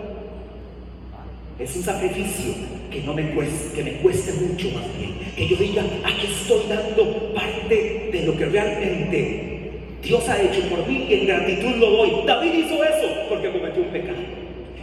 Es 1.60 1.76
un 1.76 1.84
sacrificio 1.84 2.52
que 2.92 3.02
no 3.02 3.14
me 3.14 3.30
cueste, 3.30 3.76
que 3.76 3.84
me 3.84 3.92
cueste 3.98 4.34
mucho 4.34 4.70
más 4.72 4.86
bien. 4.98 5.20
Que 5.36 5.48
yo 5.48 5.56
diga, 5.56 5.84
aquí 6.04 6.26
estoy 6.26 6.62
dando 6.68 7.32
parte 7.34 8.10
de 8.12 8.24
lo 8.26 8.36
que 8.36 8.46
realmente 8.46 9.72
Dios 10.02 10.28
ha 10.30 10.42
hecho 10.42 10.68
por 10.70 10.88
mí 10.88 11.06
y 11.08 11.14
en 11.14 11.28
gratitud 11.28 11.76
lo 11.76 11.92
doy. 11.92 12.12
David 12.26 12.54
hizo 12.54 12.84
eso 12.84 13.08
porque 13.30 13.52
cometió 13.52 13.84
un 13.84 13.90
pecado. 13.90 14.18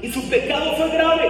Y 0.00 0.12
su 0.12 0.22
pecado 0.30 0.72
fue 0.76 0.90
grave, 0.90 1.28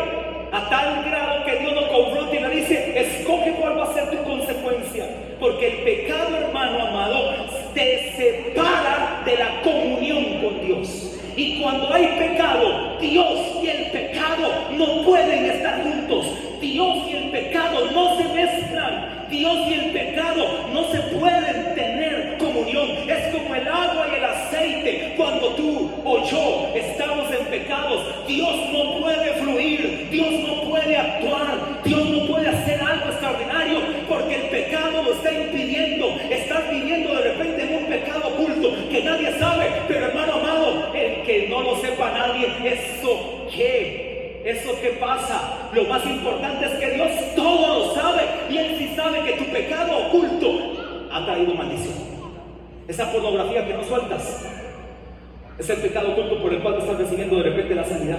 a 0.53 0.69
tal 0.69 1.05
grado 1.05 1.45
que 1.47 1.59
Dios 1.59 1.73
lo 1.73 1.89
confronta 1.89 2.37
y 2.37 2.41
le 2.41 2.57
dice, 2.57 3.01
escoge 3.01 3.53
cuál 3.53 3.79
va 3.79 3.85
a 3.85 3.95
ser 3.95 4.11
tu 4.11 4.23
consecuencia. 4.23 5.07
Porque 5.41 5.69
el 5.69 5.85
pecado, 5.85 6.37
hermano 6.37 6.87
amado, 6.87 7.35
te 7.73 8.13
separa 8.15 9.23
de 9.25 9.37
la 9.37 9.63
comunión 9.63 10.43
con 10.43 10.67
Dios. 10.67 11.10
Y 11.41 11.59
cuando 11.59 11.91
hay 11.91 12.07
pecado, 12.19 12.99
Dios 13.01 13.41
y 13.63 13.69
el 13.69 13.91
pecado 13.93 14.53
no 14.73 15.03
pueden 15.07 15.47
estar 15.47 15.83
juntos. 15.83 16.27
Dios 16.61 16.99
y 17.09 17.17
el 17.17 17.31
pecado 17.31 17.91
no 17.93 18.19
se 18.19 18.25
mezclan. 18.25 19.27
Dios 19.31 19.57
y 19.67 19.73
el 19.73 19.91
pecado 19.91 20.45
no 20.71 20.85
se 20.91 20.99
pueden 21.17 21.75
tener 21.75 22.37
comunión. 22.37 22.91
Es 23.09 23.35
como 23.35 23.55
el 23.55 23.67
agua 23.67 24.07
y 24.13 24.17
el 24.17 24.25
aceite. 24.27 25.15
Cuando 25.17 25.55
tú 25.55 25.91
o 26.05 26.23
yo 26.31 26.73
estamos 26.75 27.33
en 27.33 27.47
pecados, 27.47 28.05
Dios 28.29 28.55
no 28.71 29.01
puede 29.01 29.33
fluir. 29.41 30.09
Dios 30.11 30.31
no 30.47 30.69
puede 30.69 30.95
actuar. 30.95 31.81
Dios 31.85 32.07
no 32.07 32.27
puede 32.27 32.49
hacer 32.51 32.83
algo 32.83 33.07
extraordinario 33.07 33.81
porque 34.07 34.35
el 34.35 34.43
pecado 34.51 35.03
lo 35.05 35.15
está 35.15 35.33
impidiendo. 35.33 36.07
Estás 36.29 36.71
viviendo 36.71 37.15
de 37.15 37.33
repente 37.33 37.63
en 37.63 37.83
un 37.83 37.85
pecado 37.87 38.29
oculto 38.29 38.77
que 38.91 39.03
nadie 39.03 39.33
sabe. 39.39 39.71
Pero 39.89 40.05
hermano 40.05 40.40
no 41.63 41.77
sepa 41.77 42.11
nadie, 42.13 42.47
eso 42.65 43.47
que 43.51 44.11
eso 44.45 44.81
que 44.81 44.89
pasa, 44.91 45.69
lo 45.73 45.85
más 45.85 46.05
importante 46.07 46.65
es 46.65 46.73
que 46.73 46.91
Dios 46.93 47.11
todo 47.37 47.79
lo 47.79 47.95
sabe 47.95 48.23
y 48.49 48.57
Él 48.57 48.77
sí 48.79 48.93
sabe 48.97 49.21
que 49.23 49.33
tu 49.33 49.45
pecado 49.53 50.09
oculto 50.09 51.09
ha 51.13 51.25
traído 51.27 51.55
maldición. 51.55 51.95
Esa 52.89 53.13
pornografía 53.13 53.67
que 53.67 53.75
no 53.75 53.85
sueltas 53.85 54.47
es 55.59 55.69
el 55.69 55.77
pecado 55.79 56.13
oculto 56.13 56.43
por 56.43 56.55
el 56.55 56.61
cual 56.61 56.79
estás 56.79 56.97
recibiendo 56.97 57.37
de 57.37 57.43
repente 57.43 57.75
la 57.75 57.85
sanidad. 57.85 58.19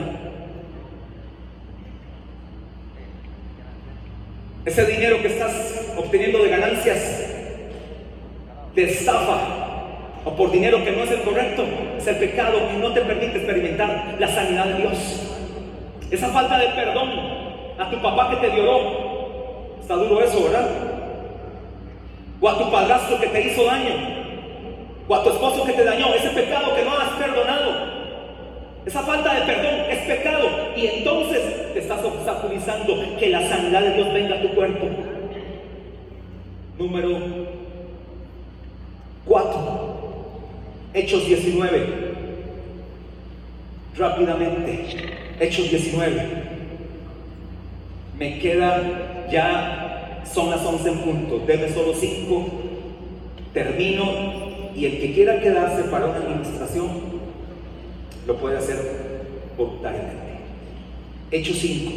Ese 4.64 4.86
dinero 4.86 5.22
que 5.24 5.28
estás 5.28 5.92
obteniendo 5.98 6.44
de 6.44 6.50
ganancias 6.50 7.26
de 8.76 8.84
estafa 8.84 9.71
o 10.24 10.32
por 10.36 10.52
dinero 10.52 10.84
que 10.84 10.92
no 10.92 11.04
es 11.04 11.12
el 11.12 11.22
correcto, 11.22 11.64
es 11.98 12.08
el 12.08 12.16
pecado 12.18 12.60
que 12.70 12.78
no 12.78 12.94
te 12.94 13.02
permite 13.02 13.38
experimentar 13.38 14.16
la 14.20 14.28
sanidad 14.28 14.66
de 14.66 14.76
Dios. 14.76 15.38
Esa 16.12 16.30
falta 16.30 16.58
de 16.58 16.68
perdón 16.70 17.10
a 17.80 17.90
tu 17.90 18.02
papá 18.02 18.30
que 18.30 18.48
te 18.48 18.50
violó, 18.50 19.12
Está 19.92 19.96
duro 19.96 20.24
eso, 20.24 20.44
¿verdad? 20.44 20.70
O 22.40 22.48
a 22.48 22.58
tu 22.58 22.72
padrastro 22.72 23.20
que 23.20 23.28
te 23.28 23.48
hizo 23.48 23.66
daño. 23.66 23.94
O 25.06 25.16
a 25.16 25.24
tu 25.24 25.32
esposo 25.32 25.66
que 25.66 25.74
te 25.74 25.84
dañó. 25.84 26.14
Ese 26.14 26.30
pecado 26.30 26.74
que 26.76 26.86
no 26.86 26.98
has 26.98 27.10
perdonado. 27.10 27.92
Esa 28.86 29.02
falta 29.02 29.34
de 29.34 29.42
perdón 29.42 29.82
es 29.90 29.98
pecado. 30.00 30.48
Y 30.78 30.86
entonces 30.86 31.74
te 31.74 31.80
estás 31.80 32.04
obstaculizando 32.06 33.18
que 33.20 33.30
la 33.30 33.42
sanidad 33.50 33.82
de 33.82 33.94
Dios 33.96 34.14
venga 34.14 34.36
a 34.36 34.42
tu 34.42 34.50
cuerpo. 34.50 34.88
Número 36.78 37.20
4. 39.26 39.81
Hechos 40.94 41.26
19. 41.26 42.12
Rápidamente. 43.98 44.86
Hechos 45.39 45.70
19. 45.70 46.52
Me 48.18 48.39
queda 48.39 49.28
ya, 49.32 50.24
son 50.32 50.50
las 50.50 50.62
11 50.66 50.89
en 50.89 50.98
punto. 51.00 51.39
Deme 51.46 51.70
solo 51.70 51.94
5. 51.94 52.48
Termino. 53.54 54.52
Y 54.76 54.86
el 54.86 55.00
que 55.00 55.14
quiera 55.14 55.39
quedarse 55.42 55.84
para 55.84 56.06
una 56.06 56.18
administración, 56.18 56.89
lo 58.26 58.38
puede 58.38 58.58
hacer 58.58 58.78
voluntariamente. 59.58 60.39
Hechos 61.30 61.58
5. 61.58 61.92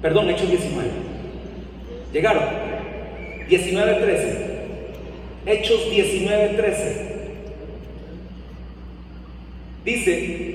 Perdón, 0.00 0.30
Hechos 0.30 0.50
19. 0.50 0.88
Llegaron. 2.12 2.42
19.13. 3.48 4.41
Hechos 5.44 5.92
19.13. 5.92 7.12
Dice, 9.84 10.52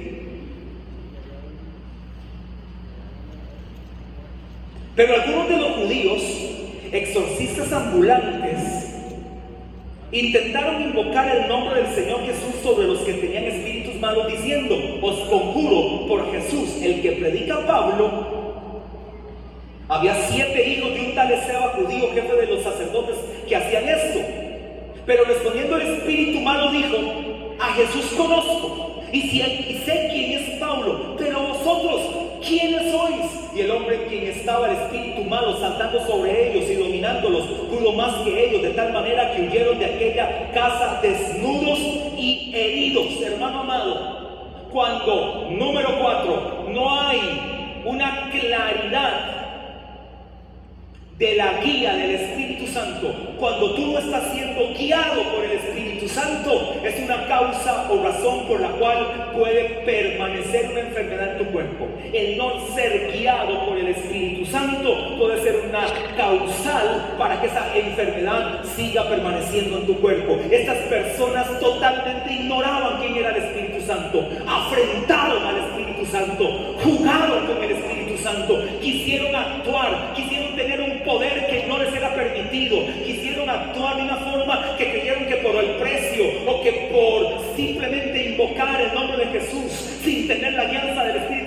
pero 4.96 5.14
algunos 5.14 5.50
de 5.50 5.58
los 5.58 5.72
judíos, 5.74 6.22
exorcistas 6.92 7.72
ambulantes, 7.74 8.96
intentaron 10.14 10.82
invocar 10.82 11.36
el 11.36 11.48
nombre 11.50 11.84
del 11.84 11.94
Señor 11.94 12.22
Jesús 12.22 12.56
sobre 12.64 12.88
los 12.88 13.00
que 13.00 13.14
tenían 13.14 13.44
espíritus 13.44 14.00
malos, 14.00 14.28
diciendo, 14.32 14.76
os 15.02 15.20
conjuro 15.30 16.08
por 16.08 16.32
Jesús, 16.32 16.82
el 16.82 17.02
que 17.02 17.12
predica 17.12 17.68
Pablo, 17.68 18.38
había 19.90 20.16
siete 20.30 20.68
hijos 20.70 20.94
de 20.94 21.02
un 21.02 21.16
tal 21.16 21.32
Ezeba 21.32 21.70
judío, 21.70 22.10
jefe 22.14 22.36
de 22.36 22.48
los 22.48 22.64
sacerdotes, 22.64 23.18
que 23.48 23.56
hacían 23.56 23.90
esto. 23.90 24.47
Pero 25.08 25.24
respondiendo 25.24 25.78
el 25.78 25.94
espíritu 25.94 26.42
malo 26.42 26.70
dijo, 26.70 26.98
a 27.58 27.74
Jesús 27.76 28.12
conozco 28.18 29.02
y, 29.14 29.22
sé 29.30 30.10
quién 30.12 30.32
es 30.34 30.60
Pablo, 30.60 31.16
pero 31.18 31.40
vosotros, 31.40 32.02
¿quiénes 32.46 32.92
sois? 32.92 33.56
Y 33.56 33.62
el 33.62 33.72
hombre 33.72 34.04
en 34.04 34.10
quien 34.10 34.28
estaba 34.28 34.70
el 34.70 34.76
espíritu 34.76 35.24
malo 35.24 35.58
saltando 35.62 36.06
sobre 36.06 36.52
ellos 36.52 36.70
y 36.70 36.76
dominándolos, 36.76 37.46
pudo 37.70 37.94
más 37.94 38.16
que 38.26 38.50
ellos, 38.50 38.62
de 38.62 38.72
tal 38.72 38.92
manera 38.92 39.34
que 39.34 39.44
huyeron 39.44 39.80
de 39.80 39.86
aquella 39.86 40.52
casa 40.52 41.00
desnudos 41.02 41.80
y 42.18 42.52
heridos, 42.54 43.22
hermano 43.22 43.62
amado. 43.62 44.68
Cuando, 44.74 45.48
número 45.52 46.00
cuatro, 46.02 46.66
no 46.68 47.00
hay 47.00 47.82
una 47.86 48.30
claridad 48.30 49.37
de 51.18 51.36
la 51.36 51.54
guía 51.64 51.96
del 51.96 52.12
Espíritu 52.12 52.68
Santo, 52.68 53.12
cuando 53.40 53.74
tú 53.74 53.88
no 53.88 53.98
estás 53.98 54.32
siendo 54.34 54.72
guiado 54.78 55.24
por 55.34 55.44
el 55.44 55.52
Espíritu 55.54 56.08
Santo, 56.08 56.76
es 56.84 57.04
una 57.04 57.28
causa 57.28 57.88
o 57.90 58.04
razón 58.04 58.48
por 58.48 58.62
la 58.62 58.70
cual 58.70 59.32
puede 59.36 59.64
permanecer 59.84 60.70
una 60.72 60.82
enfermedad 60.82 61.32
en 61.32 61.38
tu 61.40 61.52
cuerpo. 61.52 61.88
El 62.14 62.38
no 62.38 62.68
ser 62.76 63.12
guiado 63.12 63.66
por 63.66 63.78
el 63.80 63.88
Espíritu 63.88 64.46
Santo 64.46 65.18
puede 65.18 65.42
ser 65.42 65.64
una 65.68 65.88
causal 66.16 67.16
para 67.18 67.42
que 67.42 67.48
esa 67.48 67.76
enfermedad 67.76 68.64
siga 68.76 69.10
permaneciendo 69.10 69.80
en 69.80 69.88
tu 69.88 70.00
cuerpo. 70.00 70.38
Estas 70.52 70.78
personas 70.88 71.60
totalmente 71.60 72.32
ignoraban 72.32 73.02
quién 73.02 73.16
era 73.16 73.36
el 73.36 73.44
Espíritu 73.44 73.84
Santo, 73.84 74.24
afrentaron 74.48 75.44
al 75.44 75.58
Espíritu 75.58 76.06
Santo, 76.06 76.76
jugaron 76.84 77.48
con 77.48 77.64
el 77.64 77.72
Espíritu 77.72 77.97
Santo, 78.18 78.64
quisieron 78.82 79.36
actuar, 79.36 80.14
quisieron 80.16 80.56
tener 80.56 80.82
un 80.82 81.00
poder 81.00 81.48
que 81.48 81.66
no 81.68 81.78
les 81.78 81.94
era 81.94 82.14
permitido. 82.14 82.86
Quisieron 83.06 83.50
actuar 83.50 83.98
de 83.98 84.04
una 84.04 84.18
forma 84.18 84.76
que 84.78 84.92
creyeron 84.92 85.26
que 85.26 85.36
por 85.38 85.56
el 85.56 85.72
precio 85.78 86.26
o 86.46 86.62
que 86.62 86.90
por 86.92 87.56
simplemente 87.56 88.32
invocar 88.32 88.82
el 88.82 88.94
nombre 88.94 89.18
de 89.18 89.40
Jesús 89.40 89.72
sin 90.04 90.28
tener 90.28 90.54
la 90.54 90.64
alianza 90.64 91.04
del 91.04 91.18
Espíritu 91.18 91.47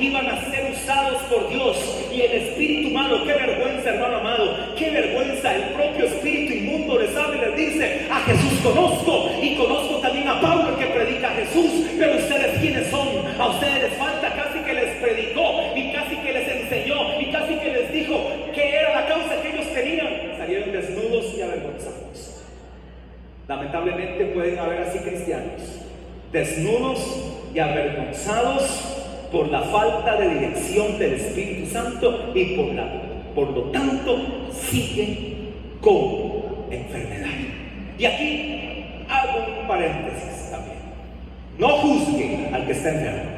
Iban 0.00 0.26
a 0.26 0.40
ser 0.50 0.72
usados 0.72 1.22
por 1.24 1.48
Dios. 1.50 1.76
Y 2.10 2.22
el 2.22 2.32
espíritu 2.32 2.88
humano, 2.88 3.22
qué 3.24 3.34
vergüenza 3.34 3.90
hermano 3.90 4.16
amado, 4.16 4.74
qué 4.76 4.90
vergüenza. 4.90 5.54
El 5.54 5.62
propio 5.74 6.06
espíritu 6.06 6.54
inmundo 6.54 6.98
les 6.98 7.14
habla 7.16 7.36
y 7.36 7.40
les 7.40 7.56
dice, 7.56 8.06
a 8.10 8.20
Jesús 8.20 8.60
conozco 8.62 9.30
y 9.42 9.56
conozco 9.56 9.98
también 9.98 10.26
a 10.28 10.40
Pablo 10.40 10.78
que 10.78 10.86
predica 10.86 11.28
a 11.28 11.34
Jesús, 11.34 11.70
pero 11.98 12.16
ustedes 12.16 12.58
quiénes 12.60 12.86
son, 12.88 13.08
a 13.38 13.48
ustedes 13.48 13.90
les 13.90 13.98
falta 13.98 14.34
casi 14.34 14.58
que 14.60 14.72
les 14.72 14.96
predicó 14.96 15.76
y 15.76 15.92
casi 15.92 16.16
que 16.16 16.32
les 16.32 16.48
enseñó 16.48 17.20
y 17.20 17.26
casi 17.30 17.54
que 17.56 17.72
les 17.72 17.92
dijo 17.92 18.14
que 18.54 18.74
era 18.74 19.00
la 19.00 19.06
causa 19.06 19.42
que 19.42 19.48
ellos 19.50 19.74
tenían. 19.74 20.08
Salieron 20.38 20.72
desnudos 20.72 21.34
y 21.36 21.42
avergonzados. 21.42 22.44
Lamentablemente 23.48 24.24
pueden 24.26 24.58
haber 24.58 24.82
así 24.82 24.98
cristianos, 25.00 25.60
desnudos 26.32 27.34
y 27.52 27.58
avergonzados 27.58 28.99
por 29.30 29.48
la 29.50 29.60
falta 29.62 30.16
de 30.16 30.28
dirección 30.34 30.98
del 30.98 31.14
Espíritu 31.14 31.70
Santo 31.70 32.32
y 32.34 32.56
por, 32.56 32.74
la, 32.74 32.86
por 33.34 33.50
lo 33.50 33.62
tanto 33.70 34.16
siguen 34.52 35.50
con 35.80 36.70
enfermedad. 36.70 37.30
Y 37.98 38.04
aquí 38.04 39.04
hago 39.08 39.60
un 39.60 39.68
paréntesis 39.68 40.50
también. 40.50 40.78
No 41.58 41.68
juzguen 41.68 42.54
al 42.54 42.66
que 42.66 42.72
está 42.72 42.90
enfermo. 42.90 43.30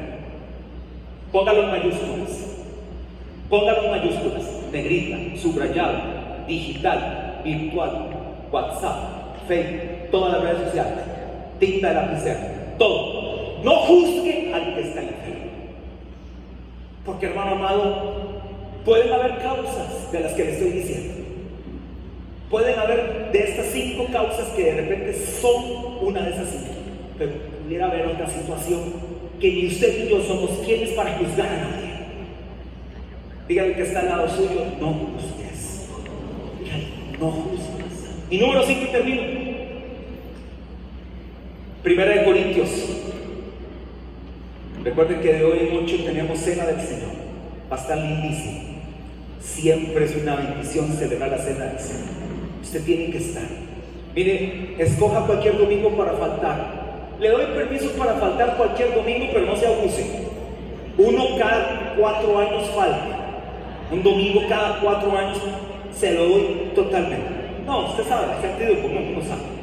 Póngalo 1.31 1.63
en 1.63 1.71
mayúsculas. 1.71 2.53
Póngalo 3.49 3.83
en 3.83 3.91
mayúsculas, 3.91 4.43
negrita, 4.71 5.39
subrayado, 5.39 5.99
digital, 6.47 7.41
virtual, 7.43 8.09
WhatsApp, 8.51 9.45
Facebook, 9.47 10.09
todas 10.09 10.33
las 10.33 10.41
redes 10.41 10.67
sociales, 10.69 11.03
tinta 11.59 11.89
de 11.89 11.93
lapicero, 11.93 12.39
todo. 12.79 13.61
No 13.63 13.75
juzgue 13.75 14.51
al 14.53 14.73
que 14.73 14.81
está 14.81 15.01
enfermo. 15.01 15.51
Hermano 17.25 17.51
amado, 17.51 18.13
pueden 18.85 19.11
haber 19.11 19.37
causas 19.39 20.11
de 20.11 20.19
las 20.19 20.33
que 20.33 20.43
le 20.43 20.51
estoy 20.53 20.71
diciendo. 20.71 21.13
Pueden 22.49 22.77
haber 22.77 23.31
de 23.31 23.39
estas 23.39 23.67
cinco 23.67 24.07
causas 24.11 24.47
que 24.49 24.63
de 24.63 24.81
repente 24.81 25.13
son 25.13 26.07
una 26.07 26.21
de 26.21 26.31
esas 26.31 26.49
cinco. 26.49 26.73
Pero 27.17 27.31
pudiera 27.63 27.87
haber 27.87 28.07
otra 28.07 28.27
situación 28.27 28.93
que 29.39 29.51
ni 29.51 29.67
usted 29.67 30.03
ni 30.03 30.09
yo 30.09 30.21
somos 30.21 30.51
quienes 30.65 30.89
para 30.91 31.17
juzgar 31.17 31.47
a 31.47 31.57
nadie. 31.57 31.93
Dígale 33.47 33.73
que 33.73 33.81
está 33.81 34.01
al 34.01 34.09
lado 34.09 34.29
suyo, 34.29 34.65
no 34.79 34.93
juzgues. 34.93 35.89
no 37.19 37.31
juzgues. 37.31 37.63
Y 38.29 38.37
número 38.37 38.63
5 38.63 38.81
y 38.83 38.91
termino. 38.91 39.21
Primera 41.83 42.15
de 42.15 42.25
Corintios. 42.25 42.69
Recuerden 44.83 45.21
que 45.21 45.33
de 45.33 45.43
hoy 45.43 45.69
en 45.69 45.77
ocho 45.77 46.03
tenemos 46.03 46.39
cena 46.39 46.65
del 46.65 46.81
Señor. 46.81 47.11
Va 47.71 47.77
a 47.77 47.79
estar 47.79 47.97
lindísimo. 47.97 48.61
Siempre 49.41 50.05
es 50.05 50.15
una 50.15 50.35
bendición 50.35 50.87
celebrar 50.93 51.31
la 51.31 51.37
cena 51.37 51.65
del 51.65 51.79
Señor. 51.79 52.09
Usted 52.61 52.83
tiene 52.83 53.11
que 53.11 53.17
estar. 53.17 53.43
Mire, 54.15 54.75
escoja 54.77 55.25
cualquier 55.25 55.57
domingo 55.57 55.89
para 55.97 56.13
faltar. 56.13 56.83
Le 57.19 57.29
doy 57.29 57.45
permiso 57.55 57.91
para 57.91 58.15
faltar 58.15 58.57
cualquier 58.57 58.93
domingo, 58.93 59.27
pero 59.33 59.45
no 59.45 59.55
se 59.55 59.67
abuse. 59.67 60.05
Uno 60.97 61.37
cada 61.37 61.95
cuatro 61.97 62.39
años 62.39 62.69
falta 62.75 63.23
un 63.93 64.01
domingo 64.01 64.41
cada 64.49 64.79
cuatro 64.79 65.15
años, 65.15 65.37
se 65.93 66.13
lo 66.13 66.25
doy 66.25 66.71
totalmente. 66.73 67.29
No, 67.65 67.89
usted 67.89 68.03
sabe, 68.05 68.33
el 68.35 68.41
sentido 68.41 68.81
común, 68.81 69.13
uno 69.15 69.21
sabe. 69.21 69.62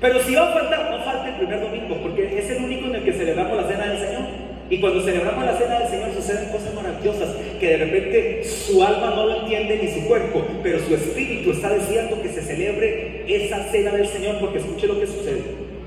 Pero 0.00 0.20
si 0.20 0.34
va 0.34 0.50
a 0.50 0.52
faltar, 0.52 0.90
no 0.90 1.04
falte 1.04 1.30
el 1.30 1.36
primer 1.36 1.60
domingo, 1.60 1.96
porque 2.02 2.38
es 2.38 2.50
el 2.50 2.64
único 2.64 2.86
en 2.86 2.96
el 2.96 3.04
que 3.04 3.12
celebramos 3.12 3.56
la 3.56 3.68
cena 3.68 3.86
del 3.86 3.98
Señor. 3.98 4.22
Y 4.70 4.80
cuando 4.80 5.02
celebramos 5.02 5.44
la 5.44 5.56
cena 5.56 5.78
del 5.78 5.88
Señor 5.88 6.14
suceden 6.14 6.50
cosas 6.50 6.74
maravillosas 6.74 7.28
que 7.60 7.68
de 7.68 7.76
repente 7.76 8.44
su 8.44 8.82
alma 8.82 9.12
no 9.14 9.26
lo 9.26 9.40
entiende 9.42 9.78
ni 9.82 9.88
su 9.88 10.06
cuerpo, 10.08 10.44
pero 10.62 10.78
su 10.80 10.94
espíritu 10.94 11.52
está 11.52 11.68
deseando 11.70 12.20
que 12.22 12.30
se 12.30 12.42
celebre 12.42 13.24
esa 13.28 13.62
cena 13.70 13.92
del 13.92 14.06
Señor 14.08 14.38
porque 14.40 14.58
escuche 14.58 14.86
lo 14.86 14.98
que 14.98 15.06
sucede. 15.06 15.42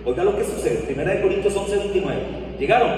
Oiga 0.06 0.24
lo 0.24 0.38
que 0.38 0.44
sucede. 0.44 0.76
Primera 0.86 1.12
de 1.12 1.22
Corintios 1.22 1.56
11, 1.56 1.76
29. 1.76 2.18
¿Llegaron? 2.60 2.92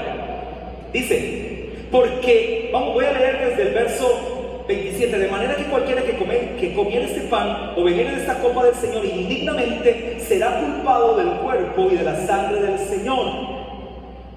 Dice, 0.93 1.69
porque, 1.91 2.69
vamos, 2.71 2.93
voy 2.93 3.05
a 3.05 3.13
leer 3.13 3.49
desde 3.49 3.69
el 3.69 3.73
verso 3.73 4.38
27. 4.69 5.17
De 5.17 5.27
manera 5.27 5.55
que 5.55 5.63
cualquiera 5.63 6.03
que, 6.03 6.15
come, 6.15 6.55
que 6.59 6.73
comiera 6.75 7.05
este 7.05 7.21
pan 7.21 7.73
o 7.75 7.83
bebiera 7.83 8.11
de 8.11 8.17
esta 8.21 8.35
copa 8.39 8.63
del 8.63 8.75
Señor 8.75 9.03
indignamente 9.03 10.17
será 10.19 10.59
culpado 10.59 11.17
del 11.17 11.29
cuerpo 11.39 11.89
y 11.91 11.95
de 11.95 12.03
la 12.03 12.15
sangre 12.27 12.61
del 12.61 12.77
Señor. 12.77 13.59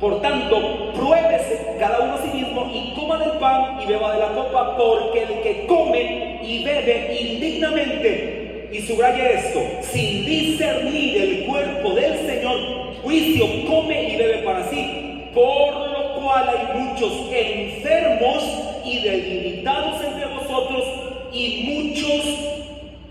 Por 0.01 0.23
tanto, 0.23 0.93
pruébese 0.95 1.77
cada 1.79 2.01
uno 2.01 2.15
a 2.15 2.23
sí 2.23 2.31
mismo 2.33 2.67
y 2.73 2.95
coma 2.95 3.19
del 3.19 3.33
pan 3.33 3.79
y 3.83 3.87
beba 3.87 4.15
de 4.15 4.21
la 4.21 4.29
copa, 4.29 4.77
porque 4.77 5.23
el 5.23 5.43
que 5.43 5.67
come 5.67 6.41
y 6.43 6.65
bebe 6.65 7.15
indignamente, 7.21 8.71
y 8.73 8.81
subraya 8.81 9.31
esto, 9.33 9.61
sin 9.83 10.25
discernir 10.25 11.23
el 11.23 11.47
cuerpo 11.47 11.91
del 11.91 12.27
Señor, 12.27 12.59
juicio 13.03 13.47
come 13.69 14.15
y 14.15 14.17
bebe 14.17 14.39
para 14.39 14.69
sí, 14.71 15.29
por 15.35 15.75
lo 15.75 16.15
cual 16.21 16.49
hay 16.49 16.81
muchos 16.81 17.13
enfermos 17.31 18.72
y 18.85 18.99
debilitados 19.01 20.03
entre 20.03 20.27
vosotros, 20.27 20.85
y 21.33 21.63
muchos 21.65 22.53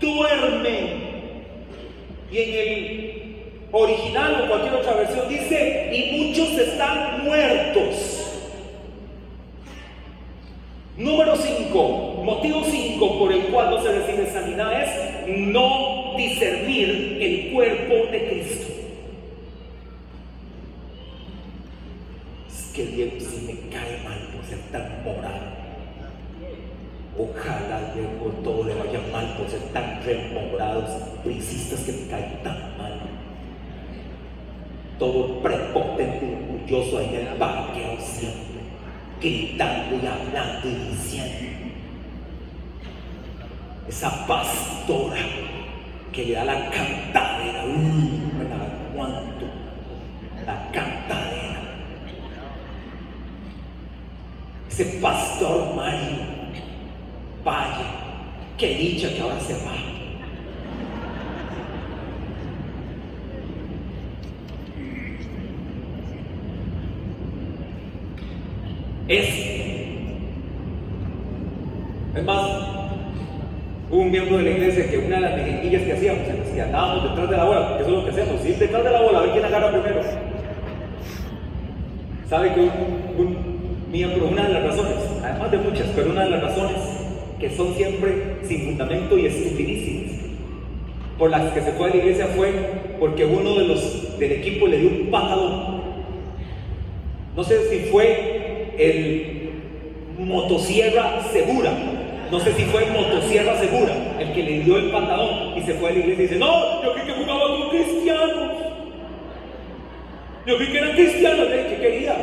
duermen. 0.00 1.12
Y 2.30 2.38
en 2.38 2.54
el 2.54 3.22
original 3.72 4.42
o 4.44 4.48
cualquier 4.48 4.74
otra 4.74 4.94
versión 4.94 5.28
dice, 5.28 5.90
y 5.92 6.26
muchos 6.26 6.50
están 6.58 7.24
muertos. 7.24 8.18
Número 10.96 11.34
5, 11.36 12.22
motivo 12.22 12.62
5 12.64 13.18
por 13.18 13.32
el 13.32 13.44
cual 13.46 13.70
no 13.70 13.82
se 13.82 13.92
decide 13.92 14.30
sanidad 14.30 14.82
es 14.82 15.26
no 15.26 16.14
discernir 16.16 17.18
el 17.20 17.52
cuerpo 17.52 17.94
de 18.12 18.28
Cristo. 18.28 18.72
Es 22.46 22.72
que 22.74 22.86
Dios 22.86 23.10
si 23.18 23.46
me 23.46 23.70
cae 23.70 24.02
mal 24.04 24.28
por 24.34 24.44
ser 24.44 24.58
tan 24.70 25.02
moral. 25.02 25.61
Ojalá 27.18 27.92
luego 27.94 28.30
todo 28.42 28.64
le 28.64 28.74
vaya 28.74 29.00
mal 29.12 29.36
por 29.36 29.48
ser 29.48 29.60
tan 29.72 30.02
remorados, 30.02 30.90
pricistas 31.22 31.80
que 31.80 31.92
me 31.92 32.06
caen 32.08 32.42
tan 32.42 32.78
mal 32.78 33.12
todo 35.02 35.42
prepotente 35.42 36.24
y 36.24 36.52
orgulloso 36.52 36.98
ahí 36.98 37.08
en 37.12 37.26
el 37.26 37.34
parqueo 37.34 37.98
siempre, 37.98 38.60
gritando 39.20 39.96
y 39.96 40.06
hablando 40.06 40.68
y 40.68 40.92
diciendo. 40.92 41.50
Esa 43.88 44.24
pastora 44.28 45.16
que 46.12 46.24
le 46.24 46.34
da 46.34 46.44
la 46.44 46.70
cantadera, 46.70 47.64
uy, 47.64 48.30
me 48.38 48.44
la 48.44 48.54
aguanto, 48.54 49.46
la 50.46 50.70
cantadera. 50.70 51.60
Ese 54.70 54.84
pastor 55.00 55.74
Mario, 55.74 56.41
vaya, 57.44 57.86
qué 58.56 58.68
dicha 58.74 59.08
que 59.12 59.20
ahora 59.20 59.40
se 59.40 59.54
va. 59.54 59.72
Es. 69.08 69.52
Es 72.14 72.24
más, 72.24 72.46
un 73.90 74.10
miembro 74.10 74.38
de 74.38 74.44
la 74.44 74.50
iglesia 74.50 74.90
que 74.90 74.98
una 74.98 75.16
de 75.16 75.20
las 75.22 75.36
mejenguillas 75.36 75.82
que 75.82 75.92
hacíamos, 75.92 76.28
en 76.28 76.54
que 76.54 76.62
andábamos 76.62 77.10
detrás 77.10 77.30
de 77.30 77.36
la 77.36 77.44
bola, 77.44 77.76
que 77.76 77.82
eso 77.82 77.90
es 77.90 77.96
lo 77.96 78.04
que 78.04 78.10
hacemos, 78.10 78.46
ir 78.46 78.58
detrás 78.58 78.84
de 78.84 78.90
la 78.90 79.00
bola, 79.00 79.18
a 79.18 79.22
ver 79.22 79.30
quién 79.32 79.44
agarra 79.44 79.70
primero. 79.70 80.00
¿Sabe 82.28 82.54
que 82.54 82.60
un, 82.60 83.52
miembro, 83.90 84.28
una 84.28 84.46
de 84.46 84.54
las 84.54 84.62
razones, 84.62 84.94
además 85.22 85.50
de 85.50 85.58
muchas, 85.58 85.86
pero 85.94 86.10
una 86.10 86.24
de 86.24 86.30
las 86.30 86.42
razones 86.42 87.01
que 87.42 87.50
son 87.50 87.74
siempre 87.74 88.36
sin 88.46 88.66
fundamento 88.66 89.18
y 89.18 89.26
estupidísimas, 89.26 90.12
por 91.18 91.28
las 91.28 91.52
que 91.52 91.60
se 91.60 91.72
fue 91.72 91.88
a 91.88 91.90
la 91.90 91.96
iglesia 91.96 92.28
fue 92.36 92.52
porque 93.00 93.24
uno 93.24 93.56
de 93.56 93.66
los 93.66 94.16
del 94.16 94.30
equipo 94.30 94.68
le 94.68 94.78
dio 94.78 94.88
un 94.88 95.10
patadón. 95.10 95.82
No 97.34 97.42
sé 97.42 97.68
si 97.68 97.80
fue 97.90 98.74
el 98.78 99.50
motosierra 100.20 101.20
segura. 101.32 101.72
No 102.30 102.38
sé 102.38 102.52
si 102.54 102.62
fue 102.66 102.86
motosierra 102.86 103.58
segura 103.58 103.92
el 104.20 104.32
que 104.32 104.42
le 104.44 104.60
dio 104.60 104.78
el 104.78 104.92
pantalón 104.92 105.58
y 105.58 105.62
se 105.62 105.74
fue 105.74 105.90
a 105.90 105.92
la 105.94 105.98
iglesia 105.98 106.24
y 106.24 106.28
dice, 106.28 106.38
no, 106.38 106.82
yo 106.84 106.94
creí 106.94 107.06
que 107.06 107.12
jugaba 107.12 107.40
con 107.40 107.70
cristianos. 107.70 108.52
Yo 110.46 110.56
creí 110.58 110.70
que 110.70 110.78
eran 110.78 110.92
cristianos, 110.92 111.48
¿qué 111.48 111.78
quería? 111.80 112.16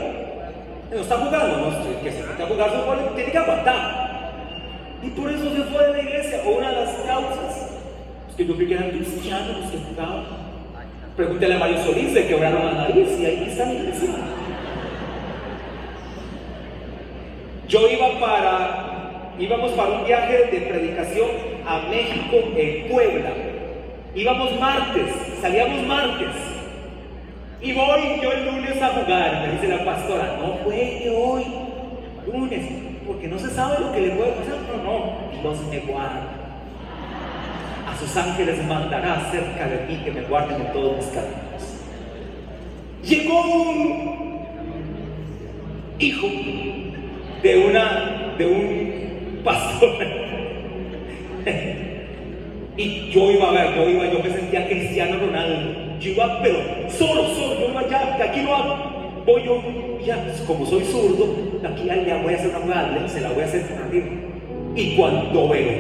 No 0.93 1.01
está 1.01 1.17
jugando, 1.17 1.57
no, 1.57 2.01
que 2.01 2.09
se 2.09 2.24
jugar 2.24 2.72
su 2.72 3.15
tiene 3.15 3.32
que 3.32 3.38
aguantar. 3.38 4.09
Y 5.02 5.10
por 5.12 5.32
eso 5.32 5.56
se 5.56 5.64
fue 5.64 5.88
de 5.88 5.93
la 5.93 6.02
iglesia, 6.02 6.41
o 6.45 6.58
una 6.58 6.70
de 6.70 6.86
las 6.86 6.95
causas. 6.95 7.72
Es 8.30 8.36
que 8.36 8.45
yo 8.45 8.56
creí 8.56 8.68
que 8.68 8.74
eran 8.74 8.89
cristianos 8.91 9.62
los 9.62 9.72
que 9.72 9.78
jugaban. 9.78 10.26
Pregúntale 11.16 11.56
a 11.56 11.60
Mario 11.60 11.78
Solís, 11.84 12.14
se 12.14 12.28
quebraron 12.28 12.66
la 12.66 12.74
nariz 12.74 13.08
y 13.20 13.26
ahí 13.26 13.45
está 13.50 13.66
la 13.66 13.74
iglesia. 13.74 14.10
Yo 17.68 17.88
iba 17.89 18.20
para, 18.20 19.34
íbamos 19.38 19.72
para 19.72 19.89
un 19.91 20.06
viaje 20.06 20.38
de 20.52 20.62
predicación 20.62 21.30
a 21.66 21.82
México 21.89 22.38
en 22.56 22.89
Puebla. 22.89 23.30
Íbamos 24.16 24.60
martes, 24.60 25.14
salíamos 25.41 25.86
martes. 25.86 26.36
Y 27.62 27.74
voy 27.74 28.22
yo 28.24 28.32
el 28.32 28.45
lunes 28.45 28.82
a 28.82 28.88
jugar, 28.88 29.45
me 29.45 29.54
dice 29.54 29.68
la 29.68 29.84
pastora, 29.84 30.38
no 30.39 30.64
juegue 30.64 31.14
hoy, 31.16 31.43
lunes, 32.26 32.88
porque 33.20 33.36
no 33.36 33.38
se 33.38 33.53
sabe 33.53 33.82
lo 33.82 33.91
que 33.91 33.99
le 33.99 34.11
puede 34.11 34.32
pasar. 34.32 34.59
No, 34.78 34.82
no, 34.82 35.41
Dios 35.41 35.59
me 35.70 35.80
guarda. 35.80 36.24
A 37.86 37.97
sus 37.99 38.15
ángeles 38.15 38.65
mandará 38.65 39.30
cerca 39.30 39.67
de 39.67 39.88
mí 39.88 40.01
que 40.05 40.11
me 40.11 40.22
guarden 40.22 40.61
en 40.61 40.72
todos 40.72 40.95
mis 40.95 41.05
caminos. 41.07 41.36
Llegó 43.03 43.41
un 43.41 44.39
hijo 45.99 46.28
de, 47.43 47.57
una, 47.57 48.36
de 48.38 48.45
un 48.45 49.41
pastor. 49.43 49.97
y 52.78 53.09
yo 53.09 53.32
iba 53.32 53.49
a 53.49 53.51
ver, 53.51 53.76
yo 53.76 53.89
iba, 53.89 54.05
yo 54.13 54.24
me 54.24 54.30
sentía 54.30 54.65
cristiano 54.65 55.20
Ronaldo. 55.20 55.99
Yo 55.99 56.11
iba, 56.11 56.41
pero 56.41 56.59
solo, 56.89 57.28
solo, 57.36 57.59
yo 57.59 57.70
iba 57.72 57.86
ya, 57.89 58.17
de 58.17 58.24
aquí 58.24 58.39
no 58.43 58.55
hago. 58.55 59.24
Voy 59.26 59.43
yo, 59.43 59.61
ya, 60.05 60.24
pues, 60.24 60.39
como 60.47 60.65
soy 60.65 60.86
zurdo, 60.86 61.49
de 61.62 61.68
aquí 61.68 61.86
ya 61.86 62.22
voy 62.24 62.34
a 62.34 62.38
hacer 62.38 62.49
una 62.49 62.60
jugada, 62.60 63.07
se 63.07 63.22
la 63.22 63.32
voy 63.32 63.43
a 63.43 63.45
hacer 63.45 63.64
arriba. 63.86 64.07
Y 64.76 64.95
cuando 64.95 65.49
veo, 65.49 65.72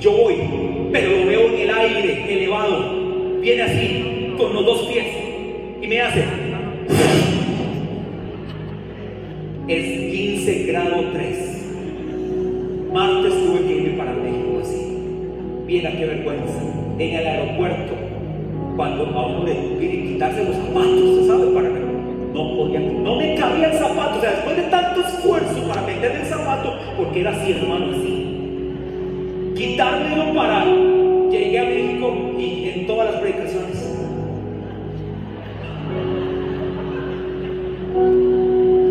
yo 0.00 0.12
voy, 0.12 0.36
pero 0.92 1.10
lo 1.18 1.26
veo 1.26 1.48
en 1.48 1.60
el 1.60 1.70
aire, 1.70 2.34
elevado, 2.34 3.40
viene 3.40 3.62
así, 3.62 4.34
con 4.36 4.52
los 4.52 4.64
dos 4.64 4.82
pies, 4.82 5.06
y 5.80 5.86
me 5.86 6.00
hace 6.00 6.22
es 9.68 10.12
15 10.12 10.64
grado 10.64 11.04
3. 11.12 11.62
Martes 12.92 13.32
tuve 13.32 13.66
que 13.66 13.74
ir 13.74 13.96
para 13.96 14.12
México 14.12 14.60
así. 14.60 14.98
Mira 15.66 15.96
qué 15.96 16.04
vergüenza. 16.04 16.60
En 16.98 17.14
el 17.14 17.26
aeropuerto, 17.26 17.94
cuando 18.76 19.06
a 19.06 19.26
uno 19.26 19.44
le 19.46 19.54
piden 19.78 20.12
quitarse 20.12 20.44
los 20.44 20.56
zapatos, 20.56 21.16
¿se 21.16 21.26
sabe? 21.26 21.46
Para 21.54 21.81
no 22.32 22.56
podía, 22.56 22.80
no 22.80 23.16
me 23.16 23.34
cabía 23.34 23.70
el 23.70 23.78
zapato. 23.78 24.18
O 24.18 24.20
sea, 24.20 24.30
después 24.30 24.56
de 24.56 24.62
tanto 24.64 25.00
esfuerzo 25.00 25.68
para 25.68 25.82
meter 25.82 26.12
el 26.12 26.26
zapato, 26.26 26.74
porque 26.96 27.20
era 27.20 27.30
así, 27.30 27.52
hermano, 27.52 27.86
así. 27.90 28.74
Quitármelo 29.56 30.34
para. 30.34 30.64
Llegué 31.30 31.58
a 31.58 31.64
México 31.64 32.14
y 32.38 32.68
en 32.74 32.86
todas 32.86 33.10
las 33.10 33.20
predicaciones 33.22 33.88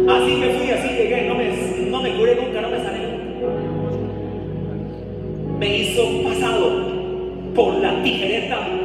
Así 0.10 0.36
me 0.36 0.50
fui, 0.50 0.72
así 0.72 0.88
llegué, 0.90 1.28
no 1.28 1.36
me, 1.36 1.90
no 1.90 2.02
me 2.02 2.18
curé 2.18 2.36
nunca, 2.36 2.62
no 2.62 2.70
me 2.70 2.78
sané. 2.78 3.00
Me 5.60 5.78
hizo 5.78 6.24
pasado 6.24 6.72
por 7.54 7.76
la 7.76 8.02
tijereta 8.02 8.81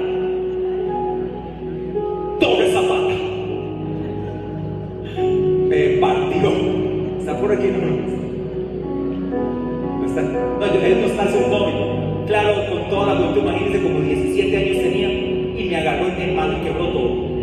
y 16.08 16.10
me 16.10 16.16
agarró 16.16 16.22
en 16.22 16.22
el 16.22 16.36
mano 16.36 16.52
y 16.52 16.64
quebró 16.64 16.88
todo. 16.88 17.36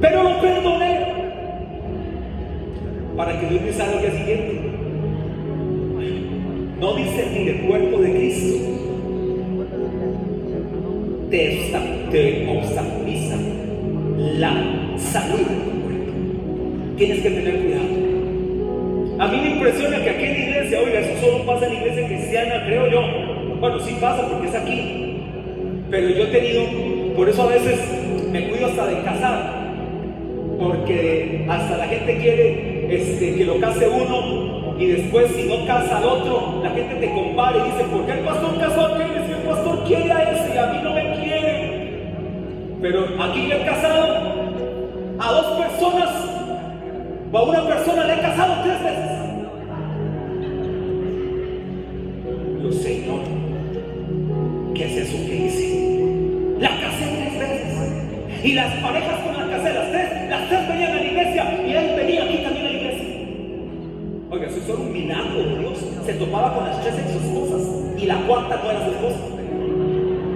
Pero 0.00 0.22
lo 0.22 0.40
perdoné 0.40 1.00
para 3.16 3.40
que 3.40 3.46
Dios 3.46 3.62
me 3.62 3.82
al 3.82 4.00
día 4.00 4.10
siguiente. 4.10 4.60
No 6.80 6.94
discernir 6.96 7.48
el 7.48 7.60
cuerpo 7.68 7.98
de 7.98 8.10
Cristo 8.10 8.72
te, 11.30 11.70
te 12.10 12.46
obstaculiza 12.48 13.36
la 14.38 14.52
salud 14.98 15.38
de 15.38 15.44
tu 15.44 15.80
cuerpo. 15.82 16.12
Tienes 16.96 17.20
que 17.20 17.30
tener 17.30 17.62
cuidado. 17.62 18.02
A 19.18 19.28
mí 19.28 19.36
me 19.40 19.50
impresiona 19.54 20.02
que 20.02 20.10
aquí 20.10 20.24
en 20.24 20.48
iglesia, 20.48 20.80
oiga, 20.80 21.00
eso 21.00 21.26
solo 21.26 21.46
pasa 21.46 21.66
en 21.66 21.74
la 21.74 21.80
iglesia 21.80 22.06
cristiana, 22.06 22.64
creo 22.66 22.90
yo. 22.90 23.00
Bueno, 23.60 23.78
sí 23.80 23.96
pasa 24.00 24.28
porque 24.28 24.48
es 24.48 24.54
aquí. 24.54 25.11
Pero 25.92 26.08
yo 26.08 26.24
he 26.24 26.26
tenido, 26.28 26.62
por 27.14 27.28
eso 27.28 27.42
a 27.42 27.48
veces 27.48 27.78
me 28.30 28.48
cuido 28.48 28.66
hasta 28.66 28.86
de 28.86 29.02
casar 29.02 29.52
Porque 30.58 31.44
hasta 31.46 31.76
la 31.76 31.86
gente 31.86 32.16
quiere 32.16 32.96
este, 32.96 33.34
que 33.34 33.44
lo 33.44 33.60
case 33.60 33.86
uno 33.88 34.72
y 34.78 34.86
después 34.86 35.30
si 35.36 35.44
no 35.44 35.66
casa 35.66 35.98
al 35.98 36.04
otro, 36.04 36.60
la 36.62 36.70
gente 36.70 36.94
te 36.94 37.12
compara 37.12 37.58
y 37.58 37.70
dice, 37.70 37.84
¿por 37.84 38.06
qué 38.06 38.12
el 38.12 38.20
pastor 38.20 38.58
casó 38.58 38.80
a 38.80 38.94
aquel? 38.94 39.26
Si 39.26 39.32
el 39.32 39.38
pastor 39.46 39.84
quiere 39.84 40.10
a 40.10 40.32
ese 40.32 40.54
y 40.54 40.58
a 40.58 40.66
mí 40.66 40.78
no 40.82 40.94
me 40.94 41.12
quiere. 41.20 42.14
Pero 42.80 43.04
aquí 43.22 43.46
le 43.46 43.62
he 43.62 43.64
casado 43.66 44.16
a 45.20 45.32
dos 45.32 45.46
personas, 45.58 46.10
o 47.30 47.38
a 47.38 47.42
una 47.42 47.66
persona 47.68 48.04
le 48.06 48.14
he 48.14 48.20
casado 48.22 48.54
tres 48.64 48.82
veces. 48.82 49.11
Y 58.44 58.54
las 58.54 58.74
parejas 58.82 59.20
con 59.20 59.36
las 59.36 59.48
casé, 59.48 59.72
las 59.72 59.90
tres, 59.90 60.28
las 60.28 60.48
tres 60.48 60.68
venían 60.68 60.90
a 60.90 60.94
la 60.96 61.04
iglesia 61.04 61.64
y 61.64 61.72
él 61.72 61.94
venía 61.96 62.24
aquí 62.24 62.38
también 62.38 62.66
a 62.66 62.70
la 62.70 62.76
iglesia. 62.76 63.04
Oiga, 64.30 64.46
eso 64.48 64.56
es 64.56 64.64
solo 64.64 64.82
un 64.82 64.92
milagro 64.92 65.38
de 65.38 65.58
Dios. 65.60 65.78
Se 66.04 66.14
topaba 66.14 66.54
con 66.54 66.64
las 66.64 66.80
tres 66.82 66.94
ex 66.98 67.10
esposas 67.22 67.62
y 67.96 68.06
la 68.06 68.16
cuarta 68.26 68.60
no 68.64 68.70
era 68.70 68.84
su 68.84 68.90
esposa. 68.90 69.18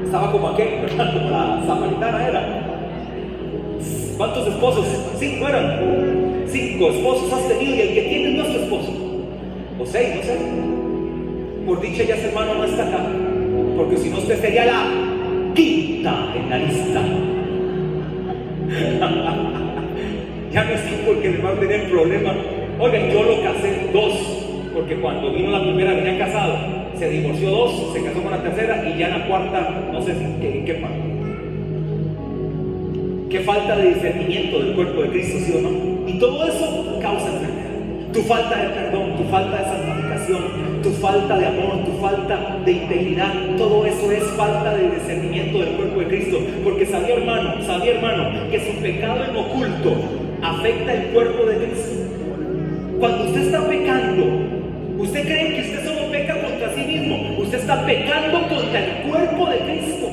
Estaba 0.04 0.30
como 0.30 0.48
aquel, 0.48 0.82
¿verdad? 0.82 1.12
Como 1.14 1.30
la 1.30 1.62
samaritana 1.66 2.28
era. 2.28 2.66
¿Cuántos 4.16 4.46
esposos? 4.46 4.86
Cinco 5.18 5.48
eran. 5.48 6.44
Cinco 6.46 6.90
esposos 6.90 7.32
has 7.32 7.48
tenido 7.48 7.74
y 7.74 7.80
el 7.80 7.94
que 7.94 8.02
tiene 8.02 8.38
no 8.38 8.44
es 8.44 8.52
tu 8.52 8.58
esposo. 8.60 8.92
O 9.80 9.84
seis, 9.84 10.14
no 10.14 10.22
sé. 10.22 10.38
Por 11.66 11.80
dicha 11.80 12.04
ya 12.04 12.14
hermano 12.14 12.54
no 12.54 12.64
está 12.64 12.86
acá. 12.86 13.00
Porque 13.76 13.96
si 13.96 14.10
no, 14.10 14.18
usted 14.18 14.40
sería 14.40 14.64
la 14.64 14.84
quinta 15.54 16.32
en 16.36 16.50
la 16.50 16.58
lista. 16.58 17.02
ya 20.52 20.64
no 20.64 20.70
es 20.70 20.80
porque 21.06 21.30
le 21.30 21.38
va 21.38 21.50
a 21.50 21.54
tener 21.54 21.90
problema. 21.90 22.34
Oigan, 22.78 23.10
yo 23.10 23.22
lo 23.22 23.42
casé 23.42 23.90
dos. 23.92 24.42
Porque 24.74 24.96
cuando 24.96 25.32
vino 25.32 25.50
la 25.50 25.62
primera 25.62 25.94
venía 25.94 26.18
casado. 26.18 26.58
Se 26.98 27.08
divorció 27.08 27.50
dos, 27.50 27.92
se 27.92 28.02
casó 28.02 28.22
con 28.22 28.30
la 28.30 28.42
tercera 28.42 28.86
y 28.88 28.98
ya 28.98 29.08
la 29.08 29.26
cuarta, 29.26 29.88
no 29.92 30.02
sé 30.02 30.12
en 30.12 30.40
qué, 30.40 30.64
qué. 30.64 30.82
Qué 33.30 33.40
falta 33.40 33.76
de 33.76 33.88
discernimiento 33.88 34.58
del 34.60 34.74
cuerpo 34.74 35.02
de 35.02 35.08
Cristo, 35.10 35.38
¿sí 35.44 35.52
o 35.58 35.60
no? 35.60 36.08
Y 36.08 36.18
todo 36.18 36.46
eso 36.46 36.98
causa 37.02 37.26
enfermedad. 37.26 38.12
Tu 38.12 38.22
falta 38.22 38.62
de 38.62 38.68
perdón, 38.68 39.16
tu 39.16 39.24
falta 39.24 39.58
de 39.58 39.64
tu 40.82 40.90
falta 41.00 41.38
de 41.38 41.46
amor, 41.46 41.84
tu 41.84 41.92
falta 42.00 42.58
de 42.64 42.72
integridad, 42.72 43.32
todo 43.56 43.86
eso 43.86 44.10
es 44.10 44.24
falta 44.36 44.74
de 44.74 44.90
discernimiento 44.90 45.58
del 45.58 45.68
cuerpo 45.76 46.00
de 46.00 46.06
Cristo. 46.06 46.38
Porque 46.64 46.86
sabía 46.86 47.14
hermano, 47.16 47.62
sabía 47.64 47.94
hermano, 47.94 48.50
que 48.50 48.60
su 48.60 48.80
pecado 48.82 49.24
en 49.24 49.36
oculto 49.36 49.96
afecta 50.42 50.94
el 50.94 51.08
cuerpo 51.12 51.46
de 51.46 51.56
Cristo. 51.56 51.96
Cuando 52.98 53.24
usted 53.24 53.42
está 53.42 53.68
pecando, 53.68 54.24
usted 54.98 55.22
cree 55.22 55.54
que 55.54 55.60
usted 55.60 55.84
solo 55.84 56.10
peca 56.10 56.40
contra 56.40 56.74
sí 56.74 56.82
mismo, 56.82 57.38
usted 57.38 57.58
está 57.58 57.86
pecando 57.86 58.48
contra 58.48 58.84
el 58.84 59.08
cuerpo 59.08 59.46
de 59.50 59.58
Cristo. 59.58 60.06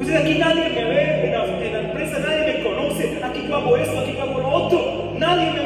Usted 0.00 0.16
aquí 0.16 0.38
nadie 0.38 0.68
me 0.70 0.84
ve, 0.84 1.26
en 1.26 1.32
la, 1.32 1.44
en 1.44 1.72
la 1.72 1.80
empresa 1.80 2.18
nadie 2.18 2.52
me 2.52 2.62
conoce, 2.64 3.18
aquí 3.22 3.46
yo 3.48 3.56
hago 3.56 3.76
esto, 3.76 4.00
aquí 4.00 4.12
yo 4.16 4.22
hago 4.22 4.40
lo 4.40 4.48
otro, 4.48 5.14
nadie 5.18 5.52
me 5.52 5.61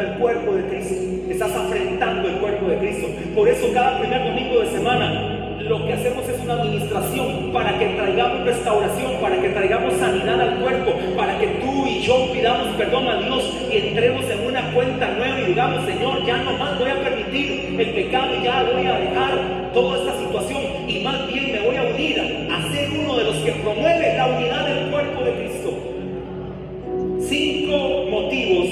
el 0.00 0.12
cuerpo 0.18 0.54
de 0.54 0.64
Cristo, 0.64 0.94
estás 1.30 1.52
afrentando 1.54 2.28
el 2.28 2.36
cuerpo 2.36 2.66
de 2.68 2.78
Cristo. 2.78 3.06
Por 3.34 3.48
eso 3.48 3.66
cada 3.72 3.98
primer 3.98 4.24
domingo 4.24 4.60
de 4.60 4.66
semana 4.68 5.40
lo 5.70 5.86
que 5.86 5.92
hacemos 5.92 6.28
es 6.28 6.40
una 6.42 6.54
administración 6.54 7.52
para 7.52 7.78
que 7.78 7.86
traigamos 7.90 8.44
restauración, 8.44 9.12
para 9.20 9.40
que 9.40 9.50
traigamos 9.50 9.94
sanidad 9.94 10.40
al 10.40 10.58
cuerpo, 10.58 10.92
para 11.16 11.38
que 11.38 11.46
tú 11.46 11.86
y 11.86 12.00
yo 12.02 12.32
pidamos 12.32 12.68
perdón 12.76 13.06
a 13.06 13.20
Dios 13.20 13.56
y 13.70 13.76
entremos 13.76 14.24
en 14.28 14.46
una 14.46 14.72
cuenta 14.72 15.08
nueva 15.12 15.40
y 15.40 15.44
digamos, 15.44 15.84
Señor, 15.84 16.26
ya 16.26 16.38
no 16.38 16.52
más 16.54 16.76
voy 16.78 16.90
a 16.90 16.96
permitir 17.04 17.76
el 17.78 17.90
pecado 17.90 18.34
y 18.34 18.44
ya 18.44 18.64
voy 18.64 18.84
a 18.84 18.98
dejar 18.98 19.70
toda 19.72 19.98
esta 19.98 20.18
situación 20.18 20.60
y 20.88 21.04
más 21.04 21.26
bien 21.28 21.52
me 21.52 21.60
voy 21.60 21.76
a 21.76 21.82
unir 21.84 22.48
a 22.50 22.72
ser 22.72 22.90
uno 22.98 23.16
de 23.16 23.24
los 23.24 23.36
que 23.36 23.52
promueve 23.52 24.16
la 24.16 24.26
unidad 24.26 24.69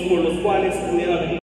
por 0.09 0.20
los 0.20 0.34
cuales 0.38 0.74
pudiera 0.76 1.16
venir. 1.20 1.28